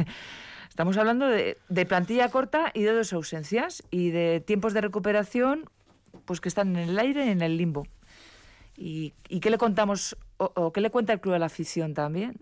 estamos 0.69 0.97
hablando 0.97 1.29
de, 1.29 1.57
de 1.69 1.87
plantilla 1.87 2.29
corta 2.31 2.73
y 2.75 2.83
de 2.83 2.91
dos 2.95 3.13
ausencias 3.13 3.85
y 3.93 4.11
de 4.11 4.41
tiempos 4.45 4.75
de 4.75 4.81
recuperación 4.81 5.71
pues 6.25 6.41
que 6.41 6.49
están 6.49 6.75
en 6.77 6.89
el 6.89 6.99
aire 6.99 7.27
y 7.27 7.29
en 7.29 7.43
el 7.43 7.57
limbo. 7.57 7.87
¿Y, 8.83 9.13
y 9.29 9.41
qué 9.41 9.51
le 9.51 9.59
contamos 9.59 10.17
o, 10.39 10.73
qué 10.73 10.81
le 10.81 10.89
cuenta 10.89 11.13
el 11.13 11.21
club 11.21 11.35
a 11.35 11.39
la 11.39 11.47
afición 11.47 11.93
también? 11.93 12.35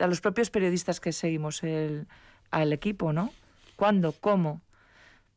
A 0.00 0.08
los 0.08 0.20
propios 0.20 0.50
periodistas 0.50 0.98
que 0.98 1.12
seguimos 1.12 1.62
el, 1.62 2.08
al 2.50 2.72
equipo, 2.72 3.12
¿no? 3.12 3.32
¿Cuándo? 3.76 4.12
¿Cómo? 4.12 4.60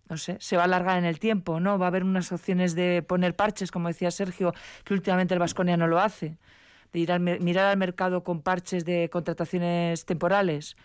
no 0.09 0.17
sé, 0.17 0.35
se 0.41 0.57
va 0.57 0.63
a 0.63 0.65
alargar 0.65 0.97
en 0.97 1.05
el 1.05 1.19
tiempo, 1.19 1.61
¿no? 1.61 1.79
Va 1.79 1.85
a 1.85 1.87
haber 1.87 2.03
unas 2.03 2.33
opciones 2.33 2.75
de 2.75 3.01
poner 3.01 3.33
parches, 3.33 3.71
como 3.71 3.87
decía 3.87 4.11
Sergio, 4.11 4.53
que 4.83 4.93
últimamente 4.93 5.33
el 5.33 5.39
Vasconia 5.39 5.77
no 5.77 5.87
lo 5.87 5.99
hace, 5.99 6.37
de 6.91 6.99
ir 6.99 7.13
al 7.13 7.21
mirar 7.21 7.67
al 7.67 7.77
mercado 7.77 8.21
con 8.21 8.41
parches 8.41 8.83
de 8.83 9.09
contrataciones 9.09 10.05
temporales. 10.05 10.75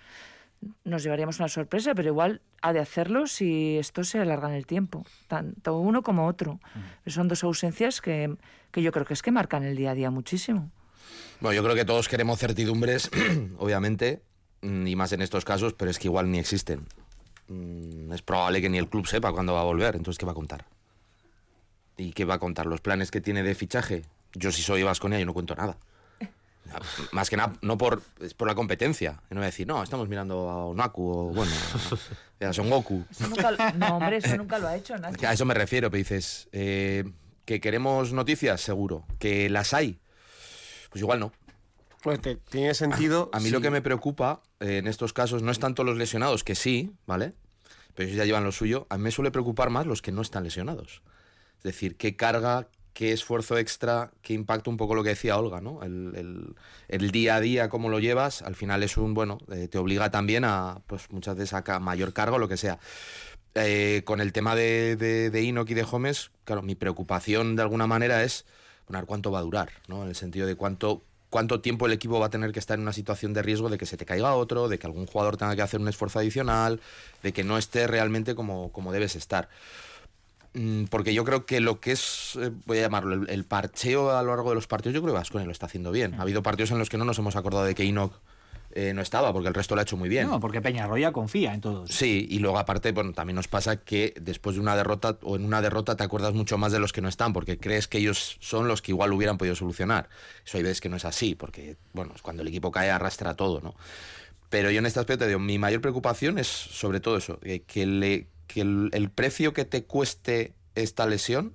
Nos 0.85 1.03
llevaríamos 1.03 1.39
una 1.39 1.49
sorpresa, 1.49 1.95
pero 1.95 2.09
igual 2.09 2.41
ha 2.63 2.73
de 2.73 2.81
hacerlo 2.81 3.27
si 3.27 3.77
esto 3.79 4.05
se 4.05 4.19
alarga 4.19 4.49
en 4.49 4.55
el 4.55 4.67
tiempo, 4.67 5.05
tanto 5.29 5.79
uno 5.79 6.03
como 6.03 6.27
otro. 6.27 6.61
Pero 7.05 7.15
son 7.15 7.29
dos 7.29 7.45
ausencias 7.45 8.01
que, 8.01 8.37
que 8.71 8.83
yo 8.83 8.93
creo 8.93 9.05
que 9.05 9.15
es 9.15 9.23
que 9.23 9.31
marcan 9.33 9.65
el 9.65 9.77
día 9.77 9.93
a 9.93 9.95
día 9.95 10.11
muchísimo. 10.11 10.71
Bueno, 11.41 11.55
yo 11.55 11.63
creo 11.63 11.75
que 11.75 11.85
todos 11.85 12.09
queremos 12.09 12.39
certidumbres, 12.39 13.11
obviamente, 13.59 14.23
mm, 14.63 14.87
y 14.87 14.97
más 14.97 15.13
en 15.13 15.23
estos 15.23 15.45
casos, 15.45 15.75
pero 15.75 15.91
es 15.91 15.99
que 15.99 16.09
igual 16.09 16.31
ni 16.31 16.39
existen. 16.39 16.87
Mm, 17.49 18.13
Es 18.13 18.23
probable 18.23 18.61
que 18.61 18.69
ni 18.69 18.79
el 18.79 18.89
club 18.89 19.07
sepa 19.07 19.33
cuándo 19.33 19.53
va 19.55 19.61
a 19.61 19.65
volver, 19.65 19.97
entonces 19.97 20.19
¿qué 20.19 20.27
va 20.27 20.33
a 20.33 20.35
contar? 20.35 20.65
¿Y 21.97 22.13
qué 22.13 22.25
va 22.25 22.35
a 22.35 22.39
contar? 22.39 22.67
¿Los 22.67 22.81
planes 22.81 23.11
que 23.11 23.21
tiene 23.21 23.43
de 23.43 23.55
fichaje? 23.55 24.03
Yo 24.35 24.53
si 24.53 24.63
soy 24.63 24.83
Vasconia, 24.83 25.19
yo 25.19 25.27
no 25.27 25.33
cuento 25.35 25.55
nada. 25.55 25.79
Más 27.13 27.31
que 27.31 27.37
nada, 27.37 27.53
no 27.63 27.79
por, 27.79 28.03
es 28.21 28.35
por 28.35 28.49
la 28.49 28.55
competencia. 28.55 29.21
Y 29.31 29.35
no 29.35 29.41
voy 29.41 29.45
a 29.45 29.47
decir, 29.47 29.67
no, 29.67 29.83
estamos 29.83 30.09
mirando 30.09 30.49
a 30.51 30.67
Onaku 30.67 31.09
o, 31.11 31.25
bueno, 31.33 31.53
a 32.41 32.53
Son 32.53 32.69
Goku. 32.71 33.05
Eso 33.11 33.29
nunca 33.29 33.51
lo- 33.51 33.73
no, 33.79 33.97
hombre, 33.97 34.17
eso 34.19 34.37
nunca 34.37 34.59
lo 34.59 34.69
ha 34.69 34.77
hecho 34.77 34.97
Nacho. 34.99 35.27
A 35.27 35.33
eso 35.33 35.45
me 35.45 35.55
refiero, 35.55 35.91
pero 35.91 35.99
dices, 35.99 36.49
eh, 36.53 37.05
que 37.45 37.61
queremos 37.61 38.13
noticias, 38.13 38.61
seguro. 38.61 39.05
Que 39.19 39.49
las 39.49 39.73
hay, 39.75 39.99
pues 40.91 41.01
igual 41.03 41.21
no. 41.21 41.33
Pues 42.03 42.21
te- 42.21 42.37
tiene 42.37 42.75
sentido. 42.75 43.31
A 43.33 43.39
mí 43.39 43.47
si- 43.47 43.51
lo 43.51 43.61
que 43.61 43.71
me 43.71 43.83
preocupa 43.83 44.41
eh, 44.61 44.79
en 44.79 44.87
estos 44.87 45.13
casos 45.13 45.43
no 45.43 45.51
es 45.51 45.59
tanto 45.59 45.83
los 45.85 45.97
lesionados, 45.97 46.45
que 46.45 46.55
sí, 46.55 46.93
¿vale? 47.07 47.35
Pero 47.95 48.09
ellos 48.09 48.19
ya 48.19 48.25
llevan 48.25 48.45
lo 48.45 48.53
suyo. 48.53 48.87
A 48.91 48.97
mí 48.99 49.05
me 49.05 49.11
suele 49.11 49.31
preocupar 49.31 49.71
más 49.71 49.87
los 49.87 50.03
que 50.03 50.13
no 50.13 50.21
están 50.23 50.45
lesionados. 50.45 51.03
Es 51.59 51.63
decir, 51.63 51.97
qué 51.97 52.15
carga, 52.15 52.69
qué 52.97 53.13
esfuerzo 53.13 53.59
extra, 53.59 54.11
qué 54.23 54.33
impacto 54.33 54.71
un 54.71 54.79
poco 54.79 54.95
lo 54.95 55.03
que 55.03 55.11
decía 55.11 55.37
Olga, 55.37 55.61
¿no? 55.61 55.83
El, 55.83 56.15
el- 56.17 56.57
el 56.89 57.11
día 57.11 57.37
a 57.37 57.41
día, 57.43 57.69
cómo 57.69 57.91
lo 57.91 57.99
llevas, 58.01 58.41
al 58.41 58.55
final 58.57 58.83
es 58.83 58.97
un, 58.97 59.13
bueno, 59.13 59.37
eh, 59.53 59.69
te 59.69 59.77
obliga 59.77 60.11
también 60.11 60.45
a, 60.47 60.81
pues 60.87 61.11
muchas 61.11 61.37
veces 61.37 61.53
a 61.53 61.79
mayor 61.79 62.15
carga 62.15 62.37
o 62.37 62.39
lo 62.39 62.49
que 62.49 62.57
sea. 62.57 62.79
Eh, 63.55 64.03
con 64.07 64.21
el 64.23 64.33
tema 64.33 64.55
de, 64.55 64.97
de, 64.97 65.31
de 65.31 65.43
y 65.43 65.53
de 65.53 65.83
Gómez, 65.83 66.31
claro, 66.45 66.63
mi 66.63 66.75
preocupación 66.75 67.55
de 67.57 67.63
alguna 67.63 67.87
manera 67.87 68.23
es, 68.25 68.47
bueno, 68.89 69.03
a 69.03 69.07
cuánto 69.07 69.31
va 69.31 69.41
a 69.41 69.43
durar, 69.43 69.71
¿no? 69.89 70.03
En 70.03 70.09
el 70.09 70.17
sentido 70.17 70.47
de 70.47 70.55
cuánto 70.57 71.03
cuánto 71.29 71.61
tiempo 71.61 71.87
el 71.87 71.93
equipo 71.93 72.19
va 72.21 72.27
a 72.27 72.31
tener 72.31 72.53
que 72.53 72.61
estar 72.61 72.77
en 72.79 72.83
una 72.83 72.93
situación 72.95 73.35
de 73.35 73.43
riesgo 73.43 73.69
de 73.69 73.77
que 73.79 73.85
se 73.85 73.97
te 73.99 74.07
caiga 74.07 74.35
otro, 74.35 74.69
de 74.69 74.79
que 74.79 74.87
algún 74.87 75.07
jugador 75.07 75.37
tenga 75.37 75.55
que 75.57 75.61
hacer 75.61 75.81
un 75.81 75.89
esfuerzo 75.89 76.19
adicional, 76.21 76.81
de 77.23 77.33
que 77.33 77.45
no 77.45 77.59
esté 77.59 77.87
realmente 77.87 78.35
como, 78.35 78.73
como 78.73 78.93
debes 78.93 79.17
estar. 79.17 79.49
Mm, 80.57 80.85
porque 80.85 81.13
yo 81.15 81.25
creo 81.25 81.47
que 81.47 81.61
lo 81.61 81.81
que 81.81 81.93
es, 81.93 82.39
eh, 82.41 82.51
voy 82.65 82.79
a 82.79 82.83
llamarlo, 82.83 83.15
el, 83.15 83.31
el 83.31 83.45
parcheo 83.45 84.11
a 84.11 84.23
lo 84.23 84.31
largo 84.31 84.51
de 84.51 84.55
los 84.55 84.67
partidos, 84.67 84.95
yo 84.95 85.03
creo 85.03 85.15
que 85.15 85.19
Vasconia 85.19 85.47
lo 85.47 85.53
está 85.53 85.67
haciendo 85.67 85.93
bien. 85.93 86.15
Ha 86.15 86.23
habido 86.23 86.43
partidos 86.43 86.71
en 86.71 86.79
los 86.79 86.89
que 86.89 86.99
no 86.99 87.05
nos 87.05 87.19
hemos 87.19 87.37
acordado 87.37 87.65
de 87.65 87.75
que 87.75 87.85
Enoch 87.85 88.13
eh, 88.79 88.93
no 88.93 89.01
estaba, 89.01 89.33
porque 89.33 89.49
el 89.49 89.55
resto 89.55 89.75
lo 89.75 89.81
ha 89.81 89.85
hecho 89.85 89.97
muy 89.97 90.11
bien. 90.11 90.29
No, 90.29 90.39
porque 90.39 90.61
Peñarroya 90.61 91.11
confía 91.11 91.55
en 91.55 91.63
todos. 91.63 91.91
Sí, 91.91 92.27
y 92.31 92.41
luego 92.41 92.59
aparte, 92.59 92.93
bueno, 92.93 93.15
también 93.15 93.37
nos 93.37 93.49
pasa 93.49 93.77
que 93.79 94.13
después 94.21 94.57
de 94.57 94.61
una 94.61 94.77
derrota 94.77 95.17
o 95.23 95.37
en 95.37 95.47
una 95.47 95.63
derrota 95.63 95.97
te 95.97 96.05
acuerdas 96.05 96.35
mucho 96.35 96.59
más 96.59 96.73
de 96.73 96.79
los 96.79 96.93
que 96.93 97.01
no 97.01 97.09
están, 97.09 97.33
porque 97.33 97.57
crees 97.57 97.89
que 97.89 97.97
ellos 97.97 98.37
son 98.41 98.69
los 98.69 98.83
que 98.83 98.93
igual 98.93 99.15
hubieran 99.15 99.39
podido 99.39 99.55
solucionar. 99.55 100.11
Eso 100.45 100.59
hay 100.59 100.63
veces 100.63 100.83
que 100.83 100.91
no 100.91 100.97
es 100.97 101.07
así, 101.07 101.35
porque, 101.35 101.77
bueno, 101.95 102.13
cuando 102.21 102.43
el 102.43 102.49
equipo 102.49 102.71
cae 102.71 102.91
arrastra 102.91 103.33
todo, 103.33 103.63
¿no? 103.63 103.75
Pero 104.51 104.71
yo 104.71 104.79
en 104.79 104.85
este 104.85 105.01
aspecto 105.01 105.27
digo, 105.27 105.39
mi 105.39 105.59
mayor 105.59 105.81
preocupación 105.81 106.39
es 106.39 106.47
sobre 106.47 107.01
todo 107.01 107.17
eso, 107.17 107.39
eh, 107.43 107.63
que, 107.67 107.87
le, 107.87 108.27
que 108.47 108.61
el, 108.61 109.11
precio 109.15 109.53
que 109.53 109.65
te 109.65 109.85
cueste 109.85 110.55
esta 110.75 111.07
lesión 111.07 111.55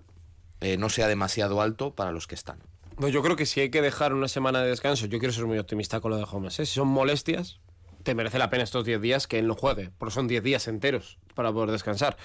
eh, 0.60 0.78
no 0.78 0.90
sea 0.90 1.08
demasiado 1.08 1.62
alto 1.62 1.96
para 1.96 2.12
los 2.12 2.28
que 2.28 2.36
están. 2.36 2.60
Pues 2.96 3.14
yo 3.14 3.22
creo 3.24 3.36
que 3.36 3.46
si 3.46 3.62
hay 3.62 3.70
que 3.70 3.82
dejar 3.82 4.14
una 4.14 4.28
semana 4.28 4.62
de 4.62 4.70
descanso, 4.70 5.08
yo 5.08 5.20
quiero 5.20 5.34
ser 5.34 5.46
muy 5.46 5.58
optimista 5.58 6.00
con 6.02 6.12
lo 6.12 6.18
de 6.18 6.26
Holmes. 6.30 6.60
¿eh? 6.60 6.66
Si 6.66 6.76
son 6.76 6.88
molestias, 6.88 7.60
te 8.04 8.16
merece 8.16 8.38
la 8.38 8.50
pena 8.50 8.64
estos 8.64 8.86
10 8.86 9.02
días 9.02 9.28
que 9.28 9.40
él 9.40 9.48
no 9.48 9.56
juegue, 9.56 9.92
porque 9.98 10.14
son 10.14 10.28
10 10.28 10.44
días 10.44 10.68
enteros 10.68 11.18
para 11.34 11.52
poder 11.52 11.72
descansar. 11.72 12.18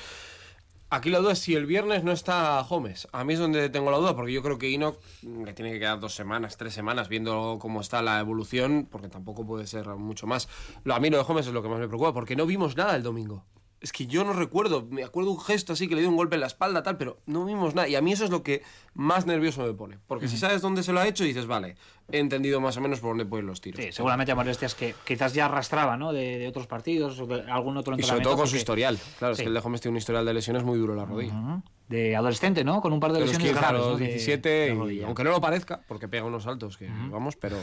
Aquí 0.88 1.10
la 1.10 1.18
duda 1.18 1.32
es 1.32 1.40
si 1.40 1.56
el 1.56 1.66
viernes 1.66 2.04
no 2.04 2.12
está 2.12 2.60
Holmes. 2.60 3.08
A 3.10 3.24
mí 3.24 3.32
es 3.34 3.40
donde 3.40 3.68
tengo 3.70 3.90
la 3.90 3.96
duda, 3.96 4.14
porque 4.14 4.32
yo 4.32 4.42
creo 4.42 4.56
que 4.56 4.72
Enoch 4.72 5.00
le 5.22 5.52
tiene 5.52 5.72
que 5.72 5.80
quedar 5.80 5.98
dos 5.98 6.14
semanas, 6.14 6.56
tres 6.56 6.74
semanas, 6.74 7.08
viendo 7.08 7.58
cómo 7.60 7.80
está 7.80 8.02
la 8.02 8.20
evolución, 8.20 8.86
porque 8.88 9.08
tampoco 9.08 9.44
puede 9.44 9.66
ser 9.66 9.88
mucho 9.88 10.28
más. 10.28 10.48
Lo, 10.84 10.94
a 10.94 11.00
mí 11.00 11.10
lo 11.10 11.16
de 11.16 11.24
Holmes 11.26 11.48
es 11.48 11.52
lo 11.52 11.60
que 11.62 11.68
más 11.68 11.80
me 11.80 11.88
preocupa, 11.88 12.12
porque 12.12 12.36
no 12.36 12.46
vimos 12.46 12.76
nada 12.76 12.94
el 12.94 13.02
domingo. 13.02 13.44
Es 13.80 13.92
que 13.92 14.06
yo 14.06 14.24
no 14.24 14.32
recuerdo, 14.32 14.86
me 14.90 15.04
acuerdo 15.04 15.30
un 15.32 15.38
gesto 15.40 15.74
así 15.74 15.86
que 15.86 15.94
le 15.94 16.00
dio 16.00 16.08
un 16.10 16.16
golpe 16.16 16.34
en 16.36 16.40
la 16.40 16.46
espalda, 16.46 16.82
tal, 16.82 16.96
pero 16.96 17.18
no 17.26 17.44
vimos 17.44 17.74
nada. 17.74 17.86
Y 17.88 17.94
a 17.94 18.00
mí 18.00 18.10
eso 18.12 18.24
es 18.24 18.30
lo 18.30 18.42
que 18.42 18.62
más 18.94 19.26
nervioso 19.26 19.62
me 19.62 19.72
pone. 19.74 19.98
Porque 20.06 20.28
si 20.28 20.38
sabes 20.38 20.62
dónde 20.62 20.82
se 20.82 20.92
lo 20.94 21.00
ha 21.00 21.06
hecho, 21.06 21.24
dices, 21.24 21.46
vale, 21.46 21.76
he 22.10 22.18
entendido 22.18 22.60
más 22.60 22.76
o 22.78 22.80
menos 22.80 23.00
por 23.00 23.10
dónde 23.10 23.26
pueden 23.26 23.46
los 23.46 23.60
tiros. 23.60 23.84
Sí, 23.84 23.92
seguramente 23.92 24.34
molestias 24.34 24.74
que 24.74 24.94
quizás 25.04 25.34
ya 25.34 25.44
arrastraba, 25.44 25.96
¿no? 25.98 26.12
De, 26.14 26.38
de 26.38 26.48
otros 26.48 26.66
partidos 26.66 27.20
o 27.20 27.26
de 27.26 27.42
algún 27.50 27.76
otro 27.76 27.92
Y 27.94 28.02
sobre 28.02 28.18
entrenamiento. 28.18 28.28
todo 28.30 28.36
con 28.38 28.46
su 28.46 28.52
porque- 28.52 28.58
historial. 28.58 28.98
Claro, 29.18 29.34
Sí. 29.34 29.42
es 29.42 29.44
que 29.44 29.48
el 29.48 29.54
de 29.54 29.60
Holmes 29.60 29.80
tiene 29.82 29.92
un 29.92 29.98
historial 29.98 30.24
de 30.24 30.34
lesiones 30.34 30.64
muy 30.64 30.78
duro 30.78 30.94
en 30.94 30.98
la 30.98 31.04
rodilla. 31.04 31.34
Ujú. 31.34 31.62
De 31.88 32.16
adolescente, 32.16 32.64
¿no? 32.64 32.80
Con 32.80 32.92
un 32.92 32.98
par 33.00 33.12
de 33.12 33.20
De 33.20 33.26
lesiones 33.26 33.48
15 33.52 33.58
a 33.58 33.62
graves, 33.62 33.80
los 33.80 33.92
¿no? 33.92 33.96
De- 33.98 34.06
17, 34.06 34.48
de 34.48 34.66
y 34.66 34.74
rodilla. 34.74 35.06
aunque 35.06 35.22
no 35.24 35.30
lo 35.30 35.40
parezca, 35.40 35.80
porque 35.86 36.08
pega 36.08 36.24
unos 36.24 36.42
saltos 36.42 36.76
que 36.76 36.88
vamos, 37.10 37.36
pero, 37.36 37.56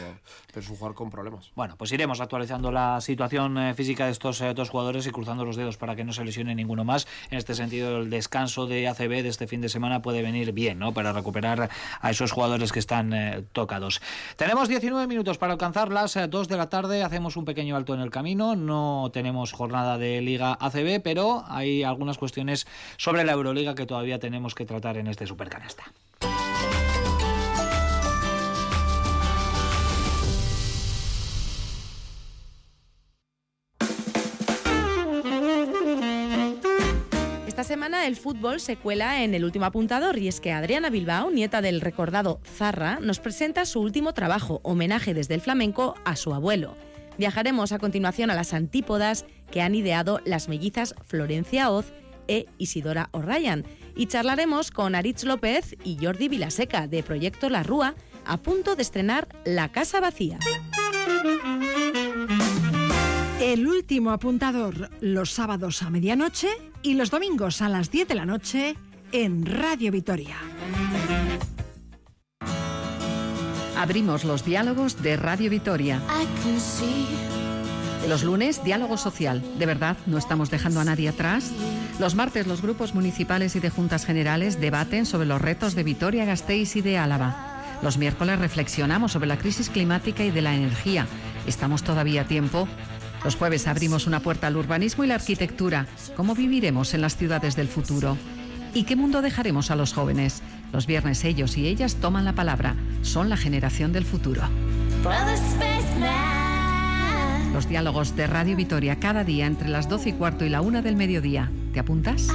pero 0.48 0.60
es 0.62 0.70
un 0.70 0.76
jugador 0.78 0.96
con 0.96 1.10
problemas. 1.10 1.52
Bueno, 1.56 1.76
pues 1.78 1.92
iremos 1.92 2.22
actualizando 2.22 2.72
la 2.72 3.02
situación 3.02 3.58
eh, 3.58 3.74
física 3.74 4.06
de 4.06 4.12
estos 4.12 4.40
eh, 4.42 4.54
dos 4.54 4.70
jugadores 4.70 5.06
y 5.08 5.12
cruzando 5.12 5.44
los 5.44 5.58
dedos 5.58 5.76
para 5.78 5.96
que 5.98 6.04
no 6.06 6.14
se 6.14 6.24
lesione 6.24 6.56
ninguno 6.56 6.84
más. 6.86 7.06
En 7.32 7.38
este 7.38 7.54
sentido, 7.54 7.98
el 7.98 8.10
descanso 8.10 8.66
de 8.66 8.88
ACB 8.88 9.24
de 9.24 9.28
este 9.30 9.46
fin 9.48 9.60
de 9.60 9.68
semana 9.70 10.02
puede 10.02 10.22
venir 10.22 10.54
bien, 10.54 10.80
¿no? 10.80 10.94
Para 10.94 11.12
recuperar 11.12 11.70
a 12.00 12.10
esos 12.12 12.32
jugadores 12.32 12.72
que 12.72 12.80
están 12.80 13.12
eh, 13.14 13.44
tocados. 13.52 14.02
Tenemos 14.38 14.70
19 14.70 15.06
minutos 15.08 15.38
para 15.38 15.54
alcanzar 15.54 15.92
las 15.92 16.18
2 16.30 16.48
de 16.48 16.58
la 16.58 16.70
tarde. 16.70 17.04
Hacemos 17.04 17.36
un 17.36 17.44
pequeño 17.46 17.76
alto 17.76 17.94
en 17.94 18.00
el 18.00 18.10
camino. 18.10 18.56
No 18.56 19.10
tenemos 19.12 19.52
jornada 19.52 19.98
de 19.98 20.22
Liga 20.22 20.58
ACB, 20.62 21.02
pero 21.04 21.44
hay 21.50 21.84
algunas 21.84 22.18
cuestiones 22.18 22.66
sobre 22.98 23.26
la 23.26 23.34
Euroliga 23.34 23.76
que 23.76 23.86
todavía 23.86 24.13
tenemos 24.20 24.56
que 24.56 24.66
tratar 24.66 24.98
en 24.98 25.08
este 25.08 25.28
Supercanasta. 25.28 25.84
Esta 37.64 37.76
semana 37.76 38.08
el 38.08 38.16
fútbol 38.16 38.60
se 38.60 38.76
cuela 38.76 39.24
en 39.24 39.34
el 39.34 39.46
último 39.46 39.66
apuntador 39.66 40.18
y 40.18 40.28
es 40.28 40.42
que 40.42 40.52
Adriana 40.52 40.90
Bilbao, 40.90 41.32
nieta 41.32 41.62
del 41.62 41.82
recordado 41.82 42.42
Zarra, 42.44 43.00
nos 43.00 43.20
presenta 43.20 43.66
su 43.66 43.80
último 43.80 44.14
trabajo, 44.14 44.60
homenaje 44.64 45.14
desde 45.14 45.36
el 45.36 45.42
flamenco 45.42 45.96
a 46.04 46.16
su 46.16 46.34
abuelo. 46.34 46.76
Viajaremos 47.18 47.72
a 47.72 47.80
continuación 47.80 48.32
a 48.32 48.36
las 48.36 48.54
antípodas 48.54 49.26
que 49.52 49.62
han 49.62 49.76
ideado 49.76 50.20
las 50.26 50.50
mellizas 50.50 50.96
Florencia 51.06 51.70
Oz 51.70 51.94
e 52.28 52.48
Isidora 52.58 53.10
O'Ryan 53.12 53.66
y 53.96 54.08
charlaremos 54.08 54.72
con 54.72 54.96
Aritz 54.96 55.24
López 55.24 55.76
y 55.84 55.98
Jordi 56.02 56.28
Vilaseca 56.28 56.88
de 56.88 57.04
Proyecto 57.04 57.50
La 57.50 57.64
Rúa 57.64 57.96
a 58.26 58.38
punto 58.38 58.76
de 58.76 58.82
estrenar 58.82 59.28
La 59.46 59.72
Casa 59.72 60.00
Vacía. 60.00 60.40
El 63.40 63.68
último 63.68 64.12
apuntador 64.12 64.90
los 65.02 65.32
sábados 65.32 65.84
a 65.84 65.90
medianoche 65.90 66.48
y 66.82 66.94
los 66.94 67.12
domingos 67.12 67.62
a 67.62 67.70
las 67.70 67.92
10 67.92 68.08
de 68.08 68.16
la 68.16 68.26
noche 68.26 68.76
en 69.12 69.46
Radio 69.46 69.92
Vitoria. 69.92 70.38
Abrimos 73.78 74.24
los 74.24 74.46
diálogos 74.46 75.02
de 75.02 75.18
Radio 75.18 75.50
Vitoria. 75.50 76.02
Los 78.08 78.24
lunes, 78.24 78.64
diálogo 78.64 78.98
social. 78.98 79.42
De 79.58 79.66
verdad, 79.66 79.96
no 80.06 80.18
estamos 80.18 80.52
dejando 80.52 80.80
a 80.82 80.84
nadie 80.84 81.10
atrás. 81.10 81.52
Los 82.00 82.16
martes, 82.16 82.48
los 82.48 82.62
grupos 82.62 82.94
municipales 82.94 83.56
y 83.56 83.60
de 83.60 83.70
juntas 83.70 84.06
generales 84.06 84.60
debaten 84.60 85.06
sobre 85.06 85.28
los 85.28 85.42
retos 85.42 85.74
de 85.74 85.84
Vitoria, 85.84 86.26
Gasteiz 86.26 86.76
y 86.76 86.82
de 86.82 86.98
Álava. 86.98 87.80
Los 87.82 87.98
miércoles 87.98 88.40
reflexionamos 88.40 89.14
sobre 89.14 89.28
la 89.28 89.38
crisis 89.38 89.70
climática 89.70 90.24
y 90.24 90.32
de 90.32 90.42
la 90.42 90.54
energía. 90.54 91.08
¿Estamos 91.48 91.84
todavía 91.84 92.22
a 92.22 92.28
tiempo? 92.28 92.68
Los 93.24 93.36
jueves 93.36 93.68
abrimos 93.68 94.06
una 94.06 94.20
puerta 94.20 94.48
al 94.48 94.58
urbanismo 94.58 95.06
y 95.06 95.08
la 95.08 95.16
arquitectura. 95.16 95.88
¿Cómo 96.16 96.36
viviremos 96.36 96.94
en 96.94 97.02
las 97.02 97.16
ciudades 97.16 97.56
del 97.56 97.70
futuro? 97.70 98.18
¿Y 98.74 98.84
qué 98.84 98.96
mundo 98.96 99.22
dejaremos 99.22 99.72
a 99.72 99.76
los 99.76 99.94
jóvenes? 99.94 100.42
Los 100.74 100.88
viernes 100.88 101.24
ellos 101.24 101.58
y 101.58 101.68
ellas 101.68 101.96
toman 101.96 102.26
la 102.26 102.34
palabra. 102.34 102.76
Son 103.02 103.30
la 103.30 103.38
generación 103.38 103.94
del 103.94 104.06
futuro. 104.06 104.42
Los 107.54 107.70
diálogos 107.70 108.16
de 108.16 108.26
Radio 108.26 108.56
Vitoria 108.56 109.00
cada 109.00 109.24
día 109.24 109.46
entre 109.46 109.70
las 109.70 109.88
12 109.88 110.10
y 110.10 110.14
cuarto 110.14 110.44
y 110.44 110.50
la 110.50 110.62
una 110.62 110.82
del 110.82 110.96
mediodía. 110.96 111.52
¿Te 111.72 111.80
apuntas? 111.80 112.30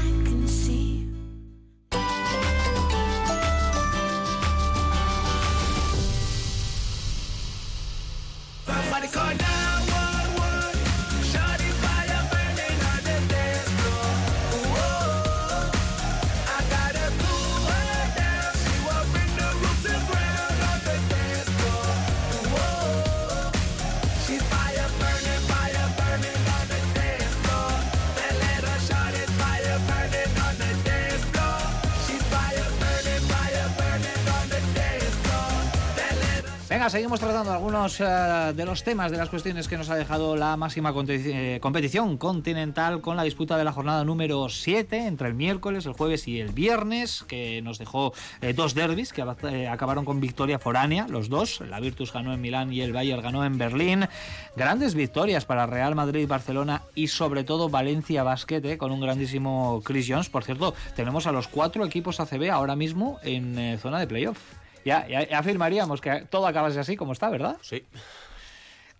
Seguimos 37.08 37.20
tratando 37.20 37.52
algunos 37.52 38.00
eh, 38.02 38.52
de 38.54 38.66
los 38.66 38.84
temas 38.84 39.10
de 39.10 39.16
las 39.16 39.30
cuestiones 39.30 39.66
que 39.66 39.78
nos 39.78 39.88
ha 39.88 39.94
dejado 39.94 40.36
la 40.36 40.58
máxima 40.58 40.92
eh, 41.08 41.58
competición 41.62 42.18
continental 42.18 43.00
con 43.00 43.16
la 43.16 43.22
disputa 43.22 43.56
de 43.56 43.64
la 43.64 43.72
jornada 43.72 44.04
número 44.04 44.50
7 44.50 45.06
entre 45.06 45.28
el 45.28 45.32
miércoles, 45.32 45.86
el 45.86 45.94
jueves 45.94 46.28
y 46.28 46.38
el 46.38 46.50
viernes, 46.52 47.24
que 47.26 47.62
nos 47.62 47.78
dejó 47.78 48.12
eh, 48.42 48.52
dos 48.52 48.74
derbis 48.74 49.14
que 49.14 49.22
acabaron 49.22 50.04
con 50.04 50.20
victoria 50.20 50.58
foránea, 50.58 51.06
los 51.08 51.30
dos. 51.30 51.62
La 51.62 51.80
Virtus 51.80 52.12
ganó 52.12 52.34
en 52.34 52.42
Milán 52.42 52.74
y 52.74 52.82
el 52.82 52.92
Bayern 52.92 53.22
ganó 53.22 53.42
en 53.42 53.56
Berlín. 53.56 54.06
Grandes 54.54 54.94
victorias 54.94 55.46
para 55.46 55.64
Real 55.64 55.94
Madrid, 55.94 56.28
Barcelona 56.28 56.82
y 56.94 57.06
sobre 57.08 57.42
todo 57.42 57.70
Valencia 57.70 58.22
Basket, 58.22 58.60
eh, 58.66 58.76
con 58.76 58.92
un 58.92 59.00
grandísimo 59.00 59.80
Chris 59.82 60.04
Jones. 60.06 60.28
Por 60.28 60.44
cierto, 60.44 60.74
tenemos 60.94 61.26
a 61.26 61.32
los 61.32 61.48
cuatro 61.48 61.86
equipos 61.86 62.20
ACB 62.20 62.50
ahora 62.50 62.76
mismo 62.76 63.18
en 63.22 63.78
zona 63.78 63.98
de 63.98 64.06
playoff. 64.06 64.57
Ya, 64.84 65.06
ya, 65.08 65.28
ya 65.28 65.38
afirmaríamos 65.38 66.00
que 66.00 66.26
todo 66.30 66.46
acabase 66.46 66.78
así 66.80 66.96
como 66.96 67.12
está, 67.12 67.28
¿verdad? 67.30 67.56
Sí. 67.62 67.84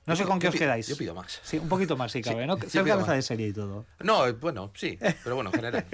No 0.07 0.17
sé 0.17 0.25
con 0.25 0.39
qué 0.39 0.45
Yo 0.45 0.49
os 0.49 0.55
pido- 0.55 0.61
quedáis. 0.65 0.89
Yo 0.89 0.97
pido 0.97 1.15
más. 1.15 1.39
Sí, 1.43 1.59
un 1.59 1.69
poquito 1.69 1.95
más, 1.95 2.11
sí, 2.11 2.23
cabe, 2.23 2.47
¿no? 2.47 2.57
Ser 2.57 2.83
pido 2.83 2.85
cabeza 2.95 3.09
más. 3.09 3.17
de 3.17 3.23
serie 3.23 3.49
y 3.49 3.53
todo. 3.53 3.85
No, 4.01 4.27
eh, 4.27 4.33
bueno, 4.33 4.71
sí, 4.75 4.99
pero 5.23 5.35
bueno, 5.35 5.51
en 5.51 5.57
general. 5.57 5.85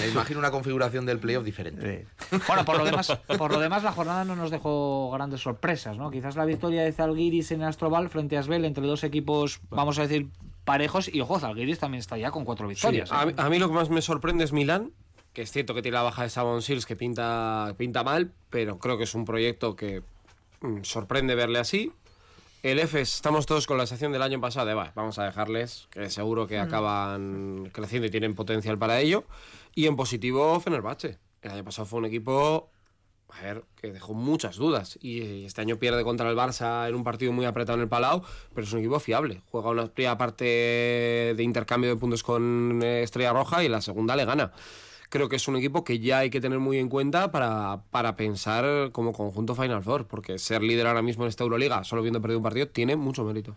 Me 0.00 0.08
imagino 0.08 0.38
una 0.38 0.50
configuración 0.50 1.06
del 1.06 1.18
playoff 1.18 1.44
diferente. 1.44 2.06
Bueno, 2.46 2.66
por 2.66 2.76
lo 2.76 2.84
demás, 2.84 3.10
por 3.38 3.50
lo 3.50 3.58
demás 3.58 3.82
la 3.82 3.92
jornada 3.92 4.22
no 4.26 4.36
nos 4.36 4.50
dejó 4.50 5.10
grandes 5.12 5.40
sorpresas, 5.40 5.96
¿no? 5.96 6.10
Quizás 6.10 6.36
la 6.36 6.44
victoria 6.44 6.82
de 6.82 6.92
Zalgiris 6.92 7.50
en 7.52 7.62
Astrobal 7.62 8.10
frente 8.10 8.36
a 8.36 8.40
Asbel 8.40 8.66
entre 8.66 8.86
dos 8.86 9.02
equipos, 9.02 9.60
vamos 9.70 9.98
a 9.98 10.02
decir, 10.02 10.28
parejos 10.66 11.08
y 11.08 11.22
ojo, 11.22 11.40
Zalgiris 11.40 11.78
también 11.78 12.00
está 12.00 12.18
ya 12.18 12.30
con 12.30 12.44
cuatro 12.44 12.66
Sí, 12.66 12.74
victorias. 12.74 13.10
¿eh? 13.10 13.14
a, 13.16 13.24
mí- 13.24 13.32
a 13.34 13.48
mí 13.48 13.58
lo 13.58 13.68
que 13.68 13.74
más 13.74 13.88
me 13.88 14.02
sorprende 14.02 14.44
es 14.44 14.52
Milán, 14.52 14.92
que 15.32 15.42
es 15.42 15.52
cierto 15.52 15.74
que 15.74 15.82
tiene 15.82 15.96
la 15.96 16.02
baja 16.02 16.22
de 16.22 16.30
Savon 16.30 16.62
Seals 16.62 16.86
que 16.86 16.96
pinta, 16.96 17.74
pinta 17.76 18.02
mal, 18.02 18.32
pero 18.50 18.78
creo 18.78 18.98
que 18.98 19.04
es 19.04 19.14
un 19.14 19.24
proyecto 19.24 19.76
que 19.76 20.02
mm, 20.60 20.82
sorprende 20.82 21.34
verle 21.34 21.58
así. 21.58 21.92
El 22.64 22.80
EFES, 22.80 23.14
estamos 23.14 23.46
todos 23.46 23.68
con 23.68 23.78
la 23.78 23.86
sensación 23.86 24.10
del 24.10 24.22
año 24.22 24.40
pasado 24.40 24.66
de, 24.66 24.74
"Va, 24.74 24.90
vamos 24.96 25.16
a 25.20 25.24
dejarles, 25.24 25.86
que 25.90 26.10
seguro 26.10 26.48
que 26.48 26.58
acaban 26.58 27.70
creciendo 27.72 28.08
y 28.08 28.10
tienen 28.10 28.34
potencial 28.34 28.76
para 28.78 29.00
ello. 29.00 29.24
Y 29.76 29.86
en 29.86 29.94
positivo, 29.94 30.58
Fenerbahce. 30.58 31.18
El 31.42 31.52
año 31.52 31.62
pasado 31.64 31.86
fue 31.86 32.00
un 32.00 32.06
equipo, 32.06 32.68
a 33.28 33.42
ver, 33.42 33.62
que 33.76 33.92
dejó 33.92 34.12
muchas 34.12 34.56
dudas. 34.56 34.98
Y 35.00 35.44
este 35.44 35.60
año 35.60 35.76
pierde 35.76 36.02
contra 36.02 36.28
el 36.28 36.36
Barça 36.36 36.88
en 36.88 36.96
un 36.96 37.04
partido 37.04 37.32
muy 37.32 37.44
apretado 37.46 37.76
en 37.76 37.82
el 37.82 37.88
Palau, 37.88 38.22
pero 38.52 38.66
es 38.66 38.72
un 38.72 38.80
equipo 38.80 38.98
fiable. 38.98 39.40
Juega 39.52 39.70
una 39.70 39.86
primera 39.86 40.18
parte 40.18 40.44
de 40.44 41.42
intercambio 41.44 41.90
de 41.90 41.96
puntos 41.96 42.24
con 42.24 42.80
eh, 42.82 43.04
Estrella 43.04 43.32
Roja 43.32 43.62
y 43.62 43.68
la 43.68 43.80
segunda 43.80 44.16
le 44.16 44.24
gana 44.24 44.50
creo 45.08 45.28
que 45.28 45.36
es 45.36 45.48
un 45.48 45.56
equipo 45.56 45.84
que 45.84 45.98
ya 45.98 46.18
hay 46.18 46.30
que 46.30 46.40
tener 46.40 46.58
muy 46.58 46.78
en 46.78 46.88
cuenta 46.88 47.30
para, 47.30 47.82
para 47.90 48.16
pensar 48.16 48.90
como 48.92 49.12
conjunto 49.12 49.54
Final 49.54 49.82
Four, 49.82 50.06
porque 50.06 50.38
ser 50.38 50.62
líder 50.62 50.86
ahora 50.86 51.02
mismo 51.02 51.24
en 51.24 51.28
esta 51.28 51.44
Euroliga, 51.44 51.84
solo 51.84 52.02
viendo 52.02 52.20
perdido 52.20 52.38
un 52.38 52.44
partido, 52.44 52.68
tiene 52.68 52.96
mucho 52.96 53.24
mérito. 53.24 53.56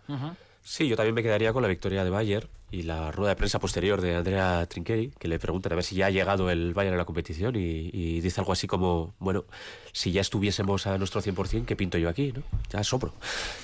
Sí, 0.64 0.86
yo 0.86 0.96
también 0.96 1.14
me 1.14 1.22
quedaría 1.22 1.52
con 1.52 1.62
la 1.62 1.68
victoria 1.68 2.04
de 2.04 2.10
Bayern 2.10 2.48
y 2.70 2.82
la 2.82 3.10
rueda 3.10 3.30
de 3.30 3.36
prensa 3.36 3.58
posterior 3.58 4.00
de 4.00 4.14
Andrea 4.14 4.64
Trincheri, 4.66 5.12
que 5.18 5.28
le 5.28 5.38
preguntan 5.38 5.72
a 5.72 5.74
ver 5.74 5.84
si 5.84 5.96
ya 5.96 6.06
ha 6.06 6.10
llegado 6.10 6.50
el 6.50 6.72
Bayern 6.72 6.94
a 6.94 6.98
la 6.98 7.04
competición 7.04 7.56
y, 7.56 7.90
y 7.92 8.20
dice 8.20 8.40
algo 8.40 8.52
así 8.52 8.66
como, 8.66 9.12
bueno, 9.18 9.44
si 9.92 10.12
ya 10.12 10.20
estuviésemos 10.20 10.86
a 10.86 10.96
nuestro 10.98 11.20
100%, 11.20 11.66
¿qué 11.66 11.76
pinto 11.76 11.98
yo 11.98 12.08
aquí? 12.08 12.32
¿no? 12.32 12.42
Ya 12.70 12.82
sopro. 12.84 13.12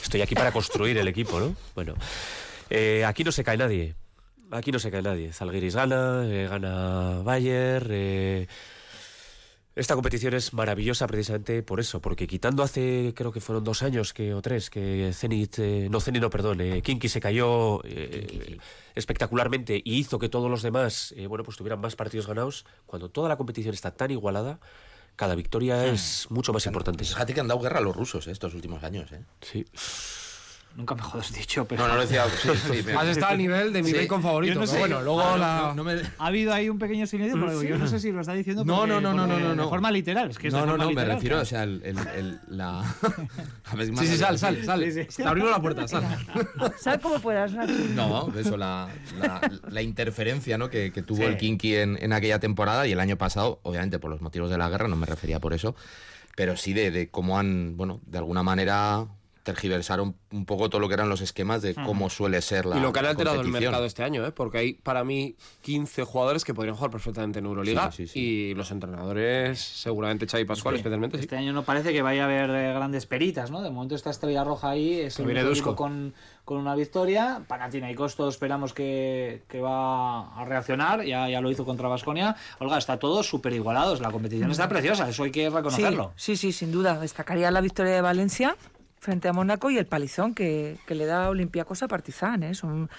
Estoy 0.02 0.22
aquí 0.22 0.34
para 0.34 0.52
construir 0.52 0.98
el 0.98 1.08
equipo, 1.08 1.38
¿no? 1.38 1.54
Bueno, 1.74 1.94
eh, 2.68 3.04
aquí 3.06 3.24
no 3.24 3.32
se 3.32 3.44
cae 3.44 3.56
nadie. 3.56 3.94
Aquí 4.50 4.72
no 4.72 4.78
se 4.78 4.90
cae 4.90 5.02
nadie. 5.02 5.32
Zalgiris 5.32 5.74
gana, 5.74 6.24
eh, 6.26 6.48
gana 6.48 7.20
Bayern. 7.22 7.88
eh, 7.90 8.46
esta 9.74 9.94
competición 9.94 10.34
es 10.34 10.52
maravillosa 10.54 11.06
precisamente 11.06 11.62
por 11.62 11.78
eso, 11.78 12.00
porque 12.00 12.26
quitando 12.26 12.64
hace, 12.64 13.12
creo 13.14 13.30
que 13.30 13.40
fueron 13.40 13.62
dos 13.62 13.84
años 13.84 14.12
que, 14.12 14.34
o 14.34 14.42
tres, 14.42 14.70
que 14.70 15.12
Zenit, 15.14 15.56
eh, 15.60 15.86
no 15.88 16.00
Zenit, 16.00 16.20
no, 16.20 16.30
perdón, 16.30 16.60
eh, 16.60 16.82
Kinky 16.82 17.08
se 17.08 17.20
cayó 17.20 17.80
espectacularmente 18.96 19.80
y 19.84 19.98
hizo 19.98 20.18
que 20.18 20.28
todos 20.28 20.50
los 20.50 20.62
demás, 20.62 21.14
bueno, 21.28 21.44
pues 21.44 21.56
tuvieran 21.56 21.80
más 21.80 21.94
partidos 21.94 22.26
ganados, 22.26 22.64
cuando 22.86 23.08
toda 23.08 23.28
la 23.28 23.36
competición 23.36 23.72
está 23.72 23.92
tan 23.92 24.10
igualada, 24.10 24.58
cada 25.18 25.34
victoria 25.34 25.84
es 25.84 26.28
mucho 26.30 26.52
más 26.52 26.64
importante. 26.66 27.04
Fíjate 27.04 27.34
que 27.34 27.40
han 27.40 27.48
dado 27.48 27.60
guerra 27.60 27.78
a 27.78 27.82
los 27.82 27.94
rusos 27.94 28.28
estos 28.28 28.54
últimos 28.54 28.84
años. 28.84 29.10
¿eh? 29.10 29.24
Sí. 29.40 29.66
Nunca 30.78 30.94
me 30.94 31.02
jodas 31.02 31.32
dicho, 31.32 31.64
pero... 31.66 31.82
No, 31.82 31.88
no 31.88 31.94
lo 31.96 32.02
decía. 32.02 32.24
Sí, 32.40 32.48
sí, 32.54 32.82
me- 32.86 32.92
Has 32.92 33.08
estado 33.08 33.32
al 33.32 33.38
nivel 33.38 33.72
de 33.72 33.82
mi 33.82 33.90
Sí. 33.90 33.96
bacon 33.96 34.22
favorito. 34.22 34.54
Yo 34.54 34.60
no 34.60 34.64
pero 34.64 34.72
sé. 34.74 34.78
bueno, 34.78 35.02
luego 35.02 35.20
Ah, 35.22 35.36
la... 35.36 35.58
no, 35.60 35.74
no 35.74 35.82
me- 35.84 36.00
Ha 36.18 36.26
habido 36.28 36.52
ahí 36.54 36.68
un 36.68 36.78
pequeño 36.78 37.04
silencio, 37.08 37.36
pero 37.44 37.60
yo 37.64 37.76
no 37.78 37.88
sé 37.88 37.98
si 37.98 38.12
lo 38.12 38.20
está 38.20 38.32
diciendo 38.34 38.64
No, 38.64 38.76
porque- 38.76 38.88
no, 38.92 39.00
no, 39.00 39.12
no, 39.12 39.26
porque 39.26 39.42
no, 39.42 39.54
no, 39.56 39.62
de 39.64 39.68
forma 39.68 39.90
literal. 39.90 40.30
Es 40.30 40.38
que 40.38 40.46
es 40.46 40.52
no, 40.54 40.60
no, 40.60 40.66
forma 40.66 40.84
no, 40.84 40.90
me 40.90 40.94
literal, 40.94 41.16
refiero, 41.16 41.34
claro. 41.34 41.42
o 41.42 41.46
sea, 41.46 41.62
el, 41.64 41.82
el- 41.84 41.98
el- 42.16 42.40
la... 42.56 42.78
A 43.64 43.74
ver, 43.74 43.90
más 43.90 44.00
Sí, 44.04 44.06
sí, 44.06 44.16
sal, 44.18 44.38
sal, 44.38 44.64
sal. 44.64 44.84
Sí, 44.84 45.02
sí. 45.10 45.16
Te 45.16 45.24
abrimos 45.28 45.50
la 45.50 45.60
puerta, 45.60 45.88
sal. 45.88 46.04
¿Sabes 46.80 47.00
cómo 47.00 47.18
puedas? 47.18 47.50
No, 47.96 48.32
eso, 48.38 48.56
la, 48.56 48.88
la, 49.18 49.50
la 49.68 49.82
interferencia 49.82 50.58
¿no? 50.58 50.70
que, 50.70 50.92
que 50.92 51.02
tuvo 51.02 51.18
Sí. 51.18 51.24
el 51.24 51.38
Kinky 51.38 51.74
en, 51.74 51.98
en 52.00 52.12
aquella 52.12 52.38
temporada 52.38 52.86
y 52.86 52.92
el 52.92 53.00
año 53.00 53.18
pasado, 53.18 53.58
obviamente 53.64 53.98
por 53.98 54.12
los 54.12 54.20
motivos 54.20 54.48
de 54.48 54.58
la 54.58 54.68
guerra, 54.68 54.86
no 54.86 54.94
me 54.94 55.06
refería 55.06 55.40
por 55.40 55.54
eso, 55.54 55.74
pero 56.36 56.56
sí 56.56 56.72
de, 56.72 56.92
de 56.92 57.10
cómo 57.10 57.36
han, 57.36 57.76
bueno, 57.76 58.00
de 58.06 58.18
alguna 58.18 58.44
manera 58.44 59.06
tergiversaron 59.48 60.14
un 60.30 60.44
poco 60.44 60.68
todo 60.68 60.78
lo 60.78 60.88
que 60.88 60.94
eran 60.94 61.08
los 61.08 61.22
esquemas 61.22 61.62
de 61.62 61.74
cómo 61.74 62.10
suele 62.10 62.42
ser 62.42 62.66
la 62.66 62.76
y 62.76 62.80
lo 62.80 62.92
que 62.92 62.98
han 62.98 63.06
alterado 63.06 63.40
el 63.40 63.48
mercado 63.48 63.86
este 63.86 64.02
año, 64.02 64.26
¿eh? 64.26 64.30
porque 64.30 64.58
hay 64.58 64.72
para 64.74 65.04
mí 65.04 65.36
15 65.62 66.04
jugadores 66.04 66.44
que 66.44 66.52
podrían 66.52 66.76
jugar 66.76 66.90
perfectamente 66.90 67.38
en 67.38 67.46
Euroliga 67.46 67.90
Sí, 67.90 68.06
sí, 68.06 68.12
sí. 68.12 68.20
y 68.20 68.54
los 68.54 68.70
entrenadores, 68.70 69.58
seguramente 69.58 70.26
Xavi 70.26 70.44
Pascual 70.44 70.76
especialmente, 70.76 71.16
sí. 71.16 71.22
Este 71.22 71.36
año 71.36 71.54
no 71.54 71.62
parece 71.62 71.94
que 71.94 72.02
vaya 72.02 72.24
a 72.24 72.24
haber 72.26 72.50
eh, 72.50 72.74
grandes 72.74 73.06
peritas, 73.06 73.50
¿no? 73.50 73.62
De 73.62 73.70
momento 73.70 73.94
esta 73.94 74.10
estrella 74.10 74.44
roja 74.44 74.68
ahí 74.68 75.00
es 75.00 75.18
el 75.18 75.62
con, 75.62 76.12
con 76.44 76.58
una 76.58 76.74
victoria. 76.74 77.40
Panathinaikos 77.48 78.16
todos 78.16 78.34
esperamos 78.34 78.74
que, 78.74 79.44
que 79.48 79.62
va 79.62 80.38
a 80.38 80.44
reaccionar, 80.44 81.04
ya, 81.06 81.26
ya 81.30 81.40
lo 81.40 81.50
hizo 81.50 81.64
contra 81.64 81.88
Vasconia. 81.88 82.36
Olga, 82.58 82.76
está 82.76 82.98
todo 82.98 83.22
súper 83.22 83.54
igualado, 83.54 83.96
la 83.96 84.10
competición 84.10 84.50
está 84.50 84.68
preciosa, 84.68 85.08
eso 85.08 85.22
hay 85.22 85.30
que 85.30 85.48
reconocerlo. 85.48 86.12
Sí, 86.16 86.36
sí, 86.36 86.52
sí, 86.52 86.58
sin 86.58 86.70
duda. 86.70 87.00
Destacaría 87.00 87.50
la 87.50 87.62
victoria 87.62 87.94
de 87.94 88.02
Valencia 88.02 88.54
frente 89.00 89.28
a 89.28 89.32
Mónaco 89.32 89.70
y 89.70 89.78
el 89.78 89.86
palizón 89.86 90.34
que, 90.34 90.78
que 90.86 90.94
le 90.94 91.06
da 91.06 91.28
Olympiacos 91.28 91.82
a 91.82 91.88
Partizan. 91.88 92.42
¿eh? 92.42 92.54
Son, 92.54 92.90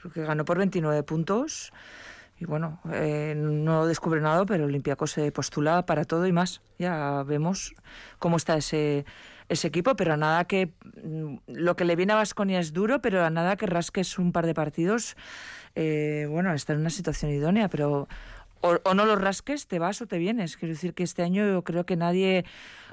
creo 0.00 0.12
que 0.12 0.22
ganó 0.22 0.44
por 0.44 0.58
29 0.58 1.02
puntos. 1.02 1.72
Y 2.38 2.44
bueno, 2.44 2.80
eh, 2.92 3.34
no 3.36 3.86
descubre 3.86 4.20
nada, 4.20 4.44
pero 4.44 4.64
Olympiacos 4.64 5.12
se 5.12 5.30
postula 5.30 5.86
para 5.86 6.04
todo 6.04 6.26
y 6.26 6.32
más. 6.32 6.60
Ya 6.78 7.22
vemos 7.22 7.74
cómo 8.18 8.36
está 8.36 8.56
ese, 8.56 9.04
ese 9.48 9.68
equipo, 9.68 9.94
pero 9.94 10.14
a 10.14 10.16
nada 10.16 10.44
que. 10.46 10.72
mm, 11.04 11.36
Lo 11.46 11.76
que 11.76 11.84
le 11.84 11.94
viene 11.94 12.14
a 12.14 12.16
Vasconia 12.16 12.58
es 12.58 12.72
duro, 12.72 13.00
pero 13.00 13.24
a 13.24 13.30
nada 13.30 13.56
que 13.56 13.66
rasques 13.66 14.18
un 14.18 14.32
par 14.32 14.46
de 14.46 14.54
partidos, 14.54 15.16
eh, 15.76 16.26
bueno, 16.28 16.52
está 16.52 16.72
en 16.72 16.80
una 16.80 16.90
situación 16.90 17.30
idónea, 17.30 17.68
pero 17.68 18.08
o, 18.62 18.78
o 18.82 18.94
no 18.94 19.04
los 19.04 19.20
rasques, 19.20 19.66
te 19.66 19.78
vas 19.78 20.00
o 20.00 20.06
te 20.06 20.18
vienes. 20.18 20.56
Quiero 20.56 20.74
decir 20.74 20.94
que 20.94 21.02
este 21.02 21.22
año 21.22 21.46
yo 21.46 21.62
creo 21.62 21.84
que 21.84 21.96
nadie 21.96 22.44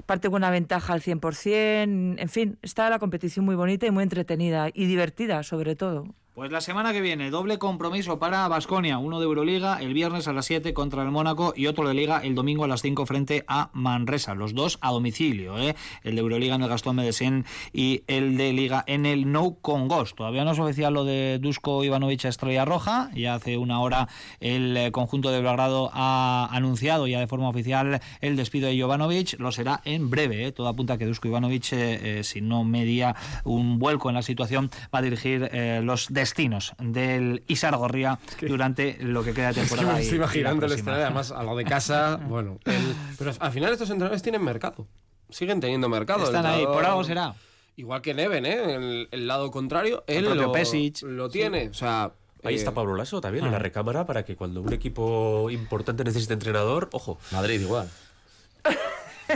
parte 0.06 0.28
con 0.28 0.36
una 0.36 0.50
ventaja 0.50 0.92
al 0.92 1.00
100%. 1.00 2.16
En 2.18 2.28
fin, 2.28 2.58
está 2.62 2.90
la 2.90 2.98
competición 2.98 3.44
muy 3.44 3.54
bonita 3.54 3.86
y 3.86 3.90
muy 3.90 4.02
entretenida 4.02 4.68
y 4.72 4.86
divertida, 4.86 5.42
sobre 5.42 5.76
todo. 5.76 6.14
Pues 6.32 6.52
la 6.52 6.60
semana 6.60 6.92
que 6.92 7.00
viene, 7.00 7.28
doble 7.28 7.58
compromiso 7.58 8.20
para 8.20 8.46
Basconia, 8.46 8.98
uno 8.98 9.18
de 9.18 9.24
Euroliga 9.24 9.78
el 9.80 9.92
viernes 9.92 10.28
a 10.28 10.32
las 10.32 10.46
7 10.46 10.72
contra 10.72 11.02
el 11.02 11.10
Mónaco 11.10 11.52
y 11.56 11.66
otro 11.66 11.88
de 11.88 11.92
Liga 11.92 12.20
el 12.22 12.36
domingo 12.36 12.62
a 12.62 12.68
las 12.68 12.82
5 12.82 13.04
frente 13.04 13.44
a 13.48 13.70
Manresa, 13.72 14.36
los 14.36 14.54
dos 14.54 14.78
a 14.80 14.92
domicilio, 14.92 15.58
¿eh? 15.58 15.74
el 16.04 16.14
de 16.14 16.20
Euroliga 16.20 16.54
en 16.54 16.62
el 16.62 16.68
Gastón 16.68 16.94
Medesen 16.94 17.46
y 17.72 18.04
el 18.06 18.36
de 18.36 18.52
Liga 18.52 18.84
en 18.86 19.06
el 19.06 19.32
Nou 19.32 19.58
Congos. 19.60 20.14
Todavía 20.14 20.44
no 20.44 20.54
se 20.54 20.62
oficial 20.62 20.94
lo 20.94 21.04
de 21.04 21.40
Dusko 21.40 21.82
Ivanovic 21.82 22.24
Estrella 22.24 22.64
Roja, 22.64 23.10
ya 23.12 23.34
hace 23.34 23.58
una 23.58 23.80
hora 23.80 24.08
el 24.38 24.76
eh, 24.76 24.92
conjunto 24.92 25.32
de 25.32 25.42
Belgrado 25.42 25.90
ha 25.92 26.48
anunciado 26.52 27.08
ya 27.08 27.18
de 27.18 27.26
forma 27.26 27.48
oficial 27.48 28.00
el 28.20 28.36
despido 28.36 28.68
de 28.68 28.80
Jovanovic, 28.80 29.36
lo 29.40 29.50
será 29.50 29.80
en 29.84 30.10
breve, 30.10 30.46
¿eh? 30.46 30.52
todo 30.52 30.68
apunta 30.68 30.94
a 30.94 30.98
que 30.98 31.06
Dusko 31.06 31.26
Ivanovic, 31.26 31.72
eh, 31.72 32.20
eh, 32.20 32.24
si 32.24 32.40
no 32.40 32.62
media 32.62 33.16
un 33.42 33.80
vuelco 33.80 34.10
en 34.10 34.14
la 34.14 34.22
situación, 34.22 34.70
va 34.94 35.00
a 35.00 35.02
dirigir 35.02 35.50
eh, 35.52 35.80
los 35.82 36.06
destinos 36.20 36.74
del 36.78 37.42
Isar 37.48 37.76
Gorría 37.76 38.18
durante 38.40 38.96
lo 39.00 39.22
que 39.24 39.32
queda 39.34 39.52
de 39.52 39.60
Es 39.62 39.68
que 39.70 39.74
temporada. 39.76 39.94
me 39.94 40.02
estoy 40.02 40.18
imaginando 40.18 40.66
el 40.66 40.72
escenario, 40.72 41.04
además, 41.06 41.32
a 41.32 41.42
lo 41.42 41.56
de 41.56 41.64
casa, 41.64 42.16
bueno. 42.28 42.58
el- 42.64 42.94
pero 43.18 43.32
al 43.38 43.52
final 43.52 43.72
estos 43.72 43.90
entrenadores 43.90 44.22
tienen 44.22 44.42
mercado. 44.42 44.86
Siguen 45.28 45.60
teniendo 45.60 45.88
mercado. 45.88 46.24
Están 46.24 46.44
El 46.46 46.52
ahí, 46.52 46.64
por 46.66 46.84
algo 46.84 47.04
será. 47.04 47.34
Igual 47.76 48.02
que 48.02 48.14
Neven, 48.14 48.44
¿eh? 48.46 48.74
El, 48.74 49.08
el 49.10 49.26
lado 49.26 49.50
contrario, 49.50 50.04
él 50.06 50.24
propio 50.24 50.42
lo, 50.42 50.52
Pesic. 50.52 51.02
lo 51.02 51.28
tiene. 51.30 51.68
O 51.68 51.74
sea, 51.74 52.12
Ahí 52.42 52.54
eh, 52.54 52.56
está 52.56 52.72
Pablo 52.72 52.94
Lasso 52.96 53.20
también 53.20 53.44
Ah. 53.44 53.48
en 53.48 53.52
la 53.52 53.58
recámara 53.58 54.06
para 54.06 54.24
que 54.24 54.34
cuando 54.34 54.60
un 54.62 54.72
equipo 54.72 55.50
importante 55.50 56.04
necesite 56.04 56.32
entrenador, 56.32 56.88
ojo, 56.92 57.18
Madrid 57.32 57.60
igual. 57.60 57.88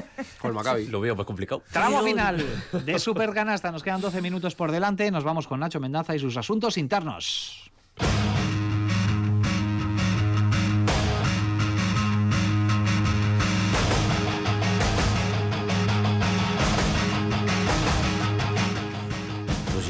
Con 0.41 0.51
el 0.51 0.55
Maccabi. 0.55 0.87
lo 0.87 1.01
veo 1.01 1.15
más 1.17 1.27
complicado. 1.27 1.63
Tramo 1.73 2.03
final 2.03 2.45
de 2.85 2.99
Super 2.99 3.33
Canasta. 3.33 3.71
Nos 3.71 3.83
quedan 3.83 4.01
12 4.01 4.21
minutos 4.21 4.55
por 4.55 4.71
delante. 4.73 5.11
Nos 5.11 5.25
vamos 5.25 5.47
con 5.47 5.61
Nacho 5.61 5.81
Mendaza 5.81 6.15
y 6.15 6.19
sus 6.19 6.37
asuntos 6.37 6.77
internos. 6.79 7.71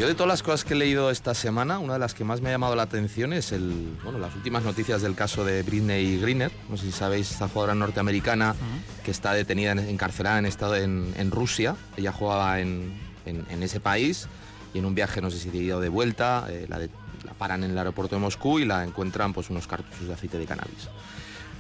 Yo 0.05 0.09
de 0.09 0.15
todas 0.15 0.29
las 0.29 0.43
cosas 0.43 0.65
que 0.65 0.75
he 0.75 0.77
leído 0.77 1.11
esta 1.11 1.33
semana, 1.33 1.79
una 1.79 1.95
de 1.95 1.99
las 1.99 2.13
que 2.13 2.25
más 2.25 2.43
me 2.43 2.51
ha 2.51 2.53
llamado 2.53 2.77
la 2.77 2.83
atención 2.83 3.33
es 3.33 3.53
el, 3.53 3.97
bueno, 4.03 4.19
las 4.19 4.35
últimas 4.35 4.63
noticias 4.63 5.01
del 5.01 5.15
caso 5.15 5.47
de 5.47 5.63
Britney 5.63 6.19
Griner. 6.21 6.53
No 6.69 6.77
sé 6.77 6.85
si 6.85 6.93
sabéis, 6.93 7.31
esta 7.31 7.49
jugadora 7.49 7.75
norteamericana 7.75 8.55
que 9.03 9.11
está 9.11 9.33
detenida, 9.33 9.73
en- 9.73 9.79
encarcelada 9.79 10.39
en 10.39 10.45
estado 10.45 10.77
en, 10.77 11.15
en 11.17 11.31
Rusia. 11.31 11.75
Ella 11.97 12.13
jugaba 12.13 12.61
en, 12.61 12.93
en- 13.25 13.47
en 13.49 13.63
ese 13.63 13.81
país 13.81 14.29
y 14.75 14.79
en 14.79 14.85
un 14.85 14.95
viaje, 14.95 15.23
no 15.23 15.31
sé 15.31 15.39
si 15.39 15.49
de 15.49 15.57
ida 15.57 15.77
o 15.79 15.81
de 15.81 15.89
vuelta, 15.89 16.45
eh, 16.51 16.67
la, 16.69 16.79
de- 16.79 16.91
la 17.25 17.33
paran 17.33 17.65
en 17.65 17.71
el 17.71 17.79
aeropuerto 17.79 18.15
de 18.15 18.21
Moscú 18.21 18.59
y 18.59 18.67
la 18.67 18.85
encuentran 18.85 19.33
pues 19.33 19.49
unos 19.49 19.67
cartuchos 19.67 20.07
de 20.07 20.13
aceite 20.13 20.37
de 20.37 20.45
cannabis. 20.45 20.89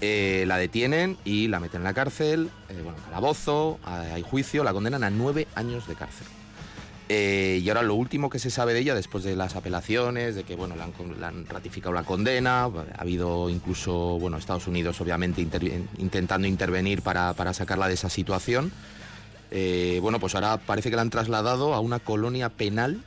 Eh, 0.02 0.44
la 0.46 0.58
detienen 0.58 1.16
y 1.24 1.48
la 1.48 1.60
meten 1.60 1.80
en 1.80 1.84
la 1.84 1.94
cárcel, 1.94 2.50
eh, 2.68 2.78
bueno, 2.84 2.98
calabozo, 3.06 3.78
hay 3.86 4.20
juicio, 4.20 4.64
la 4.64 4.74
condenan 4.74 5.02
a 5.02 5.08
nueve 5.08 5.48
años 5.54 5.86
de 5.88 5.94
cárcel. 5.94 6.26
Eh, 7.08 7.60
y 7.62 7.68
ahora 7.68 7.82
lo 7.82 7.94
último 7.94 8.30
que 8.30 8.38
se 8.38 8.50
sabe 8.50 8.72
de 8.72 8.80
ella, 8.80 8.94
después 8.94 9.24
de 9.24 9.36
las 9.36 9.56
apelaciones, 9.56 10.34
de 10.34 10.44
que 10.44 10.56
bueno, 10.56 10.74
le 10.74 10.82
han, 10.82 10.92
le 11.20 11.26
han 11.26 11.46
ratificado 11.46 11.92
la 11.92 12.02
condena, 12.02 12.64
ha 12.64 12.70
habido 12.96 13.50
incluso 13.50 14.18
bueno, 14.18 14.38
Estados 14.38 14.66
Unidos 14.66 15.00
obviamente 15.02 15.42
intentando 15.98 16.48
intervenir 16.48 17.02
para, 17.02 17.34
para 17.34 17.52
sacarla 17.52 17.88
de 17.88 17.94
esa 17.94 18.08
situación. 18.08 18.72
Eh, 19.50 19.98
bueno, 20.00 20.18
pues 20.18 20.34
ahora 20.34 20.56
parece 20.56 20.88
que 20.88 20.96
la 20.96 21.02
han 21.02 21.10
trasladado 21.10 21.74
a 21.74 21.80
una 21.80 21.98
colonia 21.98 22.48
penal 22.48 23.02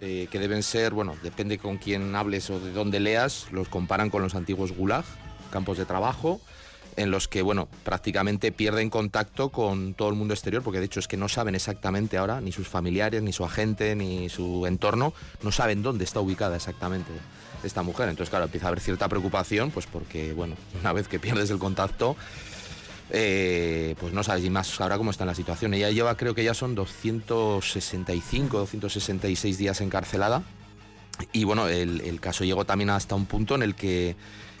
eh, 0.00 0.28
que 0.30 0.38
deben 0.38 0.62
ser, 0.62 0.94
bueno, 0.94 1.16
depende 1.22 1.58
con 1.58 1.78
quién 1.78 2.14
hables 2.14 2.48
o 2.48 2.60
de 2.60 2.72
dónde 2.72 3.00
leas, 3.00 3.48
los 3.50 3.68
comparan 3.68 4.08
con 4.08 4.22
los 4.22 4.34
antiguos 4.34 4.72
gulag, 4.72 5.04
campos 5.50 5.78
de 5.78 5.84
trabajo. 5.84 6.40
En 6.96 7.10
los 7.10 7.28
que, 7.28 7.42
bueno, 7.42 7.68
prácticamente 7.84 8.52
pierden 8.52 8.90
contacto 8.90 9.50
con 9.50 9.94
todo 9.94 10.08
el 10.08 10.14
mundo 10.14 10.34
exterior, 10.34 10.62
porque 10.62 10.78
de 10.78 10.86
hecho 10.86 11.00
es 11.00 11.08
que 11.08 11.16
no 11.16 11.28
saben 11.28 11.54
exactamente 11.54 12.18
ahora, 12.18 12.40
ni 12.40 12.52
sus 12.52 12.68
familiares, 12.68 13.22
ni 13.22 13.32
su 13.32 13.44
agente, 13.44 13.94
ni 13.96 14.28
su 14.28 14.66
entorno, 14.66 15.14
no 15.42 15.52
saben 15.52 15.82
dónde 15.82 16.04
está 16.04 16.20
ubicada 16.20 16.56
exactamente 16.56 17.10
esta 17.64 17.82
mujer. 17.82 18.08
Entonces, 18.08 18.30
claro, 18.30 18.44
empieza 18.44 18.66
a 18.66 18.68
haber 18.68 18.80
cierta 18.80 19.08
preocupación, 19.08 19.70
pues 19.70 19.86
porque, 19.86 20.32
bueno, 20.32 20.56
una 20.80 20.92
vez 20.92 21.08
que 21.08 21.18
pierdes 21.18 21.50
el 21.50 21.58
contacto, 21.58 22.16
eh, 23.10 23.94
pues 24.00 24.12
no 24.12 24.22
sabes 24.22 24.44
y 24.44 24.50
más 24.50 24.80
ahora 24.80 24.98
cómo 24.98 25.10
está 25.10 25.24
la 25.24 25.34
situación. 25.34 25.74
Ella 25.74 25.90
lleva, 25.90 26.16
creo 26.16 26.34
que 26.34 26.44
ya 26.44 26.54
son 26.54 26.74
265, 26.74 28.58
266 28.58 29.58
días 29.58 29.80
encarcelada. 29.80 30.42
Y 31.32 31.44
bueno, 31.44 31.68
el, 31.68 32.00
el 32.00 32.20
caso 32.20 32.44
llegó 32.44 32.64
también 32.64 32.90
hasta 32.90 33.14
un 33.14 33.26
punto 33.26 33.54
en 33.54 33.62
el 33.62 33.74
que 33.74 34.16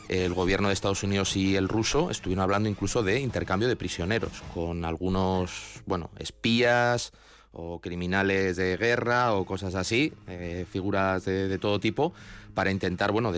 el 0.08 0.34
gobierno 0.34 0.68
de 0.68 0.74
Estados 0.74 1.02
Unidos 1.02 1.36
y 1.36 1.56
el 1.56 1.68
ruso 1.68 2.10
estuvieron 2.10 2.42
hablando 2.42 2.68
incluso 2.68 3.02
de 3.02 3.20
intercambio 3.20 3.68
de 3.68 3.76
prisioneros 3.76 4.42
con 4.54 4.84
algunos, 4.84 5.82
bueno, 5.86 6.10
espías 6.18 7.12
o 7.52 7.80
criminales 7.80 8.56
de 8.56 8.76
guerra 8.76 9.34
o 9.34 9.44
cosas 9.44 9.74
así, 9.74 10.12
eh, 10.26 10.66
figuras 10.70 11.24
de, 11.24 11.58
todo 11.58 11.78
tipo, 11.80 12.12
para 12.54 12.70
intentar, 12.70 13.12
bueno, 13.12 13.32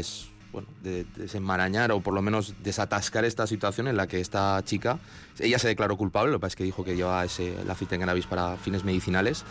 bueno 0.52 0.68
desenmarañar 0.82 1.90
o 1.90 2.00
por 2.00 2.14
lo 2.14 2.22
menos 2.22 2.54
desatascar 2.62 3.24
esta 3.24 3.46
situación 3.46 3.88
en 3.88 3.96
la 3.96 4.06
que 4.06 4.20
esta 4.20 4.62
chica, 4.64 4.98
ella 5.40 5.58
se 5.58 5.68
declaró 5.68 5.96
culpable, 5.96 6.30
lo 6.30 6.38
que 6.38 6.42
pasa 6.42 6.52
es 6.52 6.56
que 6.56 6.64
dijo 6.64 6.84
que 6.84 6.94
llevaba 6.94 7.24
ese, 7.24 7.56
la 7.66 7.74
cannabis 7.74 8.26
para 8.26 8.56
fines 8.56 8.84
medicinales 8.84 9.44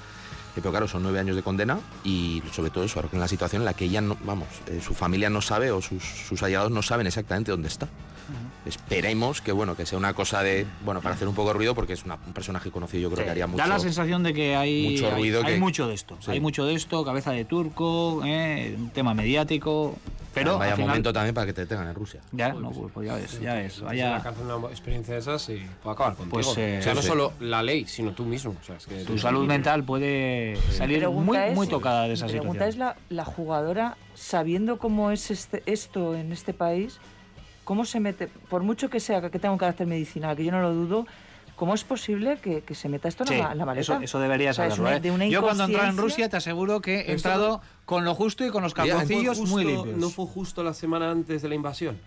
pero 0.55 0.71
claro, 0.71 0.87
son 0.87 1.03
nueve 1.03 1.19
años 1.19 1.35
de 1.35 1.43
condena 1.43 1.79
y 2.03 2.41
sobre 2.51 2.69
todo 2.69 2.83
eso, 2.83 3.03
en 3.11 3.19
la 3.19 3.27
situación 3.27 3.61
en 3.61 3.65
la 3.65 3.73
que 3.73 3.85
ella, 3.85 4.01
no, 4.01 4.17
vamos, 4.23 4.47
eh, 4.67 4.81
su 4.85 4.93
familia 4.93 5.29
no 5.29 5.41
sabe 5.41 5.71
o 5.71 5.81
sus, 5.81 6.03
sus 6.03 6.43
allegados 6.43 6.71
no 6.71 6.81
saben 6.81 7.07
exactamente 7.07 7.51
dónde 7.51 7.67
está. 7.67 7.87
Esperemos 8.65 9.41
que 9.41 9.51
bueno 9.51 9.75
que 9.75 9.85
sea 9.85 9.97
una 9.97 10.13
cosa 10.13 10.41
de 10.43 10.65
bueno 10.85 11.01
para 11.01 11.15
hacer 11.15 11.27
un 11.27 11.35
poco 11.35 11.49
de 11.49 11.55
ruido 11.55 11.75
porque 11.75 11.93
es 11.93 12.03
un 12.05 12.33
personaje 12.33 12.71
conocido 12.71 13.03
yo 13.03 13.11
creo 13.11 13.25
que 13.25 13.31
haría 13.31 13.47
mucho 13.47 13.61
da 13.61 13.67
la 13.67 13.79
sensación 13.79 14.23
de 14.23 14.33
que 14.33 14.55
hay 14.55 14.91
mucho 14.91 15.11
ruido 15.11 15.43
hay, 15.43 15.59
mucho 15.59 15.87
de 15.87 15.93
esto 15.93 16.17
hay 16.27 16.39
mucho 16.39 16.65
de 16.65 16.73
esto 16.73 17.03
cabeza 17.03 17.31
de 17.31 17.45
turco 17.45 18.21
eh, 18.25 18.75
un 18.77 18.89
tema 18.89 19.13
mediático 19.13 19.95
pero 20.33 20.57
vaya 20.57 20.75
momento 20.75 21.13
también 21.13 21.35
para 21.35 21.45
que 21.45 21.53
te 21.53 21.65
tengan 21.65 21.87
en 21.87 21.95
Rusia. 21.95 22.21
Ya 22.31 22.53
no 22.53 22.71
pues, 22.71 22.91
pues 22.91 23.07
ya 23.07 23.15
ves 23.15 23.39
ya 23.39 23.53
ves 23.53 23.81
vaya. 23.81 24.21
una 24.41 24.67
experiencia 24.69 25.13
de 25.13 25.19
esas 25.19 25.47
y 25.49 25.61
puede 25.81 25.93
acabar 25.93 26.15
contigo. 26.15 26.31
Pues, 26.41 26.57
eh, 26.57 26.77
o 26.79 26.81
sea 26.81 26.93
no 26.93 27.01
solo 27.01 27.33
la 27.39 27.61
ley 27.61 27.85
sino 27.85 28.13
tú 28.13 28.25
mismo 28.25 28.55
o 28.59 28.65
sea, 28.65 28.77
es 28.77 28.87
que 28.87 29.03
tu 29.03 29.17
salud 29.17 29.45
mental 29.45 29.83
puede 29.83 30.57
salir 30.71 31.07
muy 31.09 31.37
muy 31.53 31.67
tocada 31.67 32.07
de 32.07 32.13
esa 32.13 32.27
situación 32.27 32.37
la 32.37 32.41
pregunta 32.41 32.67
es 32.67 32.77
la, 32.77 32.95
la 33.09 33.25
jugadora 33.25 33.97
sabiendo 34.15 34.77
cómo 34.77 35.11
es 35.11 35.29
este, 35.29 35.61
esto 35.65 36.15
en 36.15 36.31
este 36.31 36.53
país 36.53 36.99
¿Cómo 37.63 37.85
se 37.85 37.99
mete, 37.99 38.27
por 38.27 38.63
mucho 38.63 38.89
que 38.89 38.99
sea 38.99 39.21
que 39.21 39.39
tenga 39.39 39.51
un 39.51 39.57
carácter 39.57 39.87
medicinal, 39.87 40.35
que 40.35 40.43
yo 40.43 40.51
no 40.51 40.61
lo 40.61 40.73
dudo, 40.73 41.05
¿Cómo 41.55 41.75
es 41.75 41.83
posible 41.83 42.39
que, 42.39 42.63
se 42.73 42.89
meta 42.89 43.07
esto 43.07 43.23
en, 43.31 43.57
la, 43.57 43.65
maleta? 43.65 43.99
Eso, 44.01 44.19
debería 44.19 44.53
saberlo. 44.53 44.89
¿eh? 44.89 45.29
Yo 45.29 45.41
cuando 45.41 45.65
entré 45.65 45.85
en 45.85 45.97
Rusia 45.97 46.27
te 46.27 46.37
aseguro 46.37 46.81
que 46.81 47.01
he 47.01 47.11
entrado 47.11 47.61
con 47.85 48.05
lo 48.05 48.15
justo 48.15 48.45
y 48.45 48.49
con 48.49 48.63
los 48.63 48.73
calzoncillos 48.73 49.39
muy 49.41 49.63
limpios. 49.63 49.97
¿No 49.97 50.09
fue 50.09 50.25
justo 50.25 50.63
la 50.63 50.73
semana 50.73 51.11
antes 51.11 51.41
de 51.41 51.49
la 51.49 51.55
invasión? 51.55 51.99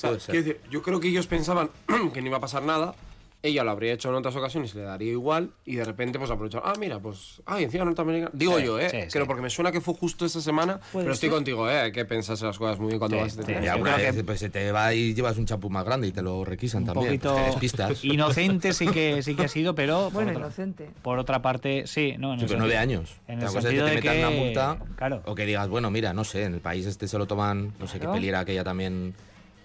decir, 0.00 0.60
yo 0.70 0.82
creo 0.82 1.00
que 1.00 1.08
ellos 1.08 1.26
pensaban 1.26 1.70
que 2.14 2.20
no 2.20 2.28
iba 2.28 2.36
a 2.36 2.40
pasar 2.40 2.62
nada 2.62 2.94
ella 3.42 3.62
lo 3.62 3.70
habría 3.70 3.92
hecho 3.92 4.08
en 4.08 4.16
otras 4.16 4.34
ocasiones 4.34 4.74
y 4.74 4.78
le 4.78 4.84
daría 4.84 5.12
igual 5.12 5.50
y 5.64 5.76
de 5.76 5.84
repente 5.84 6.18
pues 6.18 6.30
aprovechó 6.30 6.60
ah 6.64 6.72
mira 6.78 6.98
pues 6.98 7.40
ay 7.46 7.64
encima 7.64 7.84
norteamericana 7.84 8.30
digo 8.34 8.58
yo 8.58 8.80
eh 8.80 9.08
sí, 9.08 9.18
porque 9.26 9.42
me 9.42 9.50
suena 9.50 9.70
que 9.70 9.80
fue 9.80 9.94
justo 9.94 10.26
esa 10.26 10.40
semana 10.40 10.80
pero 10.92 11.12
estoy 11.12 11.28
contigo 11.28 11.70
eh 11.70 11.78
hay 11.78 11.92
que 11.92 12.04
pensarse 12.04 12.44
las 12.44 12.58
cosas 12.58 12.80
muy 12.80 12.88
bien 12.88 12.98
cuando 12.98 13.18
vas 13.18 13.38
a 13.38 13.60
ya 13.60 13.76
una 13.76 13.96
vez 13.96 14.22
pues, 14.24 14.40
se 14.40 14.50
te 14.50 14.72
va 14.72 14.92
y 14.92 15.14
llevas 15.14 15.38
un 15.38 15.46
champú 15.46 15.70
más 15.70 15.84
grande 15.84 16.08
y 16.08 16.12
te 16.12 16.22
lo 16.22 16.44
requisan 16.44 16.84
también 16.84 17.18
pues, 17.20 17.56
pistas. 17.56 18.04
inocente 18.04 18.72
sí 18.72 18.88
que 18.88 19.22
sí 19.22 19.36
que 19.36 19.44
ha 19.44 19.48
sido 19.48 19.74
pero 19.74 20.10
bueno 20.10 20.32
inocente. 20.32 20.90
por 21.02 21.18
otra 21.20 21.40
parte 21.40 21.86
sí 21.86 22.16
no 22.18 22.34
en 22.34 22.58
nueve 22.58 22.76
años. 22.76 23.20
en 23.28 23.40
el 23.40 23.48
sentido 23.48 23.86
de 23.86 23.96
que 23.96 24.02
te 24.02 24.08
metan 24.08 24.32
una 24.32 24.42
multa 24.44 24.78
claro. 24.96 25.22
o 25.26 25.34
que 25.36 25.46
digas 25.46 25.68
bueno 25.68 25.90
mira 25.90 26.12
no 26.12 26.24
sé 26.24 26.42
en 26.42 26.54
el 26.54 26.60
país 26.60 26.86
este 26.86 27.06
se 27.06 27.18
lo 27.18 27.26
toman 27.26 27.72
no 27.78 27.86
sé 27.86 28.00
qué 28.00 28.08
peliera 28.08 28.40
aquella 28.40 28.64
también 28.64 29.14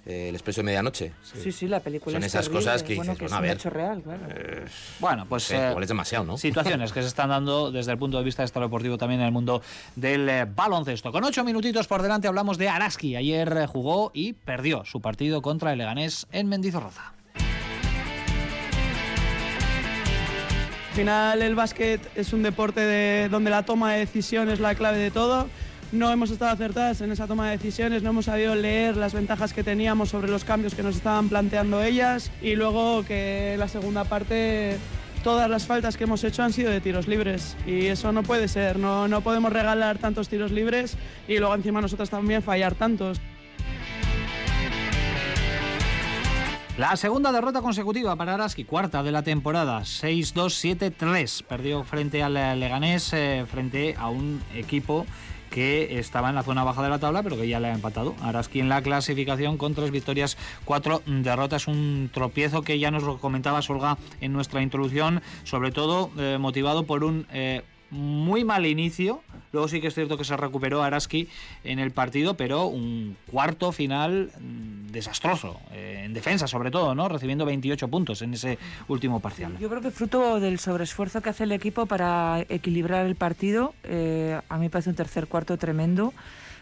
eh, 0.05 0.29
el 0.29 0.35
expreso 0.35 0.61
de 0.61 0.65
medianoche. 0.65 1.13
Sí, 1.21 1.51
sí, 1.51 1.67
la 1.67 1.79
película 1.79 2.15
Son 2.15 2.23
esas 2.23 2.49
cosas 2.49 2.83
que 2.83 2.95
bueno, 2.95 3.15
que 3.15 3.25
es 3.25 3.31
a 3.31 3.39
un 3.39 3.45
hecho 3.45 3.69
real, 3.69 4.01
claro. 4.01 4.21
Eh, 4.29 4.65
bueno, 4.99 5.25
pues 5.27 5.43
sí, 5.43 5.55
eh, 5.55 5.73
es 5.79 5.87
demasiado, 5.87 6.25
¿no? 6.25 6.37
Situaciones 6.37 6.91
que 6.91 7.01
se 7.01 7.07
están 7.07 7.29
dando 7.29 7.71
desde 7.71 7.93
el 7.93 7.97
punto 7.97 8.17
de 8.17 8.23
vista 8.23 8.41
de 8.41 8.45
estado 8.45 8.65
deportivo 8.65 8.97
también 8.97 9.21
en 9.21 9.27
el 9.27 9.31
mundo 9.31 9.61
del 9.95 10.45
baloncesto. 10.47 11.11
Con 11.11 11.23
ocho 11.23 11.43
minutitos 11.45 11.87
por 11.87 12.01
delante 12.01 12.27
hablamos 12.27 12.57
de 12.57 12.67
Araski. 12.67 13.15
Ayer 13.15 13.65
jugó 13.67 14.11
y 14.13 14.33
perdió 14.33 14.83
su 14.83 15.01
partido 15.01 15.41
contra 15.41 15.71
el 15.71 15.77
Leganés 15.77 16.27
en 16.31 16.49
Mendizorroza. 16.49 17.13
Al 20.89 20.97
final 20.97 21.41
el 21.41 21.55
básquet 21.55 22.01
es 22.15 22.33
un 22.33 22.43
deporte 22.43 22.81
de, 22.81 23.27
donde 23.29 23.49
la 23.49 23.63
toma 23.63 23.93
de 23.93 23.99
decisión 23.99 24.49
es 24.49 24.59
la 24.59 24.75
clave 24.75 24.99
de 24.99 25.11
todo 25.11 25.47
no 25.93 26.11
hemos 26.11 26.31
estado 26.31 26.51
acertadas 26.51 27.01
en 27.01 27.11
esa 27.11 27.27
toma 27.27 27.45
de 27.49 27.57
decisiones, 27.57 28.01
no 28.01 28.09
hemos 28.09 28.25
sabido 28.25 28.55
leer 28.55 28.97
las 28.97 29.13
ventajas 29.13 29.53
que 29.53 29.63
teníamos 29.63 30.09
sobre 30.09 30.29
los 30.29 30.43
cambios 30.43 30.73
que 30.73 30.81
nos 30.81 30.95
estaban 30.95 31.29
planteando 31.29 31.83
ellas 31.83 32.31
y 32.41 32.55
luego 32.55 33.05
que 33.05 33.55
la 33.59 33.67
segunda 33.67 34.03
parte 34.03 34.77
todas 35.23 35.49
las 35.49 35.67
faltas 35.67 35.95
que 35.95 36.03
hemos 36.05 36.23
hecho 36.23 36.43
han 36.43 36.51
sido 36.51 36.71
de 36.71 36.81
tiros 36.81 37.07
libres 37.07 37.55
y 37.65 37.85
eso 37.85 38.11
no 38.11 38.23
puede 38.23 38.47
ser, 38.47 38.79
no, 38.79 39.07
no 39.07 39.21
podemos 39.21 39.53
regalar 39.53 39.99
tantos 39.99 40.29
tiros 40.29 40.51
libres 40.51 40.97
y 41.27 41.37
luego 41.37 41.53
encima 41.53 41.79
nosotros 41.79 42.09
también 42.09 42.41
fallar 42.41 42.73
tantos. 42.73 43.21
La 46.75 46.95
segunda 46.95 47.31
derrota 47.31 47.61
consecutiva 47.61 48.15
para 48.15 48.33
Araski, 48.33 48.65
cuarta 48.65 49.03
de 49.03 49.11
la 49.11 49.21
temporada, 49.21 49.81
6-2-7-3. 49.81 51.43
Perdió 51.43 51.83
frente 51.83 52.23
al 52.23 52.33
Leganés, 52.33 53.13
eh, 53.13 53.45
frente 53.47 53.93
a 53.95 54.09
un 54.09 54.41
equipo 54.55 55.05
que 55.53 55.99
estaba 55.99 56.29
en 56.29 56.35
la 56.35 56.41
zona 56.41 56.63
baja 56.63 56.81
de 56.81 56.89
la 56.89 56.97
tabla, 56.97 57.21
pero 57.21 57.37
que 57.37 57.47
ya 57.47 57.59
le 57.59 57.67
ha 57.67 57.73
empatado. 57.73 58.15
Araski 58.23 58.59
en 58.59 58.69
la 58.69 58.81
clasificación 58.81 59.57
con 59.57 59.75
tres 59.75 59.91
victorias, 59.91 60.35
cuatro 60.65 61.03
derrotas, 61.05 61.67
un 61.67 62.09
tropiezo 62.11 62.63
que 62.63 62.79
ya 62.79 62.89
nos 62.89 63.03
lo 63.03 63.19
comentaba 63.19 63.61
Solga 63.61 63.99
en 64.19 64.33
nuestra 64.33 64.63
introducción, 64.63 65.21
sobre 65.43 65.71
todo 65.71 66.09
eh, 66.17 66.37
motivado 66.39 66.87
por 66.87 67.03
un 67.03 67.27
eh, 67.31 67.61
muy 67.93 68.43
mal 68.43 68.65
inicio. 68.65 69.21
Luego 69.51 69.67
sí 69.67 69.79
que 69.79 69.87
es 69.87 69.93
cierto 69.93 70.17
que 70.17 70.23
se 70.23 70.35
recuperó 70.35 70.81
Araski 70.81 71.29
en 71.63 71.77
el 71.77 71.91
partido, 71.91 72.35
pero 72.35 72.65
un 72.65 73.15
cuarto 73.31 73.71
final 73.71 74.31
mm, 74.39 74.91
desastroso, 74.91 75.59
eh, 75.71 76.01
en 76.05 76.13
defensa 76.13 76.47
sobre 76.47 76.71
todo, 76.71 76.95
¿no? 76.95 77.07
Recibiendo 77.07 77.45
28 77.45 77.87
puntos 77.87 78.23
en 78.23 78.33
ese 78.33 78.57
último 78.87 79.19
parcial. 79.19 79.55
Yo 79.59 79.69
creo 79.69 79.81
que 79.81 79.91
fruto 79.91 80.39
del 80.39 80.59
sobreesfuerzo 80.59 81.21
que 81.21 81.29
hace 81.29 81.43
el 81.43 81.51
equipo 81.51 81.85
para 81.85 82.43
equilibrar 82.49 83.05
el 83.05 83.15
partido, 83.15 83.75
eh, 83.83 84.41
a 84.49 84.57
mí 84.57 84.69
parece 84.69 84.89
un 84.89 84.95
tercer 84.95 85.27
cuarto 85.27 85.57
tremendo 85.57 86.13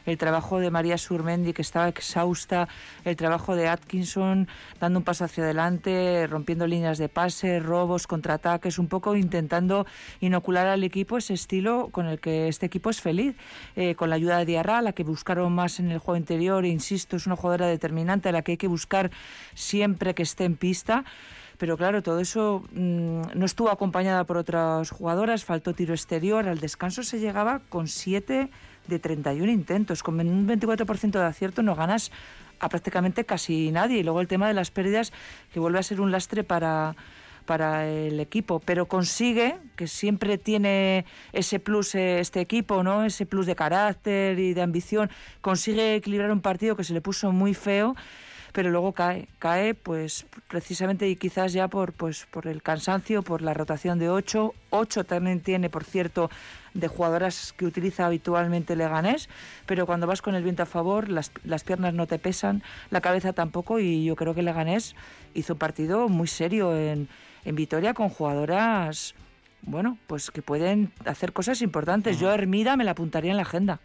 el 0.05 0.17
trabajo 0.17 0.59
de 0.59 0.71
María 0.71 0.97
Surmendi, 0.97 1.53
que 1.53 1.61
estaba 1.61 1.87
exhausta, 1.87 2.67
el 3.05 3.15
trabajo 3.15 3.55
de 3.55 3.67
Atkinson 3.67 4.47
dando 4.79 4.99
un 4.99 5.05
paso 5.05 5.25
hacia 5.25 5.43
adelante, 5.43 6.27
rompiendo 6.27 6.67
líneas 6.67 6.97
de 6.97 7.09
pase, 7.09 7.59
robos, 7.59 8.07
contraataques, 8.07 8.79
un 8.79 8.87
poco 8.87 9.15
intentando 9.15 9.85
inocular 10.19 10.67
al 10.67 10.83
equipo 10.83 11.17
ese 11.17 11.33
estilo 11.33 11.89
con 11.91 12.07
el 12.07 12.19
que 12.19 12.47
este 12.47 12.65
equipo 12.65 12.89
es 12.89 13.01
feliz, 13.01 13.35
eh, 13.75 13.95
con 13.95 14.09
la 14.09 14.15
ayuda 14.15 14.37
de 14.37 14.45
Diarra, 14.45 14.81
la 14.81 14.93
que 14.93 15.03
buscaron 15.03 15.53
más 15.53 15.79
en 15.79 15.91
el 15.91 15.99
juego 15.99 16.17
interior, 16.17 16.65
e 16.65 16.69
insisto, 16.69 17.15
es 17.15 17.25
una 17.27 17.35
jugadora 17.35 17.67
determinante 17.67 18.29
a 18.29 18.31
la 18.31 18.41
que 18.41 18.53
hay 18.53 18.57
que 18.57 18.67
buscar 18.67 19.11
siempre 19.53 20.13
que 20.13 20.23
esté 20.23 20.45
en 20.45 20.55
pista. 20.55 21.05
Pero 21.57 21.77
claro, 21.77 22.01
todo 22.01 22.19
eso 22.19 22.63
mm, 22.71 23.21
no 23.35 23.45
estuvo 23.45 23.69
acompañada 23.69 24.23
por 24.23 24.37
otras 24.37 24.89
jugadoras, 24.89 25.45
faltó 25.45 25.73
tiro 25.73 25.93
exterior, 25.93 26.47
al 26.47 26.59
descanso 26.59 27.03
se 27.03 27.19
llegaba 27.19 27.61
con 27.69 27.87
siete 27.87 28.49
de 28.87 28.99
31 28.99 29.51
intentos. 29.51 30.03
Con 30.03 30.19
un 30.19 30.47
24% 30.47 31.11
de 31.11 31.25
acierto 31.25 31.63
no 31.63 31.75
ganas 31.75 32.11
a 32.59 32.69
prácticamente 32.69 33.25
casi 33.25 33.71
nadie. 33.71 33.99
Y 33.99 34.03
luego 34.03 34.21
el 34.21 34.27
tema 34.27 34.47
de 34.47 34.53
las 34.53 34.71
pérdidas, 34.71 35.11
que 35.53 35.59
vuelve 35.59 35.79
a 35.79 35.83
ser 35.83 35.99
un 35.99 36.11
lastre 36.11 36.43
para, 36.43 36.95
para 37.45 37.87
el 37.87 38.19
equipo, 38.19 38.59
pero 38.59 38.85
consigue, 38.85 39.57
que 39.75 39.87
siempre 39.87 40.37
tiene 40.37 41.05
ese 41.33 41.59
plus 41.59 41.95
eh, 41.95 42.19
este 42.19 42.39
equipo, 42.39 42.83
¿no? 42.83 43.03
Ese 43.03 43.25
plus 43.25 43.45
de 43.45 43.55
carácter 43.55 44.39
y 44.39 44.53
de 44.53 44.61
ambición, 44.61 45.09
consigue 45.41 45.95
equilibrar 45.95 46.31
un 46.31 46.41
partido 46.41 46.75
que 46.75 46.83
se 46.83 46.93
le 46.93 47.01
puso 47.01 47.31
muy 47.31 47.53
feo, 47.53 47.95
pero 48.51 48.69
luego 48.69 48.91
cae, 48.93 49.27
cae 49.39 49.73
pues 49.73 50.25
precisamente 50.47 51.07
y 51.07 51.15
quizás 51.15 51.53
ya 51.53 51.67
por 51.67 51.93
pues 51.93 52.27
por 52.31 52.47
el 52.47 52.61
cansancio, 52.61 53.21
por 53.21 53.41
la 53.41 53.53
rotación 53.53 53.99
de 53.99 54.09
ocho, 54.09 54.53
ocho 54.69 55.03
también 55.03 55.39
tiene, 55.39 55.69
por 55.69 55.83
cierto, 55.83 56.29
de 56.73 56.87
jugadoras 56.87 57.53
que 57.57 57.65
utiliza 57.65 58.05
habitualmente 58.05 58.75
Leganés, 58.75 59.29
pero 59.65 59.85
cuando 59.85 60.07
vas 60.07 60.21
con 60.21 60.35
el 60.35 60.43
viento 60.43 60.63
a 60.63 60.65
favor, 60.65 61.09
las, 61.09 61.31
las 61.43 61.63
piernas 61.63 61.93
no 61.93 62.07
te 62.07 62.19
pesan, 62.19 62.63
la 62.89 63.01
cabeza 63.01 63.33
tampoco, 63.33 63.79
y 63.79 64.05
yo 64.05 64.15
creo 64.15 64.33
que 64.33 64.41
Leganés 64.41 64.95
hizo 65.33 65.53
un 65.53 65.59
partido 65.59 66.07
muy 66.07 66.27
serio 66.27 66.75
en, 66.75 67.09
en 67.45 67.55
Vitoria 67.55 67.93
con 67.93 68.09
jugadoras, 68.09 69.15
bueno, 69.63 69.97
pues 70.07 70.31
que 70.31 70.41
pueden 70.41 70.91
hacer 71.05 71.33
cosas 71.33 71.61
importantes. 71.61 72.19
Yo 72.19 72.33
Hermida 72.33 72.75
me 72.77 72.83
la 72.83 72.91
apuntaría 72.91 73.31
en 73.31 73.37
la 73.37 73.43
agenda. 73.43 73.79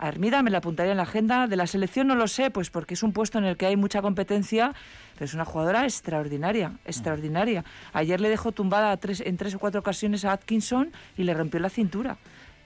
Hermida 0.00 0.42
me 0.42 0.50
la 0.50 0.58
apuntaría 0.58 0.92
en 0.92 0.96
la 0.96 1.02
agenda. 1.02 1.46
De 1.46 1.56
la 1.56 1.66
selección 1.66 2.06
no 2.06 2.14
lo 2.14 2.28
sé, 2.28 2.50
pues 2.50 2.70
porque 2.70 2.94
es 2.94 3.02
un 3.02 3.12
puesto 3.12 3.38
en 3.38 3.44
el 3.44 3.56
que 3.56 3.66
hay 3.66 3.76
mucha 3.76 4.00
competencia, 4.02 4.74
pero 5.14 5.24
es 5.24 5.34
una 5.34 5.44
jugadora 5.44 5.84
extraordinaria, 5.84 6.72
extraordinaria. 6.84 7.64
Ayer 7.92 8.20
le 8.20 8.28
dejó 8.28 8.52
tumbada 8.52 8.98
en 9.02 9.36
tres 9.36 9.54
o 9.54 9.58
cuatro 9.58 9.80
ocasiones 9.80 10.24
a 10.24 10.32
Atkinson 10.32 10.92
y 11.16 11.24
le 11.24 11.34
rompió 11.34 11.60
la 11.60 11.70
cintura. 11.70 12.16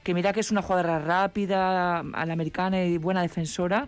Que 0.02 0.14
mira 0.14 0.32
que 0.32 0.40
es 0.40 0.50
una 0.50 0.62
jugadora 0.62 0.98
rápida, 0.98 1.98
a 1.98 2.00
americana 2.00 2.84
y 2.84 2.98
buena 2.98 3.22
defensora, 3.22 3.86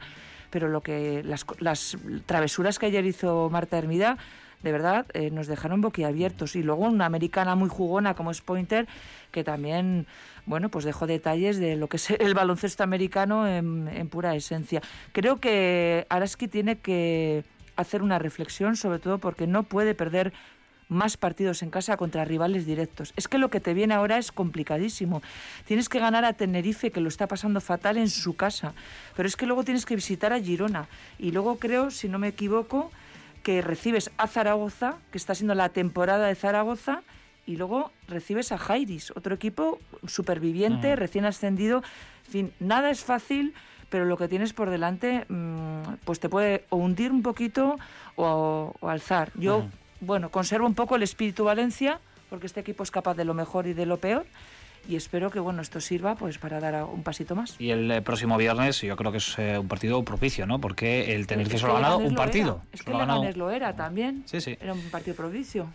pero 0.50 0.68
lo 0.68 0.80
que 0.80 1.22
las, 1.24 1.44
las 1.58 1.96
travesuras 2.26 2.78
que 2.78 2.86
ayer 2.86 3.04
hizo 3.04 3.50
Marta 3.50 3.76
Hermida 3.76 4.16
de 4.64 4.72
verdad 4.72 5.06
eh, 5.12 5.30
nos 5.30 5.46
dejaron 5.46 5.80
boquiabiertos. 5.80 6.56
Y 6.56 6.62
luego 6.62 6.86
una 6.86 7.06
americana 7.06 7.54
muy 7.54 7.68
jugona 7.68 8.14
como 8.14 8.30
es 8.30 8.40
Pointer, 8.40 8.88
que 9.30 9.44
también, 9.44 10.06
bueno, 10.46 10.70
pues 10.70 10.84
dejó 10.84 11.06
detalles 11.06 11.58
de 11.58 11.76
lo 11.76 11.88
que 11.88 11.98
es 11.98 12.10
el 12.10 12.34
baloncesto 12.34 12.82
americano 12.82 13.46
en, 13.46 13.88
en 13.88 14.08
pura 14.08 14.34
esencia. 14.34 14.80
Creo 15.12 15.38
que 15.38 16.06
Araski 16.08 16.48
tiene 16.48 16.78
que 16.78 17.44
hacer 17.76 18.02
una 18.02 18.18
reflexión, 18.18 18.76
sobre 18.76 18.98
todo 18.98 19.18
porque 19.18 19.46
no 19.46 19.64
puede 19.64 19.94
perder 19.94 20.32
más 20.88 21.16
partidos 21.16 21.62
en 21.62 21.70
casa 21.70 21.96
contra 21.96 22.24
rivales 22.24 22.66
directos. 22.66 23.12
Es 23.16 23.28
que 23.28 23.38
lo 23.38 23.50
que 23.50 23.60
te 23.60 23.74
viene 23.74 23.94
ahora 23.94 24.18
es 24.18 24.32
complicadísimo. 24.32 25.22
Tienes 25.66 25.88
que 25.88 25.98
ganar 25.98 26.24
a 26.24 26.32
Tenerife, 26.32 26.90
que 26.90 27.00
lo 27.00 27.08
está 27.08 27.26
pasando 27.26 27.60
fatal 27.60 27.96
en 27.98 28.08
su 28.08 28.36
casa, 28.36 28.72
pero 29.16 29.28
es 29.28 29.36
que 29.36 29.46
luego 29.46 29.64
tienes 29.64 29.84
que 29.84 29.96
visitar 29.96 30.32
a 30.32 30.40
Girona. 30.40 30.86
Y 31.18 31.32
luego 31.32 31.58
creo, 31.58 31.90
si 31.90 32.08
no 32.08 32.18
me 32.18 32.28
equivoco, 32.28 32.90
que 33.44 33.62
recibes 33.62 34.10
a 34.16 34.26
Zaragoza, 34.26 34.96
que 35.12 35.18
está 35.18 35.34
siendo 35.36 35.54
la 35.54 35.68
temporada 35.68 36.26
de 36.26 36.34
Zaragoza, 36.34 37.02
y 37.46 37.56
luego 37.56 37.92
recibes 38.08 38.50
a 38.52 38.58
Jairis, 38.58 39.12
otro 39.12 39.34
equipo 39.34 39.78
superviviente, 40.06 40.96
recién 40.96 41.26
ascendido. 41.26 41.82
En 42.26 42.32
fin, 42.32 42.52
nada 42.58 42.90
es 42.90 43.04
fácil, 43.04 43.54
pero 43.90 44.06
lo 44.06 44.16
que 44.16 44.28
tienes 44.28 44.54
por 44.54 44.70
delante, 44.70 45.26
mmm, 45.28 45.82
pues 46.06 46.20
te 46.20 46.30
puede 46.30 46.64
o 46.70 46.76
hundir 46.76 47.12
un 47.12 47.22
poquito 47.22 47.76
o, 48.16 48.74
o 48.80 48.88
alzar. 48.88 49.30
Yo, 49.34 49.66
bueno, 50.00 50.30
conservo 50.30 50.66
un 50.66 50.74
poco 50.74 50.96
el 50.96 51.02
espíritu 51.02 51.44
Valencia, 51.44 52.00
porque 52.30 52.46
este 52.46 52.60
equipo 52.60 52.82
es 52.82 52.90
capaz 52.90 53.14
de 53.14 53.26
lo 53.26 53.34
mejor 53.34 53.66
y 53.66 53.74
de 53.74 53.84
lo 53.84 53.98
peor 53.98 54.24
y 54.88 54.96
espero 54.96 55.30
que 55.30 55.40
bueno 55.40 55.62
esto 55.62 55.80
sirva 55.80 56.14
pues 56.14 56.38
para 56.38 56.60
dar 56.60 56.84
un 56.84 57.02
pasito 57.02 57.34
más. 57.34 57.56
Y 57.58 57.70
el 57.70 57.90
eh, 57.90 58.02
próximo 58.02 58.36
viernes 58.36 58.80
yo 58.80 58.96
creo 58.96 59.12
que 59.12 59.18
es 59.18 59.38
eh, 59.38 59.58
un 59.58 59.68
partido 59.68 60.02
propicio, 60.04 60.46
¿no? 60.46 60.60
Porque 60.60 61.14
el 61.14 61.26
Tenerife 61.26 61.58
solo 61.58 61.76
ha 61.76 61.80
ganado 61.80 61.98
un 61.98 62.14
partido. 62.14 62.62
Es 62.72 62.82
que 62.82 62.90
el 62.92 62.98
Leganés 62.98 63.36
lo 63.36 63.50
era 63.50 63.74
también. 63.74 64.22
Sí, 64.26 64.40
sí. 64.40 64.56
Era 64.60 64.72
un 64.72 64.80
partido 64.90 65.16
propicio. 65.16 65.66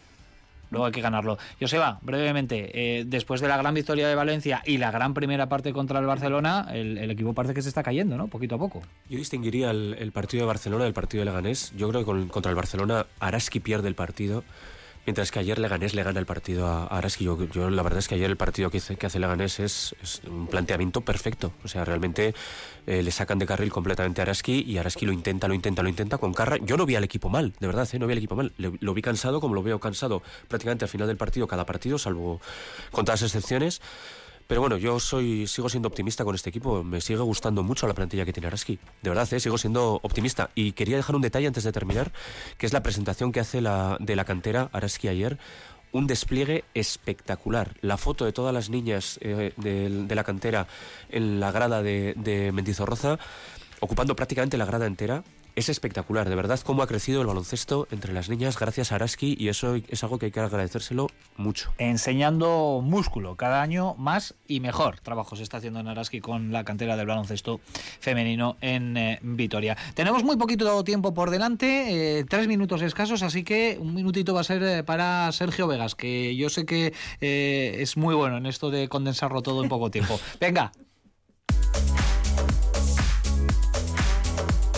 Luego 0.71 0.85
hay 0.85 0.91
que 0.91 1.01
ganarlo. 1.01 1.37
Joseba, 1.59 1.97
brevemente, 2.03 2.99
eh, 2.99 3.03
después 3.03 3.41
de 3.41 3.47
la 3.47 3.57
gran 3.57 3.73
victoria 3.73 4.07
de 4.07 4.13
Valencia 4.13 4.61
y 4.65 4.77
la 4.77 4.91
gran 4.91 5.15
primera 5.15 5.49
parte 5.49 5.73
contra 5.73 5.99
el 5.99 6.05
Barcelona, 6.05 6.67
el, 6.71 6.97
el 6.99 7.09
equipo 7.09 7.33
parece 7.33 7.55
que 7.55 7.63
se 7.63 7.69
está 7.69 7.81
cayendo, 7.81 8.17
¿no? 8.17 8.27
Poquito 8.27 8.55
a 8.55 8.59
poco. 8.59 8.83
Yo 9.09 9.17
distinguiría 9.17 9.71
el, 9.71 9.95
el 9.97 10.11
partido 10.11 10.43
de 10.43 10.47
Barcelona 10.47 10.83
del 10.83 10.93
partido 10.93 11.21
de 11.21 11.25
Leganés. 11.25 11.73
Yo 11.75 11.89
creo 11.89 12.01
que 12.01 12.05
con, 12.05 12.27
contra 12.27 12.51
el 12.51 12.55
Barcelona 12.55 13.07
Araski 13.19 13.59
pierde 13.59 13.87
el 13.87 13.95
partido. 13.95 14.43
Mientras 15.09 15.31
que 15.31 15.39
ayer 15.39 15.57
Leganés 15.57 15.95
le 15.95 16.03
gana 16.03 16.19
el 16.19 16.27
partido 16.27 16.67
a 16.67 16.85
Araski. 16.85 17.25
Yo, 17.25 17.43
yo 17.45 17.71
la 17.71 17.81
verdad 17.81 17.97
es 17.97 18.07
que 18.07 18.13
ayer 18.13 18.29
el 18.29 18.37
partido 18.37 18.69
que, 18.69 18.77
hace, 18.77 18.95
que 18.95 19.07
hace 19.07 19.17
Leganés 19.17 19.59
es, 19.59 19.95
es, 20.03 20.21
un 20.29 20.45
planteamiento 20.45 21.01
perfecto. 21.01 21.51
O 21.63 21.67
sea, 21.67 21.83
realmente 21.83 22.35
eh, 22.85 23.01
le 23.01 23.09
sacan 23.09 23.39
de 23.39 23.47
carril 23.47 23.71
completamente 23.71 24.21
a 24.21 24.25
Araski 24.25 24.63
y 24.67 24.77
Araski 24.77 25.07
lo 25.07 25.11
intenta, 25.11 25.47
lo 25.47 25.55
intenta, 25.55 25.81
lo 25.81 25.89
intenta 25.89 26.19
con 26.19 26.31
Carra. 26.31 26.57
Yo 26.57 26.77
no 26.77 26.85
vi 26.85 26.95
al 26.95 27.03
equipo 27.03 27.27
mal, 27.27 27.53
de 27.59 27.65
verdad, 27.65 27.89
¿eh? 27.91 27.97
no 27.97 28.05
vi 28.05 28.11
al 28.11 28.19
equipo 28.19 28.35
mal. 28.35 28.53
Le, 28.57 28.71
lo 28.81 28.93
vi 28.93 29.01
cansado 29.01 29.41
como 29.41 29.55
lo 29.55 29.63
veo 29.63 29.79
cansado 29.79 30.21
prácticamente 30.47 30.85
al 30.85 30.89
final 30.89 31.07
del 31.07 31.17
partido, 31.17 31.47
cada 31.47 31.65
partido, 31.65 31.97
salvo 31.97 32.39
con 32.91 33.03
todas 33.03 33.23
las 33.23 33.33
excepciones. 33.33 33.81
Pero 34.49 34.61
bueno, 34.61 34.77
yo 34.77 34.99
soy, 34.99 35.45
sigo 35.45 35.69
siendo 35.69 35.89
optimista 35.89 36.25
con 36.25 36.33
este 36.33 36.49
equipo. 36.49 36.83
Me 36.83 37.01
sigue 37.01 37.19
gustando 37.19 37.61
mucho 37.61 37.85
la 37.85 37.93
plantilla 37.93 38.25
que 38.25 38.33
tiene 38.33 38.47
Araski. 38.47 38.79
De 39.03 39.11
verdad, 39.11 39.31
¿eh? 39.31 39.39
sigo 39.39 39.59
siendo 39.59 39.99
optimista. 40.01 40.49
Y 40.55 40.71
quería 40.71 40.95
dejar 40.95 41.15
un 41.15 41.21
detalle 41.21 41.45
antes 41.45 41.63
de 41.63 41.71
terminar, 41.71 42.11
que 42.57 42.65
es 42.65 42.73
la 42.73 42.81
presentación 42.81 43.31
que 43.31 43.41
hace 43.41 43.61
de 43.61 44.15
la 44.15 44.25
cantera 44.25 44.71
Araski 44.73 45.07
ayer. 45.07 45.37
Un 45.91 46.07
despliegue 46.07 46.65
espectacular. 46.73 47.75
La 47.81 47.97
foto 47.97 48.25
de 48.25 48.33
todas 48.33 48.51
las 48.51 48.71
niñas 48.71 49.19
eh, 49.21 49.53
de, 49.55 49.87
de, 49.87 50.15
la 50.15 50.23
cantera 50.23 50.65
en 51.09 51.39
la 51.39 51.51
grada 51.51 51.83
de, 51.83 52.15
de 52.17 52.51
Mendizorroza, 52.51 53.19
ocupando 53.81 54.15
prácticamente 54.15 54.57
la 54.57 54.65
grada 54.65 54.87
entera, 54.87 55.23
es 55.59 55.69
espectacular, 55.69 56.29
de 56.29 56.35
verdad, 56.35 56.59
cómo 56.63 56.83
ha 56.83 56.87
crecido 56.87 57.21
el 57.21 57.27
baloncesto 57.27 57.87
entre 57.91 58.13
las 58.13 58.29
niñas 58.29 58.57
gracias 58.57 58.91
a 58.91 58.95
Araski 58.95 59.35
y 59.37 59.49
eso 59.49 59.75
es 59.75 60.03
algo 60.03 60.17
que 60.17 60.27
hay 60.27 60.31
que 60.31 60.39
agradecérselo 60.39 61.07
mucho. 61.35 61.73
Enseñando 61.77 62.81
músculo, 62.81 63.35
cada 63.35 63.61
año 63.61 63.93
más 63.95 64.35
y 64.47 64.61
mejor 64.61 65.01
trabajo 65.01 65.35
se 65.35 65.43
está 65.43 65.57
haciendo 65.57 65.81
en 65.81 65.89
Araski 65.89 66.21
con 66.21 66.53
la 66.53 66.63
cantera 66.63 66.95
del 66.95 67.07
baloncesto 67.07 67.59
femenino 67.99 68.55
en 68.61 68.95
eh, 68.95 69.19
Vitoria. 69.21 69.77
Tenemos 69.95 70.23
muy 70.23 70.37
poquito 70.37 70.83
tiempo 70.85 71.13
por 71.13 71.29
delante, 71.29 72.19
eh, 72.19 72.23
tres 72.23 72.47
minutos 72.47 72.81
escasos, 72.81 73.21
así 73.21 73.43
que 73.43 73.77
un 73.81 73.93
minutito 73.93 74.33
va 74.33 74.41
a 74.41 74.45
ser 74.45 74.63
eh, 74.63 74.83
para 74.83 75.29
Sergio 75.33 75.67
Vegas, 75.67 75.93
que 75.93 76.37
yo 76.37 76.49
sé 76.49 76.65
que 76.65 76.93
es 77.19 77.97
muy 77.97 78.15
bueno 78.15 78.37
en 78.37 78.45
esto 78.45 78.71
de 78.71 78.87
condensarlo 78.87 79.41
todo 79.41 79.61
en 79.61 79.69
poco 79.69 79.91
tiempo. 79.91 80.19
Venga, 80.39 80.71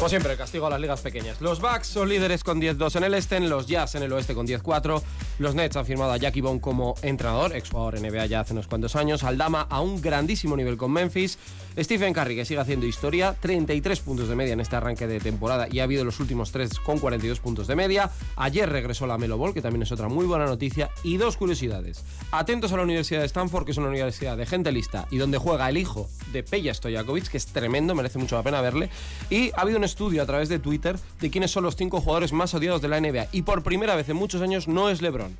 Como 0.01 0.09
siempre, 0.09 0.31
el 0.31 0.37
castigo 0.39 0.65
a 0.65 0.71
las 0.71 0.81
ligas 0.81 0.99
pequeñas. 0.99 1.39
Los 1.41 1.61
Bucks 1.61 1.85
son 1.85 2.09
líderes 2.09 2.43
con 2.43 2.59
10-2 2.59 2.95
en 2.95 3.03
el 3.03 3.13
este, 3.13 3.39
los 3.39 3.67
Jazz 3.67 3.93
en 3.93 4.01
el 4.01 4.11
oeste 4.11 4.33
con 4.33 4.47
10-4. 4.47 4.99
Los 5.37 5.53
Nets 5.53 5.75
han 5.75 5.85
firmado 5.85 6.11
a 6.11 6.17
Jackie 6.17 6.41
Bond 6.41 6.59
como 6.59 6.95
entrenador, 7.03 7.55
exjugador 7.55 8.01
NBA 8.01 8.25
ya 8.25 8.39
hace 8.39 8.53
unos 8.53 8.65
cuantos 8.65 8.95
años. 8.95 9.23
Aldama 9.23 9.67
a 9.69 9.79
un 9.79 10.01
grandísimo 10.01 10.57
nivel 10.57 10.75
con 10.75 10.91
Memphis. 10.91 11.37
Stephen 11.77 12.13
Curry, 12.13 12.35
que 12.35 12.45
sigue 12.45 12.59
haciendo 12.59 12.87
historia, 12.87 13.35
33 13.39 13.99
puntos 13.99 14.27
de 14.27 14.35
media 14.35 14.53
en 14.53 14.59
este 14.59 14.75
arranque 14.75 15.05
de 15.05 15.19
temporada 15.19 15.67
y 15.71 15.79
ha 15.79 15.83
habido 15.83 16.03
los 16.03 16.19
últimos 16.19 16.51
tres 16.51 16.79
con 16.79 16.97
42 16.97 17.39
puntos 17.39 17.67
de 17.67 17.75
media. 17.75 18.09
Ayer 18.37 18.67
regresó 18.67 19.05
la 19.05 19.19
Melo 19.19 19.37
Ball, 19.37 19.53
que 19.53 19.61
también 19.61 19.83
es 19.83 19.91
otra 19.91 20.07
muy 20.07 20.25
buena 20.25 20.47
noticia. 20.47 20.89
Y 21.03 21.17
dos 21.17 21.37
curiosidades. 21.37 22.03
Atentos 22.31 22.73
a 22.73 22.77
la 22.77 22.83
Universidad 22.83 23.19
de 23.19 23.27
Stanford, 23.27 23.65
que 23.65 23.71
es 23.71 23.77
una 23.77 23.89
universidad 23.89 24.35
de 24.35 24.47
gente 24.47 24.71
lista 24.71 25.07
y 25.11 25.17
donde 25.17 25.37
juega 25.37 25.69
el 25.69 25.77
hijo 25.77 26.09
de 26.33 26.41
Peja 26.41 26.73
Stojakovic, 26.73 27.27
que 27.27 27.37
es 27.37 27.45
tremendo, 27.45 27.93
merece 27.93 28.17
mucho 28.17 28.35
la 28.35 28.41
pena 28.41 28.61
verle. 28.61 28.89
Y 29.29 29.51
ha 29.51 29.61
habido 29.61 29.77
un 29.77 29.90
estudio 29.91 30.23
a 30.23 30.25
través 30.25 30.49
de 30.49 30.57
Twitter 30.57 30.97
de 31.19 31.29
quiénes 31.29 31.51
son 31.51 31.63
los 31.63 31.75
cinco 31.75 31.99
jugadores 31.99 32.31
más 32.31 32.53
odiados 32.53 32.81
de 32.81 32.87
la 32.87 32.99
NBA. 32.99 33.27
Y 33.31 33.41
por 33.41 33.61
primera 33.61 33.95
vez 33.95 34.07
en 34.09 34.15
muchos 34.15 34.41
años 34.41 34.67
no 34.67 34.89
es 34.89 35.01
LeBron. 35.01 35.37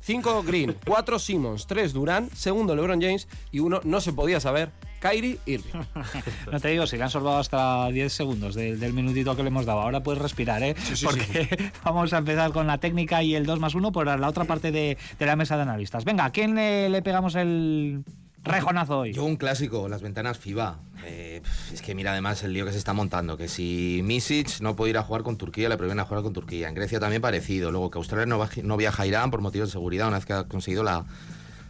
5 0.00 0.42
Green, 0.42 0.76
4 0.86 1.18
Simmons, 1.18 1.66
3 1.68 1.92
Durán, 1.92 2.28
segundo 2.34 2.74
LeBron 2.74 3.00
James 3.00 3.28
y 3.52 3.60
uno 3.60 3.80
no 3.84 4.00
se 4.00 4.12
podía 4.12 4.40
saber, 4.40 4.72
Kyrie 5.00 5.38
Irving. 5.46 5.80
no 6.52 6.60
te 6.60 6.68
digo, 6.68 6.86
si 6.86 6.96
le 6.96 7.04
han 7.04 7.10
sorbado 7.10 7.38
hasta 7.38 7.88
10 7.88 8.12
segundos 8.12 8.54
del, 8.56 8.80
del, 8.80 8.92
minutito 8.92 9.36
que 9.36 9.42
le 9.42 9.48
hemos 9.48 9.64
dado. 9.64 9.80
Ahora 9.80 10.02
puedes 10.02 10.20
respirar, 10.20 10.62
¿eh? 10.62 10.74
Sí, 10.82 10.96
sí, 10.96 11.06
Porque 11.06 11.48
sí. 11.48 11.70
vamos 11.84 12.12
a 12.12 12.18
empezar 12.18 12.52
con 12.52 12.66
la 12.66 12.78
técnica 12.78 13.22
y 13.22 13.36
el 13.36 13.46
2 13.46 13.60
más 13.60 13.74
1 13.74 13.92
por 13.92 14.06
la 14.06 14.28
otra 14.28 14.44
parte 14.44 14.72
de, 14.72 14.98
de 15.18 15.26
la 15.26 15.36
mesa 15.36 15.56
de 15.56 15.62
analistas. 15.62 16.04
Venga, 16.04 16.24
¿a 16.24 16.30
quién 16.30 16.56
le, 16.56 16.88
le 16.88 17.02
pegamos 17.02 17.36
el, 17.36 18.04
rejonazo 18.44 19.00
hoy. 19.00 19.12
Yo 19.12 19.24
un 19.24 19.36
clásico, 19.36 19.88
las 19.88 20.02
ventanas 20.02 20.38
FIBA. 20.38 20.78
Eh, 21.04 21.42
es 21.72 21.82
que 21.82 21.94
mira 21.94 22.12
además 22.12 22.42
el 22.42 22.52
lío 22.52 22.64
que 22.64 22.72
se 22.72 22.78
está 22.78 22.92
montando, 22.92 23.36
que 23.36 23.48
si 23.48 24.00
Misic 24.04 24.60
no 24.60 24.76
puede 24.76 24.90
ir 24.90 24.98
a 24.98 25.02
jugar 25.02 25.22
con 25.22 25.36
Turquía, 25.36 25.68
le 25.68 25.76
prohíben 25.76 26.00
a 26.00 26.04
jugar 26.04 26.22
con 26.22 26.32
Turquía. 26.32 26.68
En 26.68 26.74
Grecia 26.74 27.00
también 27.00 27.22
parecido. 27.22 27.70
Luego 27.70 27.90
que 27.90 27.98
Australia 27.98 28.26
no, 28.26 28.48
no 28.62 28.76
viaja 28.76 29.02
a 29.02 29.06
Irán 29.06 29.30
por 29.30 29.40
motivos 29.40 29.68
de 29.68 29.72
seguridad 29.72 30.08
una 30.08 30.18
vez 30.18 30.26
que 30.26 30.32
ha 30.32 30.44
conseguido 30.44 30.82
la, 30.84 31.04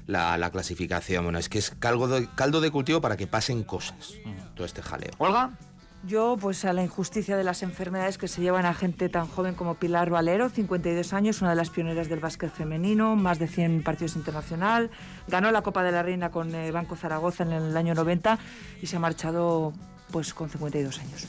la, 0.06 0.36
la 0.38 0.50
clasificación. 0.50 1.24
Bueno, 1.24 1.38
es 1.38 1.48
que 1.48 1.58
es 1.58 1.70
caldo 1.70 2.08
de, 2.08 2.28
caldo 2.34 2.60
de 2.60 2.70
cultivo 2.70 3.00
para 3.00 3.16
que 3.16 3.26
pasen 3.26 3.62
cosas. 3.62 4.14
Todo 4.54 4.66
este 4.66 4.82
jaleo. 4.82 5.10
Olga. 5.18 5.52
Yo, 6.04 6.36
pues 6.40 6.64
a 6.64 6.72
la 6.72 6.82
injusticia 6.82 7.36
de 7.36 7.44
las 7.44 7.62
enfermedades 7.62 8.18
que 8.18 8.26
se 8.26 8.40
llevan 8.40 8.66
a 8.66 8.74
gente 8.74 9.08
tan 9.08 9.28
joven 9.28 9.54
como 9.54 9.76
Pilar 9.76 10.10
Valero, 10.10 10.48
52 10.48 11.12
años, 11.12 11.40
una 11.42 11.50
de 11.50 11.56
las 11.56 11.70
pioneras 11.70 12.08
del 12.08 12.18
básquet 12.18 12.52
femenino, 12.52 13.14
más 13.14 13.38
de 13.38 13.46
100 13.46 13.84
partidos 13.84 14.16
internacional, 14.16 14.90
ganó 15.28 15.52
la 15.52 15.62
Copa 15.62 15.84
de 15.84 15.92
la 15.92 16.02
Reina 16.02 16.32
con 16.32 16.52
eh, 16.56 16.72
Banco 16.72 16.96
Zaragoza 16.96 17.44
en 17.44 17.52
el 17.52 17.76
año 17.76 17.94
90 17.94 18.36
y 18.82 18.86
se 18.86 18.96
ha 18.96 18.98
marchado 18.98 19.72
pues 20.10 20.34
con 20.34 20.50
52 20.50 20.98
años. 20.98 21.26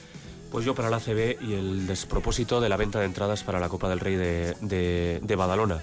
Pues 0.52 0.66
yo 0.66 0.74
para 0.74 0.90
la 0.90 0.98
ACB 0.98 1.42
y 1.42 1.54
el 1.54 1.86
despropósito 1.86 2.60
de 2.60 2.70
la 2.70 2.78
venta 2.78 3.00
de 3.00 3.06
entradas 3.06 3.44
para 3.44 3.60
la 3.60 3.70
Copa 3.70 3.90
del 3.90 4.00
Rey 4.00 4.16
de, 4.16 5.20
de 5.22 5.36
Badalona. 5.36 5.82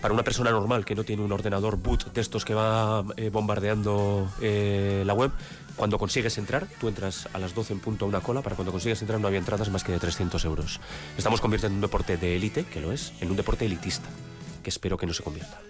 Para 0.00 0.14
una 0.14 0.22
persona 0.22 0.50
normal 0.50 0.84
que 0.84 0.94
no 0.94 1.04
tiene 1.04 1.22
un 1.22 1.30
ordenador 1.30 1.76
boot 1.76 2.12
de 2.12 2.20
estos 2.20 2.44
que 2.44 2.54
va 2.54 3.04
eh, 3.16 3.28
bombardeando 3.28 4.30
eh, 4.40 5.02
la 5.04 5.12
web, 5.12 5.30
cuando 5.76 5.98
consigues 5.98 6.38
entrar, 6.38 6.66
tú 6.80 6.88
entras 6.88 7.28
a 7.32 7.38
las 7.38 7.54
12 7.54 7.74
en 7.74 7.80
punto 7.80 8.04
a 8.04 8.08
una 8.08 8.20
cola, 8.20 8.42
para 8.42 8.56
cuando 8.56 8.72
consigues 8.72 9.00
entrar 9.02 9.20
no 9.20 9.26
había 9.26 9.38
entradas 9.38 9.70
más 9.70 9.84
que 9.84 9.92
de 9.92 9.98
300 9.98 10.44
euros. 10.44 10.80
Estamos 11.16 11.40
convirtiendo 11.40 11.74
un 11.74 11.80
deporte 11.80 12.16
de 12.16 12.36
élite, 12.36 12.64
que 12.64 12.80
lo 12.80 12.92
es, 12.92 13.12
en 13.20 13.30
un 13.30 13.36
deporte 13.36 13.66
elitista, 13.66 14.08
que 14.62 14.70
espero 14.70 14.96
que 14.96 15.06
no 15.06 15.12
se 15.12 15.22
convierta. 15.22 15.60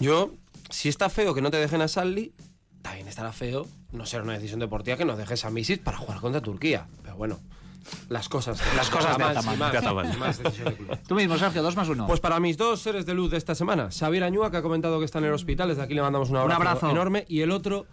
Yo, 0.00 0.32
si 0.70 0.88
está 0.88 1.08
feo 1.08 1.34
que 1.34 1.40
no 1.40 1.50
te 1.50 1.56
dejen 1.56 1.80
a 1.80 1.88
Sally, 1.88 2.32
también 2.82 3.08
estará 3.08 3.32
feo 3.32 3.66
no 3.92 4.06
ser 4.06 4.22
una 4.22 4.34
decisión 4.34 4.60
deportiva 4.60 4.96
que 4.96 5.04
nos 5.04 5.18
dejes 5.18 5.44
a 5.44 5.50
Misis 5.50 5.78
para 5.78 5.98
jugar 5.98 6.20
contra 6.20 6.40
Turquía. 6.40 6.86
Pero 7.02 7.16
bueno, 7.16 7.40
las 8.08 8.28
cosas. 8.28 8.60
Las 8.76 8.90
cosas 8.90 9.16
de 9.18 9.24
más, 9.24 9.36
Ataman. 9.36 9.58
más, 9.58 9.72
De 9.72 9.78
Ataman. 9.78 10.18
más 10.18 10.38
de. 10.42 10.50
Tú 11.06 11.14
mismo, 11.14 11.36
Sergio, 11.38 11.62
dos 11.62 11.76
más 11.76 11.88
uno. 11.88 12.06
Pues 12.06 12.20
para 12.20 12.40
mis 12.40 12.56
dos 12.56 12.80
seres 12.80 13.06
de 13.06 13.14
luz 13.14 13.30
de 13.30 13.36
esta 13.38 13.54
semana, 13.54 13.88
Xavier 13.90 14.24
Añúa, 14.24 14.50
que 14.50 14.56
ha 14.58 14.62
comentado 14.62 14.98
que 14.98 15.04
está 15.04 15.18
en 15.18 15.26
el 15.26 15.32
hospital, 15.32 15.68
desde 15.68 15.82
aquí 15.82 15.94
le 15.94 16.02
mandamos 16.02 16.30
un 16.30 16.36
abrazo, 16.36 16.60
abrazo. 16.62 16.90
enorme, 16.90 17.24
y 17.28 17.40
el 17.40 17.50
otro, 17.50 17.86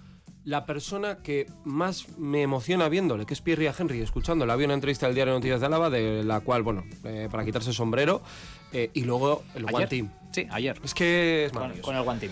la 0.44 0.66
persona 0.66 1.18
que 1.24 1.46
más 1.64 2.08
me 2.18 2.42
emociona 2.42 2.90
viéndole, 2.90 3.26
que 3.26 3.34
es 3.34 3.42
Pierre 3.42 3.72
Henry, 3.78 4.02
escuchándole. 4.02 4.52
Había 4.52 4.66
una 4.66 4.74
entrevista 4.76 5.06
del 5.06 5.16
diario 5.16 5.34
Noticias 5.34 5.60
de 5.62 5.66
Álava, 5.66 5.90
de 5.90 6.24
la 6.24 6.42
cual, 6.42 6.64
bueno, 6.64 6.84
eh, 7.04 7.28
para 7.32 7.46
quitarse 7.46 7.70
el 7.70 7.76
sombrero, 7.76 8.22
eh, 8.72 8.90
y 8.94 9.04
luego 9.04 9.44
el 9.56 9.64
¿Ayer? 9.68 9.76
One 9.76 9.88
Team. 9.88 10.10
Sí, 10.32 10.48
ayer. 10.52 10.80
Es 10.84 10.94
que 10.94 11.46
es 11.46 11.52
Con, 11.52 11.72
con 11.78 11.96
el 11.96 12.08
One 12.08 12.20
Team. 12.20 12.32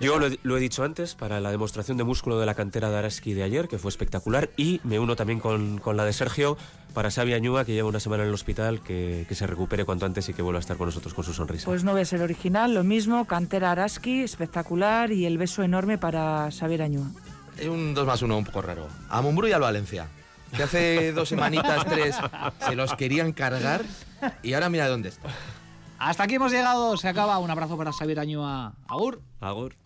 Yo 0.00 0.18
lo 0.18 0.28
he, 0.28 0.38
lo 0.42 0.56
he 0.56 0.60
dicho 0.60 0.82
antes 0.82 1.14
para 1.14 1.40
la 1.40 1.50
demostración 1.50 1.98
de 1.98 2.04
músculo 2.04 2.40
de 2.40 2.46
la 2.46 2.54
cantera 2.54 2.90
de 2.90 2.96
Araski 2.96 3.34
de 3.34 3.42
ayer, 3.42 3.68
que 3.68 3.78
fue 3.78 3.90
espectacular, 3.90 4.48
y 4.56 4.80
me 4.82 4.98
uno 4.98 5.14
también 5.14 5.40
con, 5.40 5.78
con 5.78 5.98
la 5.98 6.06
de 6.06 6.14
Sergio 6.14 6.56
para 6.94 7.10
Xavi 7.10 7.34
Añúa, 7.34 7.66
que 7.66 7.74
lleva 7.74 7.88
una 7.88 8.00
semana 8.00 8.22
en 8.22 8.30
el 8.30 8.34
hospital, 8.34 8.80
que, 8.82 9.26
que 9.28 9.34
se 9.34 9.46
recupere 9.46 9.84
cuanto 9.84 10.06
antes 10.06 10.26
y 10.30 10.32
que 10.32 10.40
vuelva 10.40 10.58
a 10.58 10.60
estar 10.60 10.78
con 10.78 10.86
nosotros 10.86 11.12
con 11.12 11.22
su 11.22 11.34
sonrisa. 11.34 11.66
Pues 11.66 11.84
no 11.84 11.92
voy 11.92 12.00
a 12.00 12.04
ser 12.06 12.22
original, 12.22 12.72
lo 12.72 12.82
mismo, 12.82 13.26
cantera 13.26 13.72
Araski, 13.72 14.22
espectacular 14.22 15.12
y 15.12 15.26
el 15.26 15.36
beso 15.36 15.62
enorme 15.62 15.98
para 15.98 16.48
Xavier 16.50 16.80
Añúa. 16.80 17.10
Es 17.58 17.66
un 17.66 17.92
2 17.92 18.06
más 18.06 18.22
1 18.22 18.38
un 18.38 18.44
poco 18.44 18.62
raro. 18.62 18.88
A 19.10 19.20
Mumbrú 19.20 19.48
y 19.48 19.52
al 19.52 19.60
Valencia. 19.60 20.08
Que 20.56 20.62
hace 20.64 21.12
dos 21.12 21.28
semanitas, 21.28 21.84
tres, 21.86 22.16
se 22.66 22.74
los 22.74 22.94
querían 22.94 23.32
cargar 23.32 23.82
y 24.42 24.54
ahora 24.54 24.68
mira 24.68 24.88
dónde 24.88 25.10
está. 25.10 25.28
Hasta 26.00 26.24
aquí 26.24 26.36
hemos 26.36 26.50
llegado. 26.50 26.96
Se 26.96 27.08
acaba. 27.08 27.38
Un 27.38 27.50
abrazo 27.50 27.76
para 27.76 27.92
Xavier 27.92 28.20
Añúa. 28.20 28.72
Agur. 28.88 29.20
Agur. 29.38 29.76